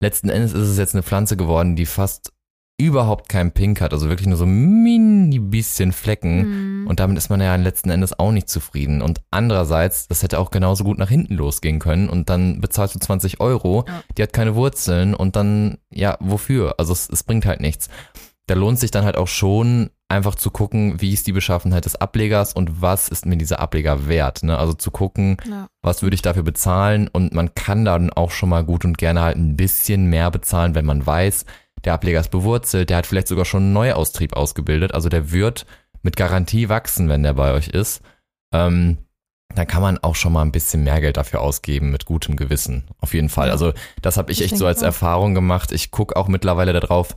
Letzten 0.00 0.30
Endes 0.30 0.52
ist 0.54 0.66
es 0.66 0.78
jetzt 0.78 0.94
eine 0.94 1.02
Pflanze 1.02 1.36
geworden, 1.36 1.76
die 1.76 1.86
fast 1.86 2.32
überhaupt 2.78 3.28
kein 3.28 3.52
Pink 3.52 3.80
hat, 3.80 3.92
also 3.92 4.08
wirklich 4.08 4.26
nur 4.26 4.36
so 4.36 4.46
mini 4.46 5.38
bisschen 5.38 5.92
Flecken. 5.92 6.82
Mhm. 6.82 6.86
Und 6.86 7.00
damit 7.00 7.16
ist 7.16 7.30
man 7.30 7.40
ja 7.40 7.54
letzten 7.56 7.90
Endes 7.90 8.18
auch 8.18 8.32
nicht 8.32 8.48
zufrieden. 8.48 9.02
Und 9.02 9.20
andererseits, 9.30 10.08
das 10.08 10.22
hätte 10.22 10.38
auch 10.38 10.50
genauso 10.50 10.84
gut 10.84 10.98
nach 10.98 11.08
hinten 11.08 11.34
losgehen 11.34 11.78
können 11.78 12.08
und 12.08 12.28
dann 12.28 12.60
bezahlst 12.60 12.94
du 12.94 12.98
20 12.98 13.40
Euro, 13.40 13.84
ja. 13.86 14.02
die 14.16 14.22
hat 14.22 14.32
keine 14.32 14.54
Wurzeln 14.54 15.14
und 15.14 15.36
dann, 15.36 15.78
ja, 15.90 16.16
wofür? 16.20 16.74
Also 16.78 16.92
es, 16.92 17.08
es 17.08 17.22
bringt 17.22 17.46
halt 17.46 17.60
nichts. 17.60 17.88
Da 18.46 18.54
lohnt 18.54 18.78
sich 18.78 18.90
dann 18.90 19.04
halt 19.04 19.16
auch 19.16 19.28
schon, 19.28 19.90
einfach 20.12 20.34
zu 20.34 20.50
gucken, 20.50 21.00
wie 21.00 21.14
ist 21.14 21.26
die 21.26 21.32
Beschaffenheit 21.32 21.86
des 21.86 21.96
Ablegers 21.96 22.52
und 22.52 22.82
was 22.82 23.08
ist 23.08 23.24
mir 23.24 23.38
dieser 23.38 23.60
Ableger 23.60 24.06
wert. 24.08 24.42
Ne? 24.42 24.58
Also 24.58 24.74
zu 24.74 24.90
gucken, 24.90 25.38
ja. 25.48 25.68
was 25.80 26.02
würde 26.02 26.14
ich 26.14 26.22
dafür 26.22 26.42
bezahlen 26.42 27.08
und 27.08 27.32
man 27.32 27.54
kann 27.54 27.86
dann 27.86 28.10
auch 28.10 28.30
schon 28.30 28.50
mal 28.50 28.62
gut 28.62 28.84
und 28.84 28.98
gerne 28.98 29.22
halt 29.22 29.38
ein 29.38 29.56
bisschen 29.56 30.06
mehr 30.06 30.30
bezahlen, 30.30 30.74
wenn 30.74 30.84
man 30.84 31.04
weiß, 31.04 31.46
der 31.84 31.94
Ableger 31.94 32.20
ist 32.20 32.30
bewurzelt, 32.30 32.90
der 32.90 32.98
hat 32.98 33.06
vielleicht 33.06 33.28
sogar 33.28 33.44
schon 33.44 33.64
einen 33.64 33.72
Neuaustrieb 33.72 34.34
ausgebildet, 34.34 34.94
also 34.94 35.08
der 35.08 35.32
wird 35.32 35.66
mit 36.02 36.16
Garantie 36.16 36.68
wachsen, 36.68 37.08
wenn 37.08 37.22
der 37.22 37.34
bei 37.34 37.52
euch 37.52 37.68
ist. 37.68 38.02
Ähm, 38.52 38.98
dann 39.54 39.66
kann 39.66 39.82
man 39.82 39.98
auch 39.98 40.14
schon 40.14 40.32
mal 40.32 40.42
ein 40.42 40.52
bisschen 40.52 40.84
mehr 40.84 41.00
Geld 41.00 41.16
dafür 41.16 41.40
ausgeben 41.40 41.90
mit 41.90 42.06
gutem 42.06 42.36
Gewissen. 42.36 42.84
Auf 42.98 43.14
jeden 43.14 43.28
Fall. 43.28 43.50
Also 43.50 43.72
das 44.00 44.16
habe 44.16 44.32
ich, 44.32 44.40
ich 44.40 44.46
echt 44.46 44.56
so 44.56 44.66
als 44.66 44.82
auch. 44.82 44.86
Erfahrung 44.86 45.34
gemacht. 45.34 45.72
Ich 45.72 45.90
gucke 45.90 46.16
auch 46.16 46.28
mittlerweile 46.28 46.72
darauf, 46.72 47.14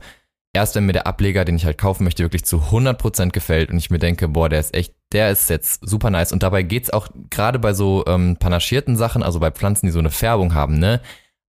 erst 0.52 0.74
wenn 0.74 0.86
mir 0.86 0.92
der 0.92 1.06
Ableger, 1.06 1.44
den 1.44 1.56
ich 1.56 1.64
halt 1.64 1.78
kaufen 1.78 2.04
möchte, 2.04 2.22
wirklich 2.22 2.44
zu 2.44 2.58
100% 2.58 3.30
gefällt 3.30 3.70
und 3.70 3.78
ich 3.78 3.90
mir 3.90 3.98
denke, 3.98 4.28
boah, 4.28 4.48
der 4.48 4.60
ist 4.60 4.74
echt, 4.74 4.94
der 5.12 5.30
ist 5.30 5.48
jetzt 5.50 5.88
super 5.88 6.10
nice. 6.10 6.32
Und 6.32 6.42
dabei 6.42 6.62
geht's 6.62 6.90
auch 6.90 7.08
gerade 7.30 7.58
bei 7.58 7.72
so 7.72 8.04
ähm, 8.06 8.36
panaschierten 8.36 8.96
Sachen, 8.96 9.22
also 9.22 9.40
bei 9.40 9.50
Pflanzen, 9.50 9.86
die 9.86 9.92
so 9.92 9.98
eine 9.98 10.10
Färbung 10.10 10.54
haben, 10.54 10.78
ne, 10.78 11.00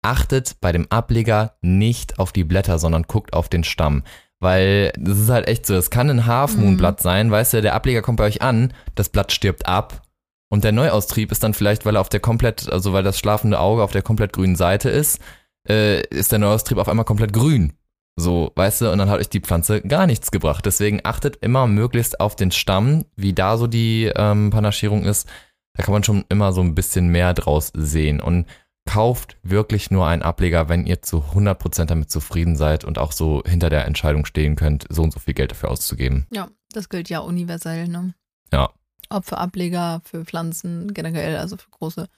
achtet 0.02 0.56
bei 0.60 0.72
dem 0.72 0.86
Ableger 0.90 1.56
nicht 1.60 2.18
auf 2.18 2.32
die 2.32 2.44
Blätter, 2.44 2.78
sondern 2.78 3.04
guckt 3.04 3.32
auf 3.32 3.48
den 3.48 3.64
Stamm. 3.64 4.02
Weil 4.38 4.92
das 4.96 5.18
ist 5.18 5.28
halt 5.28 5.48
echt 5.48 5.66
so, 5.66 5.74
es 5.74 5.90
kann 5.90 6.08
ein 6.08 6.26
Half 6.26 6.56
Moon 6.56 6.76
Blatt 6.76 7.00
mhm. 7.00 7.02
sein, 7.02 7.30
weißt 7.30 7.54
du, 7.54 7.62
der 7.62 7.74
Ableger 7.74 8.02
kommt 8.02 8.16
bei 8.16 8.24
euch 8.24 8.40
an, 8.40 8.72
das 8.94 9.10
Blatt 9.10 9.32
stirbt 9.32 9.66
ab 9.66 10.02
und 10.50 10.64
der 10.64 10.72
Neuaustrieb 10.72 11.30
ist 11.30 11.42
dann 11.42 11.54
vielleicht, 11.54 11.86
weil 11.86 11.96
er 11.96 12.00
auf 12.00 12.08
der 12.08 12.20
komplett, 12.20 12.70
also 12.70 12.92
weil 12.92 13.04
das 13.04 13.18
schlafende 13.18 13.60
Auge 13.60 13.82
auf 13.82 13.92
der 13.92 14.02
komplett 14.02 14.32
grünen 14.32 14.56
Seite 14.56 14.90
ist, 14.90 15.20
äh, 15.68 16.02
ist 16.08 16.32
der 16.32 16.38
Neuaustrieb 16.38 16.78
auf 16.78 16.88
einmal 16.88 17.04
komplett 17.04 17.32
grün. 17.32 17.74
So, 18.16 18.52
weißt 18.56 18.82
du, 18.82 18.92
und 18.92 18.98
dann 18.98 19.08
hat 19.08 19.20
euch 19.20 19.28
die 19.28 19.40
Pflanze 19.40 19.80
gar 19.80 20.06
nichts 20.06 20.30
gebracht. 20.30 20.66
Deswegen 20.66 21.00
achtet 21.04 21.36
immer 21.36 21.66
möglichst 21.66 22.20
auf 22.20 22.34
den 22.34 22.50
Stamm, 22.50 23.04
wie 23.16 23.32
da 23.32 23.56
so 23.56 23.66
die 23.66 24.10
ähm, 24.14 24.50
Panaschierung 24.50 25.04
ist. 25.04 25.28
Da 25.74 25.84
kann 25.84 25.92
man 25.92 26.04
schon 26.04 26.24
immer 26.28 26.52
so 26.52 26.60
ein 26.60 26.74
bisschen 26.74 27.08
mehr 27.08 27.32
draus 27.32 27.70
sehen. 27.74 28.20
Und 28.20 28.46
kauft 28.86 29.36
wirklich 29.42 29.90
nur 29.90 30.06
einen 30.06 30.22
Ableger, 30.22 30.68
wenn 30.68 30.86
ihr 30.86 31.02
zu 31.02 31.18
100% 31.18 31.84
damit 31.86 32.10
zufrieden 32.10 32.56
seid 32.56 32.84
und 32.84 32.98
auch 32.98 33.12
so 33.12 33.42
hinter 33.46 33.70
der 33.70 33.84
Entscheidung 33.84 34.24
stehen 34.24 34.56
könnt, 34.56 34.86
so 34.88 35.02
und 35.02 35.12
so 35.12 35.20
viel 35.20 35.34
Geld 35.34 35.52
dafür 35.52 35.70
auszugeben. 35.70 36.26
Ja, 36.30 36.48
das 36.72 36.88
gilt 36.88 37.08
ja 37.08 37.20
universell, 37.20 37.86
ne? 37.88 38.14
Ja. 38.52 38.70
Ob 39.08 39.24
für 39.26 39.38
Ableger, 39.38 40.00
für 40.04 40.24
Pflanzen 40.24 40.92
generell, 40.94 41.36
also 41.36 41.56
für 41.56 41.70
große 41.70 42.08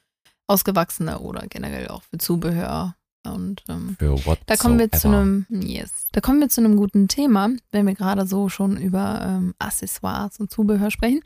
ausgewachsene 0.47 1.19
oder 1.21 1.47
generell 1.47 1.89
auch 1.89 2.03
für 2.03 2.19
Zubehör. 2.19 2.95
Und 3.25 3.63
ähm, 3.69 3.97
da 4.47 4.57
kommen 4.57 4.81
wir 4.81 4.91
zu 4.91 5.09
einem, 5.09 5.47
yes, 5.49 6.09
da 6.11 6.21
kommen 6.21 6.41
wir 6.41 6.49
zu 6.49 6.61
einem 6.61 6.77
guten 6.77 7.07
Thema, 7.07 7.51
wenn 7.71 7.87
wir 7.87 7.95
gerade 7.95 8.27
so 8.27 8.49
schon 8.49 8.77
über 8.77 9.23
ähm, 9.25 9.55
Accessoires 9.61 10.41
und 10.41 10.51
Zubehör 10.51 10.91
sprechen. 10.91 11.21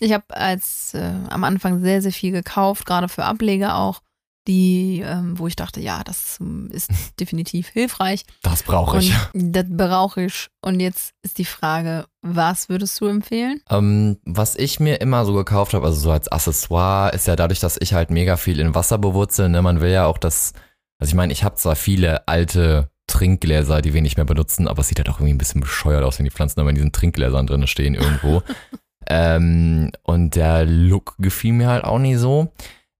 Ich 0.00 0.12
habe 0.12 0.36
als 0.36 0.94
äh, 0.94 1.12
am 1.28 1.44
Anfang 1.44 1.80
sehr, 1.80 2.02
sehr 2.02 2.12
viel 2.12 2.32
gekauft, 2.32 2.86
gerade 2.86 3.08
für 3.08 3.24
Ableger 3.24 3.76
auch 3.76 4.00
die, 4.48 5.04
ähm, 5.06 5.38
wo 5.38 5.46
ich 5.46 5.54
dachte, 5.54 5.80
ja, 5.80 6.02
das 6.02 6.38
ähm, 6.40 6.70
ist 6.72 6.90
definitiv 7.20 7.68
hilfreich. 7.68 8.24
Das 8.42 8.62
brauche 8.62 8.98
ich. 8.98 9.14
Und 9.34 9.52
das 9.52 9.66
brauche 9.68 10.22
ich. 10.22 10.48
Und 10.62 10.80
jetzt 10.80 11.12
ist 11.22 11.38
die 11.38 11.44
Frage, 11.44 12.06
was 12.22 12.68
würdest 12.68 13.00
du 13.00 13.06
empfehlen? 13.06 13.60
Ähm, 13.70 14.18
was 14.24 14.56
ich 14.56 14.80
mir 14.80 15.00
immer 15.00 15.24
so 15.24 15.34
gekauft 15.34 15.74
habe, 15.74 15.86
also 15.86 16.00
so 16.00 16.10
als 16.10 16.28
Accessoire, 16.32 17.14
ist 17.14 17.26
ja 17.26 17.36
dadurch, 17.36 17.60
dass 17.60 17.76
ich 17.78 17.92
halt 17.92 18.10
mega 18.10 18.36
viel 18.36 18.58
in 18.58 18.74
Wasser 18.74 18.98
bewurzel. 18.98 19.50
Ne? 19.50 19.62
Man 19.62 19.80
will 19.80 19.90
ja 19.90 20.06
auch 20.06 20.18
das, 20.18 20.54
also 20.98 21.10
ich 21.10 21.14
meine, 21.14 21.32
ich 21.32 21.44
habe 21.44 21.56
zwar 21.56 21.76
viele 21.76 22.26
alte 22.26 22.90
Trinkgläser, 23.06 23.82
die 23.82 23.94
wir 23.94 24.02
nicht 24.02 24.16
mehr 24.16 24.26
benutzen, 24.26 24.66
aber 24.66 24.80
es 24.80 24.88
sieht 24.88 24.98
halt 24.98 25.08
auch 25.10 25.18
irgendwie 25.18 25.34
ein 25.34 25.38
bisschen 25.38 25.60
bescheuert 25.60 26.04
aus, 26.04 26.18
wenn 26.18 26.24
die 26.24 26.30
Pflanzen 26.30 26.60
aber 26.60 26.70
in 26.70 26.76
diesen 26.76 26.92
Trinkgläsern 26.92 27.46
drin 27.46 27.66
stehen 27.66 27.94
irgendwo. 27.94 28.42
ähm, 29.08 29.90
und 30.02 30.36
der 30.36 30.64
Look 30.64 31.16
gefiel 31.18 31.52
mir 31.52 31.68
halt 31.68 31.84
auch 31.84 31.98
nie 31.98 32.16
so. 32.16 32.52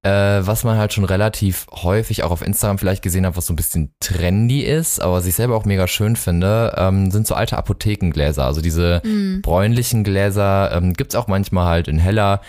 Äh, 0.09 0.47
was 0.47 0.65
man 0.65 0.79
halt 0.79 0.93
schon 0.95 1.05
relativ 1.05 1.67
häufig 1.71 2.23
auch 2.23 2.31
auf 2.31 2.41
Instagram 2.41 2.79
vielleicht 2.79 3.03
gesehen 3.03 3.27
hat, 3.27 3.37
was 3.37 3.45
so 3.47 3.53
ein 3.53 3.57
bisschen 3.57 3.93
trendy 4.01 4.63
ist, 4.63 5.01
aber 5.01 5.15
was 5.15 5.27
ich 5.27 5.35
selber 5.35 5.55
auch 5.57 5.67
mega 5.67 5.87
schön 5.87 6.17
finde, 6.17 6.75
ähm, 6.79 7.11
sind 7.11 7.27
so 7.27 7.35
alte 7.35 7.59
Apothekengläser. 7.59 8.45
Also 8.45 8.61
diese 8.63 9.03
Mhm. 9.05 9.43
bräunlichen 9.43 10.05
Gläser 10.05 10.71
ähm, 10.73 10.95
gibt's 10.95 11.15
auch 11.15 11.27
manchmal 11.27 11.67
halt 11.67 11.89
in 11.89 11.99
heller. 11.99 12.41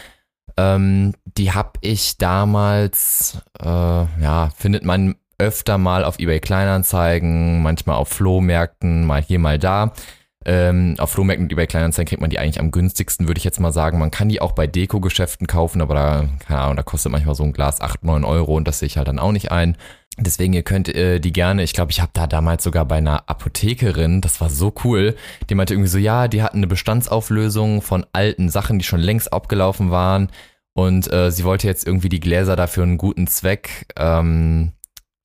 Ähm, 0.57 1.13
die 1.37 1.51
habe 1.51 1.71
ich 1.81 2.17
damals, 2.17 3.39
äh, 3.61 3.65
ja, 3.65 4.49
findet 4.57 4.85
man 4.85 5.15
öfter 5.37 5.77
mal 5.77 6.03
auf 6.05 6.19
eBay 6.19 6.39
Kleinanzeigen, 6.39 7.61
manchmal 7.61 7.95
auf 7.97 8.09
Flohmärkten, 8.09 9.05
mal 9.05 9.21
hier, 9.21 9.39
mal 9.39 9.57
da. 9.59 9.91
Ähm, 10.45 10.95
auf 10.99 11.11
Flohmärkten 11.11 11.45
und 11.45 11.51
eBay 11.51 11.67
Kleinanzeigen 11.67 12.07
kriegt 12.07 12.21
man 12.21 12.29
die 12.29 12.39
eigentlich 12.39 12.61
am 12.61 12.71
günstigsten, 12.71 13.27
würde 13.27 13.39
ich 13.39 13.43
jetzt 13.43 13.59
mal 13.59 13.73
sagen. 13.73 13.99
Man 13.99 14.11
kann 14.11 14.29
die 14.29 14.41
auch 14.41 14.53
bei 14.53 14.67
Deko-Geschäften 14.67 15.47
kaufen, 15.47 15.81
aber 15.81 15.95
da, 15.95 16.29
keine 16.39 16.61
Ahnung, 16.61 16.77
da 16.77 16.83
kostet 16.83 17.11
manchmal 17.11 17.35
so 17.35 17.43
ein 17.43 17.51
Glas 17.51 17.81
8, 17.81 18.03
9 18.05 18.23
Euro 18.23 18.55
und 18.55 18.67
das 18.67 18.79
sehe 18.79 18.87
ich 18.87 18.97
halt 18.97 19.09
dann 19.09 19.19
auch 19.19 19.33
nicht 19.33 19.51
ein. 19.51 19.75
Deswegen, 20.17 20.53
ihr 20.53 20.63
könnt 20.63 20.89
äh, 20.89 21.19
die 21.19 21.33
gerne, 21.33 21.63
ich 21.63 21.73
glaube, 21.73 21.91
ich 21.91 22.01
habe 22.01 22.11
da 22.13 22.27
damals 22.27 22.63
sogar 22.63 22.85
bei 22.85 22.97
einer 22.97 23.29
Apothekerin, 23.29 24.21
das 24.21 24.41
war 24.41 24.49
so 24.49 24.73
cool, 24.83 25.15
die 25.49 25.55
meinte 25.55 25.73
irgendwie 25.73 25.89
so, 25.89 25.97
ja, 25.97 26.27
die 26.27 26.41
hatten 26.41 26.57
eine 26.57 26.67
Bestandsauflösung 26.67 27.81
von 27.81 28.05
alten 28.11 28.49
Sachen, 28.49 28.79
die 28.79 28.85
schon 28.85 28.99
längst 28.99 29.31
abgelaufen 29.31 29.91
waren 29.91 30.29
und 30.73 31.11
äh, 31.11 31.31
sie 31.31 31.43
wollte 31.43 31.67
jetzt 31.67 31.87
irgendwie 31.87 32.09
die 32.09 32.19
Gläser 32.19 32.55
dafür 32.55 32.83
einen 32.83 32.97
guten 32.97 33.27
Zweck 33.27 33.87
ähm, 33.97 34.73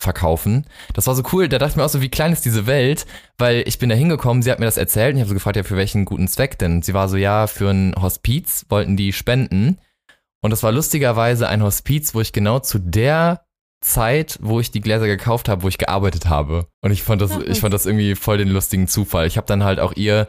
verkaufen. 0.05 0.67
Das 0.93 1.09
war 1.09 1.17
so 1.17 1.25
cool, 1.33 1.49
da 1.49 1.59
dachte 1.59 1.73
ich 1.73 1.77
mir 1.77 1.85
auch 1.85 1.89
so, 1.89 2.01
wie 2.01 2.09
klein 2.09 2.33
ist 2.33 2.45
diese 2.45 2.67
Welt, 2.67 3.07
weil 3.39 3.65
ich 3.67 3.79
bin 3.81 3.89
da 3.89 3.97
hingekommen, 3.97 4.43
sie 4.43 4.53
hat 4.53 4.61
mir 4.61 4.67
das 4.67 4.77
erzählt 4.77 5.15
und 5.15 5.17
ich 5.17 5.23
habe 5.23 5.31
so 5.31 5.35
gefragt, 5.35 5.57
ja, 5.57 5.65
für 5.65 5.77
welchen 5.77 6.05
guten 6.05 6.29
Zweck 6.29 6.59
denn? 6.59 6.83
Sie 6.83 6.95
war 6.95 7.09
so, 7.09 7.17
ja, 7.17 7.49
für 7.49 7.71
ein 7.71 7.95
Hospiz 8.01 8.67
wollten 8.69 8.97
die 8.97 9.13
spenden 9.13 9.79
und 10.45 10.51
das 10.51 10.63
war 10.63 10.73
lustigerweise 10.73 11.49
ein 11.49 11.63
Hospiz, 11.63 12.15
wo 12.15 12.21
ich 12.21 12.35
genau 12.35 12.59
zu 12.59 12.79
der 12.79 13.47
Zeit, 13.81 14.39
wo 14.43 14.61
ich 14.61 14.71
die 14.71 14.83
Gläser 14.83 15.07
gekauft 15.07 15.49
habe, 15.49 15.63
wo 15.63 15.69
ich 15.69 15.79
gearbeitet 15.79 16.27
habe. 16.27 16.67
Und 16.83 16.91
ich 16.91 17.03
fand 17.03 17.23
das, 17.23 17.33
Ach, 17.33 17.41
ich 17.41 17.61
fand 17.61 17.73
das 17.73 17.87
irgendwie 17.87 18.15
voll 18.15 18.39
den 18.39 18.49
lustigen 18.49 18.87
Zufall. 18.87 19.27
Ich 19.27 19.37
habe 19.37 19.47
dann 19.47 19.65
halt 19.65 19.81
auch 19.81 19.95
ihr 19.95 20.29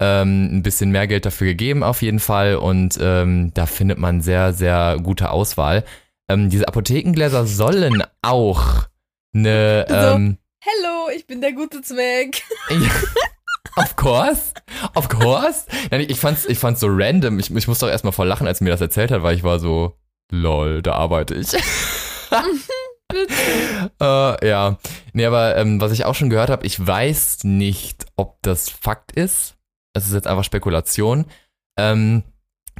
ähm, 0.00 0.48
ein 0.52 0.62
bisschen 0.62 0.90
mehr 0.90 1.06
Geld 1.06 1.26
dafür 1.26 1.48
gegeben, 1.48 1.84
auf 1.84 2.02
jeden 2.02 2.18
Fall. 2.18 2.56
Und 2.56 2.98
ähm, 3.00 3.52
da 3.54 3.66
findet 3.66 3.98
man 3.98 4.20
sehr, 4.20 4.52
sehr 4.52 4.98
gute 5.02 5.30
Auswahl. 5.30 5.84
Ähm, 6.28 6.50
diese 6.50 6.66
Apothekengläser 6.66 7.46
sollen 7.46 8.02
auch 8.22 8.88
eine. 9.34 9.86
So. 9.88 9.94
Ähm, 9.94 10.38
Hello, 10.60 11.08
ich 11.14 11.26
bin 11.26 11.40
der 11.40 11.52
gute 11.52 11.80
Zweck. 11.82 12.42
Of 13.76 13.96
course. 13.96 14.52
Of 14.94 15.08
course. 15.08 15.64
Nein, 15.90 16.02
ich 16.08 16.20
fand's, 16.20 16.44
ich 16.44 16.58
fand's 16.58 16.80
so 16.80 16.86
random. 16.90 17.38
Ich, 17.38 17.50
ich 17.54 17.66
musste 17.68 17.86
auch 17.86 17.90
erstmal 17.90 18.12
voll 18.12 18.28
lachen, 18.28 18.46
als 18.46 18.58
sie 18.58 18.64
mir 18.64 18.70
das 18.70 18.80
erzählt 18.80 19.10
hat, 19.10 19.22
weil 19.22 19.34
ich 19.34 19.42
war 19.42 19.58
so, 19.58 19.96
lol, 20.30 20.82
da 20.82 20.92
arbeite 20.92 21.34
ich. 21.34 21.48
äh, 24.00 24.48
ja. 24.48 24.78
Nee, 25.12 25.24
aber 25.26 25.56
ähm, 25.56 25.80
was 25.80 25.92
ich 25.92 26.04
auch 26.04 26.14
schon 26.14 26.30
gehört 26.30 26.50
habe, 26.50 26.66
ich 26.66 26.84
weiß 26.84 27.44
nicht, 27.44 28.06
ob 28.16 28.40
das 28.42 28.68
Fakt 28.68 29.12
ist. 29.12 29.56
Es 29.94 30.06
ist 30.06 30.14
jetzt 30.14 30.26
einfach 30.26 30.44
Spekulation. 30.44 31.26
Ähm, 31.78 32.22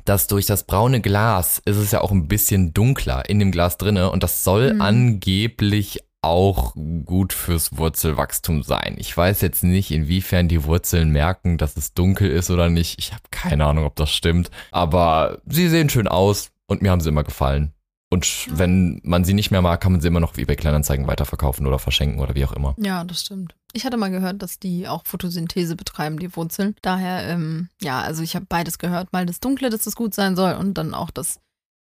dass 0.05 0.27
durch 0.27 0.47
das 0.47 0.65
braune 0.65 1.01
Glas 1.01 1.61
ist 1.65 1.77
es 1.77 1.93
ja 1.93 2.01
auch 2.01 2.11
ein 2.11 2.27
bisschen 2.29 2.75
dunkler 2.75 3.29
in 3.29 3.39
dem 3.39 3.53
Glas 3.53 3.77
drinne 3.79 4.11
und 4.11 4.23
das 4.23 4.43
soll 4.45 4.75
Mhm. 4.75 4.81
angeblich 4.81 6.01
auch 6.23 6.75
gut 7.05 7.33
fürs 7.33 7.77
Wurzelwachstum 7.77 8.63
sein. 8.63 8.95
Ich 8.99 9.15
weiß 9.17 9.41
jetzt 9.41 9.65
nicht, 9.65 9.91
inwiefern 9.91 10.49
die 10.49 10.65
Wurzeln 10.65 11.11
merken, 11.11 11.59
dass 11.59 11.77
es 11.77 11.95
dunkel 11.95 12.31
ist 12.31 12.51
oder 12.51 12.71
nicht. 12.71 12.99
Ich 12.99 13.13
habe 13.13 13.25
keine 13.31 13.67
Ahnung, 13.67 13.85
ob 13.85 13.97
das 13.97 14.11
stimmt. 14.11 14.51
Aber 14.71 15.43
sie 15.47 15.69
sehen 15.69 15.91
schön 15.91 16.09
aus 16.09 16.51
und 16.69 16.81
mir 16.81 16.91
haben 16.91 17.01
sie 17.01 17.09
immer 17.09 17.25
gefallen. 17.25 17.75
Und 18.13 18.47
wenn 18.51 19.01
man 19.05 19.25
sie 19.25 19.33
nicht 19.33 19.51
mehr 19.51 19.63
mag, 19.63 19.81
kann 19.81 19.93
man 19.93 20.03
sie 20.03 20.09
immer 20.09 20.21
noch 20.21 20.33
auf 20.33 20.39
eBay 20.39 20.55
Kleinanzeigen 20.55 21.07
weiterverkaufen 21.07 21.67
oder 21.67 21.79
verschenken 21.79 22.21
oder 22.21 22.35
wie 22.35 22.45
auch 22.45 22.53
immer. 22.53 22.75
Ja, 22.79 23.05
das 23.05 23.23
stimmt. 23.23 23.55
Ich 23.73 23.87
hatte 23.87 23.97
mal 23.97 24.11
gehört, 24.11 24.43
dass 24.43 24.59
die 24.59 24.87
auch 24.87 25.07
Photosynthese 25.07 25.77
betreiben, 25.77 26.19
die 26.19 26.37
Wurzeln. 26.37 26.77
Daher, 26.83 27.27
ähm, 27.27 27.71
ja, 27.81 28.03
also 28.03 28.23
ich 28.23 28.37
habe 28.37 28.45
beides 28.47 28.79
gehört. 28.79 29.15
Mal 29.15 29.25
das 29.25 29.41
Dunkle, 29.41 29.71
dass 29.71 29.87
es 29.87 29.97
gut 29.97 30.13
sein 30.15 30.37
soll 30.37 30.53
und 30.53 30.75
dann 30.75 30.93
auch 30.93 31.11
das 31.11 31.41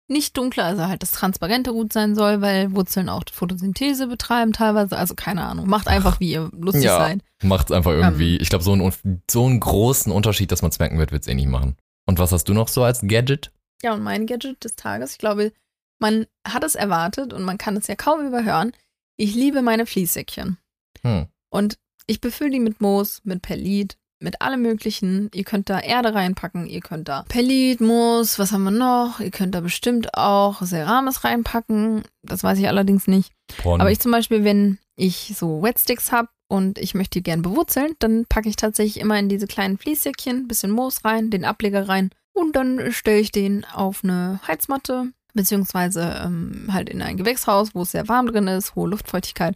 nicht 0.09 0.35
Dunkle, 0.37 0.63
also 0.63 0.87
halt 0.87 1.01
das 1.03 1.11
Transparente 1.11 1.71
gut 1.71 1.93
sein 1.93 2.15
soll, 2.15 2.41
weil 2.41 2.73
Wurzeln 2.73 3.09
auch 3.09 3.23
Photosynthese 3.31 4.07
betreiben 4.07 4.53
teilweise. 4.53 4.97
Also 4.97 5.15
keine 5.15 5.43
Ahnung. 5.45 5.67
Macht 5.67 5.87
einfach, 5.87 6.19
wie 6.19 6.31
ihr 6.31 6.49
lustig 6.53 6.83
Ja. 6.85 6.97
seid. 6.97 7.21
Macht's 7.43 7.71
einfach 7.71 7.91
irgendwie. 7.91 8.35
Ähm. 8.35 8.41
ich 8.41 8.49
glaube, 8.49 8.63
so, 8.63 8.73
einen- 8.73 9.21
so 9.29 9.45
einen 9.45 9.59
großen 9.59 10.11
Unterschied, 10.11 10.51
dass 10.51 10.61
man 10.61 10.71
es 10.71 10.79
merken 10.79 10.97
wird, 10.97 11.11
wird's 11.11 11.27
eh 11.27 11.35
nicht 11.35 11.47
machen. 11.47 11.77
Und 12.07 12.17
was 12.19 12.31
hast 12.31 12.45
du 12.49 12.53
noch 12.53 12.67
so 12.67 12.83
als 12.83 13.01
Gadget? 13.03 13.51
Ja, 13.83 13.93
und 13.93 14.01
mein 14.03 14.25
Gadget 14.25 14.63
des 14.63 14.75
Tages, 14.75 15.11
ich 15.13 15.17
glaube, 15.19 15.53
man 15.99 16.25
hat 16.47 16.63
es 16.63 16.75
erwartet 16.75 17.31
und 17.33 17.43
man 17.43 17.57
kann 17.57 17.77
es 17.77 17.87
ja 17.87 17.95
kaum 17.95 18.25
überhören. 18.25 18.71
Ich 19.17 19.35
liebe 19.35 19.61
meine 19.61 19.85
Fließsäckchen. 19.85 20.57
Hm. 21.03 21.27
Und 21.51 21.77
ich 22.07 22.19
befülle 22.21 22.49
die 22.51 22.59
mit 22.59 22.81
Moos, 22.81 23.21
mit 23.23 23.41
Perlit, 23.43 23.97
mit 24.19 24.41
allem 24.41 24.61
möglichen. 24.61 25.29
Ihr 25.33 25.43
könnt 25.43 25.69
da 25.69 25.79
Erde 25.79 26.13
reinpacken, 26.13 26.67
ihr 26.67 26.81
könnt 26.81 27.07
da 27.07 27.23
Perlit, 27.29 27.81
Moos, 27.81 28.39
was 28.39 28.51
haben 28.51 28.63
wir 28.63 28.71
noch? 28.71 29.19
Ihr 29.19 29.31
könnt 29.31 29.55
da 29.55 29.61
bestimmt 29.61 30.13
auch 30.15 30.61
Ceramis 30.61 31.23
reinpacken. 31.23 32.03
Das 32.23 32.43
weiß 32.43 32.59
ich 32.59 32.67
allerdings 32.67 33.07
nicht. 33.07 33.31
Porn. 33.57 33.81
Aber 33.81 33.91
ich 33.91 33.99
zum 33.99 34.11
Beispiel, 34.11 34.43
wenn 34.43 34.77
ich 34.95 35.33
so 35.37 35.61
Wetsticks 35.61 36.11
habe 36.11 36.29
und 36.49 36.77
ich 36.77 36.93
möchte 36.93 37.19
die 37.19 37.23
gern 37.23 37.41
bewurzeln, 37.41 37.93
dann 37.99 38.25
packe 38.25 38.49
ich 38.49 38.55
tatsächlich 38.55 38.99
immer 38.99 39.17
in 39.17 39.29
diese 39.29 39.47
kleinen 39.47 39.77
Fließsäckchen, 39.77 40.47
bisschen 40.47 40.71
Moos 40.71 41.05
rein, 41.05 41.29
den 41.29 41.45
Ableger 41.45 41.87
rein 41.87 42.11
und 42.39 42.55
dann 42.55 42.91
stelle 42.91 43.19
ich 43.19 43.31
den 43.31 43.65
auf 43.65 44.03
eine 44.03 44.39
Heizmatte, 44.47 45.11
beziehungsweise 45.33 46.21
ähm, 46.23 46.69
halt 46.71 46.89
in 46.89 47.01
ein 47.01 47.17
Gewächshaus, 47.17 47.75
wo 47.75 47.81
es 47.81 47.91
sehr 47.91 48.07
warm 48.07 48.27
drin 48.27 48.47
ist, 48.47 48.75
hohe 48.75 48.89
Luftfeuchtigkeit. 48.89 49.55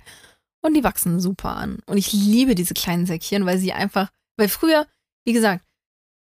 Und 0.62 0.76
die 0.76 0.84
wachsen 0.84 1.20
super 1.20 1.56
an. 1.56 1.80
Und 1.86 1.98
ich 1.98 2.14
liebe 2.14 2.56
diese 2.56 2.74
kleinen 2.74 3.06
Säckchen, 3.06 3.46
weil 3.46 3.58
sie 3.58 3.74
einfach, 3.74 4.10
weil 4.38 4.50
früher, 4.50 4.86
wie 5.26 5.34
gesagt, 5.34 5.66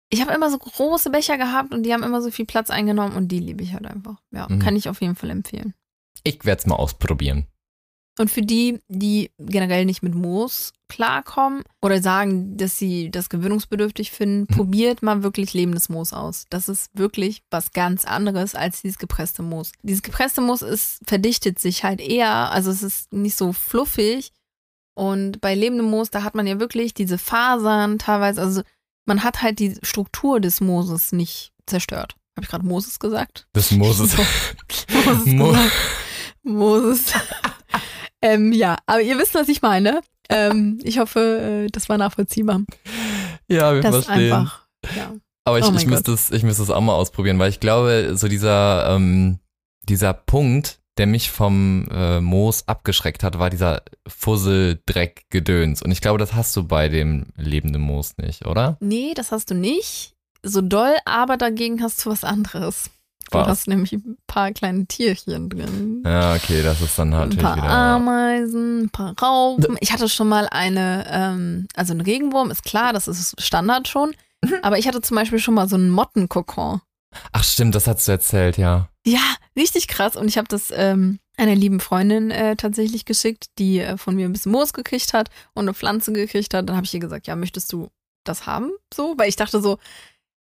ich 0.09 0.21
habe 0.21 0.33
immer 0.33 0.51
so 0.51 0.57
große 0.59 1.09
Becher 1.09 1.37
gehabt 1.37 1.73
und 1.73 1.83
die 1.83 1.93
haben 1.93 2.03
immer 2.03 2.21
so 2.21 2.29
viel 2.29 2.45
Platz 2.45 2.69
eingenommen 2.69 3.15
und 3.15 3.29
die 3.29 3.39
liebe 3.39 3.63
ich 3.63 3.73
halt 3.73 3.85
einfach. 3.87 4.21
Ja, 4.31 4.47
Mhm. 4.49 4.59
kann 4.59 4.75
ich 4.75 4.87
auf 4.89 5.01
jeden 5.01 5.15
Fall 5.15 5.29
empfehlen. 5.31 5.73
ich 6.25 6.45
werde 6.45 6.59
es 6.59 6.65
mal 6.67 6.75
ausprobieren. 6.75 7.47
Und 8.19 8.29
für 8.29 8.43
die, 8.43 8.79
die 8.87 9.31
generell 9.39 9.85
nicht 9.85 10.03
mit 10.03 10.13
Moos 10.13 10.71
klarkommen 10.87 11.63
oder 11.81 11.99
sagen, 12.01 12.55
dass 12.57 12.77
sie 12.77 13.09
das 13.09 13.27
gewöhnungsbedürftig 13.27 14.11
finden, 14.11 14.41
Mhm. 14.41 14.55
probiert 14.55 15.01
mal 15.01 15.23
wirklich 15.23 15.53
lebendes 15.55 15.89
Moos 15.89 16.13
aus. 16.13 16.45
Das 16.51 16.69
ist 16.69 16.91
wirklich 16.97 17.41
was 17.49 17.71
ganz 17.71 18.05
anderes 18.05 18.53
als 18.53 18.83
dieses 18.83 18.99
gepresste 18.99 19.41
Moos. 19.41 19.71
Dieses 19.81 20.03
gepresste 20.03 20.41
Moos 20.41 20.61
ist, 20.61 20.99
verdichtet 21.07 21.57
sich 21.59 21.83
halt 21.83 21.99
eher, 21.99 22.51
also 22.51 22.69
es 22.69 22.83
ist 22.83 23.11
nicht 23.11 23.35
so 23.35 23.51
fluffig. 23.51 24.31
Und 24.95 25.41
bei 25.41 25.55
lebendem 25.55 25.89
Moos, 25.89 26.09
da 26.11 26.23
hat 26.23 26.35
man 26.35 26.45
ja 26.47 26.59
wirklich 26.59 26.93
diese 26.93 27.17
Fasern 27.17 27.97
teilweise, 27.97 28.41
also 28.41 28.61
man 29.05 29.23
hat 29.23 29.41
halt 29.41 29.59
die 29.59 29.75
Struktur 29.81 30.39
des 30.39 30.61
Mooses 30.61 31.11
nicht 31.11 31.51
zerstört. 31.65 32.15
Habe 32.35 32.45
ich 32.45 32.49
gerade 32.49 32.65
Moses 32.65 32.99
gesagt? 32.99 33.47
Das 33.53 33.71
Moses. 33.71 34.15
Moses 34.91 35.25
Mo-. 35.25 35.55
Moses. 36.43 37.13
ähm, 38.21 38.51
ja, 38.51 38.77
aber 38.85 39.01
ihr 39.01 39.17
wisst, 39.17 39.35
was 39.35 39.49
ich 39.49 39.61
meine. 39.61 40.01
Ähm, 40.29 40.79
ich 40.83 40.99
hoffe, 40.99 41.65
äh, 41.65 41.71
das 41.71 41.89
war 41.89 41.97
nachvollziehbar. 41.97 42.61
ja, 43.47 43.73
wir 43.73 43.81
Das 43.81 44.05
verstehen. 44.05 44.33
einfach, 44.33 44.65
ja. 44.95 45.13
Aber 45.45 45.59
ich, 45.59 45.65
Oh 45.65 45.73
ich 45.75 45.85
müsste 45.85 46.13
es, 46.13 46.31
ich 46.31 46.43
müsste 46.43 46.63
es 46.63 46.69
auch 46.69 46.81
mal 46.81 46.93
ausprobieren, 46.93 47.37
weil 47.37 47.49
ich 47.49 47.59
glaube, 47.59 48.13
so 48.15 48.27
dieser, 48.27 48.95
ähm, 48.95 49.39
dieser 49.83 50.13
Punkt, 50.13 50.79
der 50.97 51.07
mich 51.07 51.31
vom 51.31 51.87
äh, 51.91 52.19
Moos 52.21 52.67
abgeschreckt 52.67 53.23
hat, 53.23 53.39
war 53.39 53.49
dieser 53.49 53.81
Fussel-Dreck-Gedöns. 54.07 55.81
Und 55.81 55.91
ich 55.91 56.01
glaube, 56.01 56.19
das 56.19 56.33
hast 56.33 56.55
du 56.55 56.63
bei 56.63 56.89
dem 56.89 57.27
lebenden 57.35 57.81
Moos 57.81 58.17
nicht, 58.17 58.45
oder? 58.45 58.77
Nee, 58.79 59.13
das 59.15 59.31
hast 59.31 59.49
du 59.49 59.55
nicht. 59.55 60.13
So 60.43 60.61
doll, 60.61 60.95
aber 61.05 61.37
dagegen 61.37 61.81
hast 61.81 62.05
du 62.05 62.09
was 62.09 62.23
anderes. 62.23 62.89
Du 63.31 63.39
Was? 63.39 63.47
hast 63.47 63.67
nämlich 63.67 63.93
ein 63.93 64.17
paar 64.27 64.51
kleine 64.51 64.85
Tierchen 64.85 65.49
drin. 65.49 66.03
Ja, 66.05 66.35
okay, 66.35 66.61
das 66.61 66.81
ist 66.81 66.99
dann 66.99 67.15
halt 67.15 67.23
ein 67.23 67.29
natürlich 67.29 67.43
paar 67.43 67.57
wieder. 67.57 67.69
Ameisen, 67.69 68.83
ein 68.83 68.89
paar 68.89 69.15
Raupen. 69.19 69.77
Ich 69.79 69.91
hatte 69.91 70.09
schon 70.09 70.27
mal 70.27 70.47
eine, 70.51 71.05
ähm, 71.09 71.67
also 71.75 71.93
ein 71.93 72.01
Regenwurm, 72.01 72.51
ist 72.51 72.63
klar, 72.63 72.93
das 72.93 73.07
ist 73.07 73.41
Standard 73.41 73.87
schon. 73.87 74.13
Mhm. 74.43 74.55
Aber 74.61 74.77
ich 74.77 74.87
hatte 74.87 75.01
zum 75.01 75.15
Beispiel 75.15 75.39
schon 75.39 75.53
mal 75.55 75.67
so 75.67 75.77
einen 75.77 75.89
Mottenkokon. 75.89 76.81
Ach 77.31 77.43
stimmt, 77.43 77.75
das 77.75 77.87
hast 77.87 78.07
du 78.07 78.11
erzählt, 78.11 78.57
ja. 78.57 78.89
Ja, 79.05 79.35
richtig 79.55 79.87
krass. 79.87 80.15
Und 80.15 80.27
ich 80.27 80.37
habe 80.37 80.47
das 80.47 80.71
ähm, 80.75 81.19
einer 81.37 81.55
lieben 81.55 81.79
Freundin 81.79 82.31
äh, 82.31 82.55
tatsächlich 82.55 83.05
geschickt, 83.05 83.45
die 83.57 83.79
äh, 83.79 83.97
von 83.97 84.15
mir 84.15 84.25
ein 84.25 84.33
bisschen 84.33 84.51
Moos 84.51 84.73
gekriegt 84.73 85.13
hat 85.13 85.29
und 85.53 85.63
eine 85.63 85.73
Pflanze 85.73 86.13
gekriegt 86.13 86.53
hat. 86.53 86.69
Dann 86.69 86.75
habe 86.75 86.85
ich 86.85 86.93
ihr 86.93 86.99
gesagt, 86.99 87.27
ja, 87.27 87.35
möchtest 87.35 87.71
du 87.73 87.89
das 88.23 88.45
haben? 88.45 88.71
So, 88.93 89.15
weil 89.17 89.29
ich 89.29 89.35
dachte 89.35 89.61
so, 89.61 89.77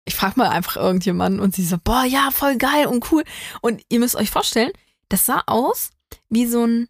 ich 0.05 0.15
frage 0.15 0.39
mal 0.39 0.49
einfach 0.49 0.77
irgendjemanden 0.77 1.41
und 1.41 1.55
sie 1.55 1.65
so, 1.65 1.77
boah, 1.83 2.05
ja, 2.05 2.31
voll 2.33 2.57
geil 2.57 2.87
und 2.87 3.11
cool. 3.13 3.25
Und 3.61 3.83
ihr 3.89 4.01
müsst 4.01 4.17
euch 4.17 4.31
vorstellen, 4.31 4.73
das 5.09 5.27
sah 5.27 5.43
aus 5.47 5.91
wie 6.29 6.47
so 6.47 6.67
ein, 6.67 6.89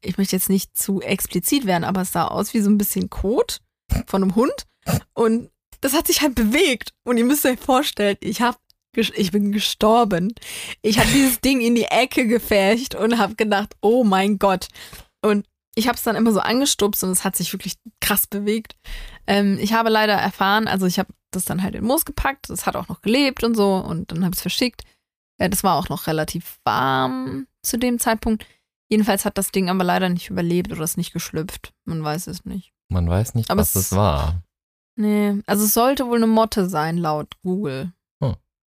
ich 0.00 0.18
möchte 0.18 0.36
jetzt 0.36 0.50
nicht 0.50 0.76
zu 0.76 1.00
explizit 1.00 1.66
werden, 1.66 1.84
aber 1.84 2.02
es 2.02 2.12
sah 2.12 2.28
aus 2.28 2.54
wie 2.54 2.60
so 2.60 2.70
ein 2.70 2.78
bisschen 2.78 3.10
Kot 3.10 3.60
von 4.06 4.22
einem 4.22 4.34
Hund. 4.34 4.66
Und 5.14 5.50
das 5.80 5.94
hat 5.94 6.06
sich 6.06 6.22
halt 6.22 6.34
bewegt. 6.34 6.92
Und 7.04 7.16
ihr 7.16 7.24
müsst 7.24 7.44
euch 7.46 7.58
vorstellen, 7.58 8.16
ich 8.20 8.40
habe 8.42 8.58
ich 8.96 9.30
bin 9.32 9.52
gestorben. 9.52 10.32
Ich 10.82 10.98
habe 10.98 11.08
dieses 11.10 11.40
Ding 11.40 11.60
in 11.60 11.74
die 11.74 11.84
Ecke 11.84 12.26
gefärcht 12.26 12.94
und 12.94 13.18
habe 13.18 13.34
gedacht, 13.34 13.74
oh 13.80 14.04
mein 14.04 14.38
Gott. 14.38 14.68
Und 15.22 15.46
ich 15.74 15.88
habe 15.88 15.96
es 15.96 16.02
dann 16.04 16.16
immer 16.16 16.32
so 16.32 16.40
angestupst 16.40 17.02
und 17.04 17.10
es 17.10 17.24
hat 17.24 17.34
sich 17.36 17.52
wirklich 17.52 17.74
krass 18.00 18.26
bewegt. 18.26 18.76
Ähm, 19.26 19.58
ich 19.60 19.72
habe 19.72 19.88
leider 19.90 20.12
erfahren, 20.14 20.68
also 20.68 20.86
ich 20.86 20.98
habe 20.98 21.08
das 21.32 21.44
dann 21.44 21.62
halt 21.62 21.74
in 21.74 21.84
Moos 21.84 22.04
gepackt, 22.04 22.48
es 22.50 22.64
hat 22.66 22.76
auch 22.76 22.88
noch 22.88 23.00
gelebt 23.02 23.42
und 23.42 23.56
so 23.56 23.74
und 23.76 24.12
dann 24.12 24.22
habe 24.24 24.32
ich 24.34 24.38
es 24.38 24.42
verschickt. 24.42 24.82
Äh, 25.38 25.50
das 25.50 25.64
war 25.64 25.76
auch 25.76 25.88
noch 25.88 26.06
relativ 26.06 26.58
warm 26.64 27.46
zu 27.62 27.76
dem 27.78 27.98
Zeitpunkt. 27.98 28.46
Jedenfalls 28.88 29.24
hat 29.24 29.36
das 29.38 29.50
Ding 29.50 29.68
aber 29.68 29.82
leider 29.82 30.08
nicht 30.10 30.30
überlebt 30.30 30.70
oder 30.70 30.84
ist 30.84 30.96
nicht 30.98 31.12
geschlüpft. 31.12 31.72
Man 31.86 32.04
weiß 32.04 32.28
es 32.28 32.44
nicht. 32.44 32.72
Man 32.92 33.08
weiß 33.08 33.34
nicht, 33.34 33.50
Aber 33.50 33.62
was 33.62 33.74
es- 33.74 33.88
das 33.88 33.98
war. 33.98 34.42
Nee, 34.96 35.42
also 35.46 35.64
es 35.64 35.74
sollte 35.74 36.06
wohl 36.06 36.18
eine 36.18 36.28
Motte 36.28 36.68
sein, 36.68 36.96
laut 36.98 37.32
Google. 37.42 37.92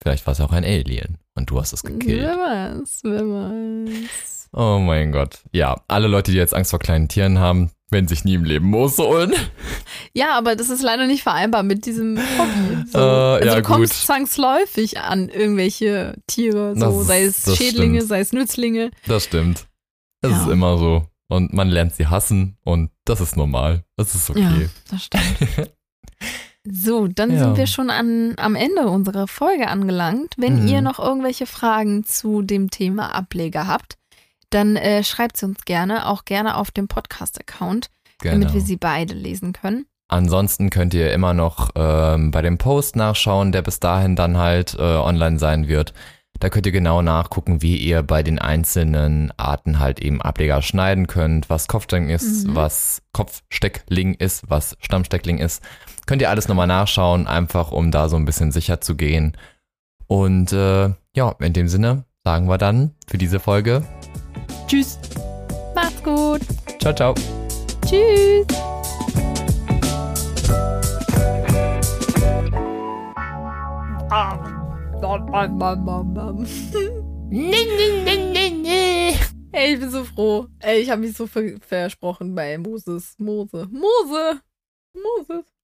Vielleicht 0.01 0.25
war 0.27 0.33
es 0.33 0.41
auch 0.41 0.51
ein 0.51 0.63
Alien 0.63 1.17
und 1.35 1.49
du 1.49 1.59
hast 1.59 1.73
es 1.73 1.83
gekillt. 1.83 2.21
Wer 2.21 2.37
weiß, 2.37 2.99
wer 3.03 3.23
weiß. 3.23 4.49
Oh 4.53 4.79
mein 4.79 5.11
Gott. 5.11 5.39
Ja, 5.51 5.75
alle 5.87 6.07
Leute, 6.07 6.31
die 6.31 6.37
jetzt 6.37 6.53
Angst 6.53 6.71
vor 6.71 6.79
kleinen 6.79 7.07
Tieren 7.09 7.39
haben, 7.39 7.71
werden 7.89 8.07
sich 8.07 8.23
nie 8.23 8.35
im 8.35 8.43
Leben 8.43 8.67
Moos 8.67 8.97
holen. 8.97 9.33
Ja, 10.13 10.37
aber 10.37 10.55
das 10.55 10.69
ist 10.69 10.81
leider 10.83 11.07
nicht 11.07 11.23
vereinbar 11.23 11.63
mit 11.63 11.85
diesem 11.85 12.17
Hobby. 12.17 12.85
So. 12.91 12.99
Äh, 12.99 13.01
also 13.01 13.45
ja, 13.47 13.55
du 13.55 13.61
kommst 13.63 13.93
gut. 13.93 14.05
zwangsläufig 14.05 14.99
an 14.99 15.27
irgendwelche 15.29 16.15
Tiere, 16.27 16.73
so 16.75 16.99
Das- 16.99 17.07
sei 17.07 17.23
es 17.23 17.57
Schädlinge, 17.57 17.97
stimmt. 17.97 18.09
sei 18.09 18.19
es 18.21 18.31
Nützlinge. 18.33 18.91
Das 19.07 19.25
stimmt. 19.25 19.67
Das 20.21 20.31
Ja. 20.31 20.41
ist 20.43 20.47
immer 20.49 20.77
so. 20.77 21.05
Und 21.29 21.51
man 21.53 21.67
lernt 21.67 21.93
sie 21.95 22.07
hassen 22.07 22.57
und 22.63 22.89
das 23.03 23.19
ist 23.19 23.35
normal. 23.35 23.83
Das 23.97 24.15
ist 24.15 24.29
okay. 24.29 24.39
Ja, 24.41 24.69
das 24.89 25.03
stimmt. 25.03 25.23
So, 26.69 27.07
dann 27.07 27.31
Ja. 27.31 27.39
sind 27.39 27.57
wir 27.57 27.67
schon 27.67 27.89
an, 27.89 28.33
am 28.37 28.55
Ende 28.55 28.87
unserer 28.87 29.27
Folge 29.27 29.67
angelangt. 29.67 30.33
Wenn 30.37 30.61
Mhm. 30.63 30.67
ihr 30.67 30.81
noch 30.81 30.99
irgendwelche 30.99 31.45
Fragen 31.45 32.03
zu 32.03 32.41
dem 32.41 32.69
Thema 32.71 33.13
Ableger 33.15 33.67
habt, 33.67 33.95
dann 34.49 34.75
äh, 34.75 35.03
schreibt 35.03 35.37
sie 35.37 35.45
uns 35.45 35.65
gerne, 35.65 36.07
auch 36.07 36.25
gerne 36.25 36.55
auf 36.57 36.71
dem 36.71 36.87
Podcast-Account, 36.87 37.89
damit 38.23 38.41
Genau. 38.41 38.53
wir 38.53 38.61
sie 38.61 38.77
beide 38.77 39.13
lesen 39.13 39.53
können. 39.53 39.85
Ansonsten 40.09 40.69
könnt 40.69 40.93
ihr 40.93 41.11
immer 41.11 41.33
noch 41.33 41.69
ähm, 41.75 42.31
bei 42.31 42.41
dem 42.41 42.57
Post 42.57 42.95
nachschauen, 42.95 43.51
der 43.51 43.61
bis 43.61 43.79
dahin 43.81 44.15
dann 44.15 44.37
halt 44.37 44.73
äh, 44.75 44.81
online 44.81 45.37
sein 45.37 45.67
wird. 45.67 45.93
Da 46.39 46.49
könnt 46.49 46.65
ihr 46.65 46.71
genau 46.71 47.01
nachgucken, 47.01 47.61
wie 47.61 47.75
ihr 47.77 48.03
bei 48.03 48.23
den 48.23 48.39
einzelnen 48.39 49.33
Arten 49.37 49.79
halt 49.79 49.99
eben 49.99 50.21
Ableger 50.21 50.61
schneiden 50.61 51.07
könnt, 51.07 51.49
was 51.49 51.67
Kopfsteckling 51.67 52.09
ist, 52.09 52.47
Mhm. 52.47 52.55
was 52.55 53.01
Kopfsteckling 53.11 54.13
ist, 54.13 54.49
was 54.49 54.77
Stammsteckling 54.79 55.39
ist. 55.39 55.61
Könnt 56.07 56.21
ihr 56.21 56.29
alles 56.29 56.47
nochmal 56.47 56.67
nachschauen, 56.67 57.27
einfach 57.27 57.71
um 57.73 57.91
da 57.91 58.07
so 58.07 58.15
ein 58.15 58.23
bisschen 58.23 58.53
sicher 58.53 58.79
zu 58.79 58.95
gehen. 58.95 59.35
Und 60.07 60.53
äh, 60.53 60.89
ja, 61.13 61.35
in 61.39 61.51
dem 61.51 61.67
Sinne 61.67 62.05
sagen 62.23 62.47
wir 62.47 62.57
dann 62.57 62.95
für 63.07 63.17
diese 63.17 63.41
Folge 63.41 63.83
Tschüss. 64.67 64.97
Macht's 65.75 66.01
gut. 66.03 66.41
Ciao, 66.79 66.93
ciao. 66.93 67.13
Tschüss. 67.85 68.47
Ey, 79.51 79.73
ich 79.73 79.79
bin 79.79 79.89
so 79.89 80.03
froh. 80.05 80.47
Ey, 80.59 80.79
ich 80.79 80.89
habe 80.89 81.01
mich 81.01 81.17
so 81.17 81.27
ver 81.27 81.57
versprochen 81.59 82.33
bei 82.33 82.57
Moses. 82.57 83.15
Mose. 83.17 83.67
Mose. 83.69 84.41
Moses. 84.93 85.56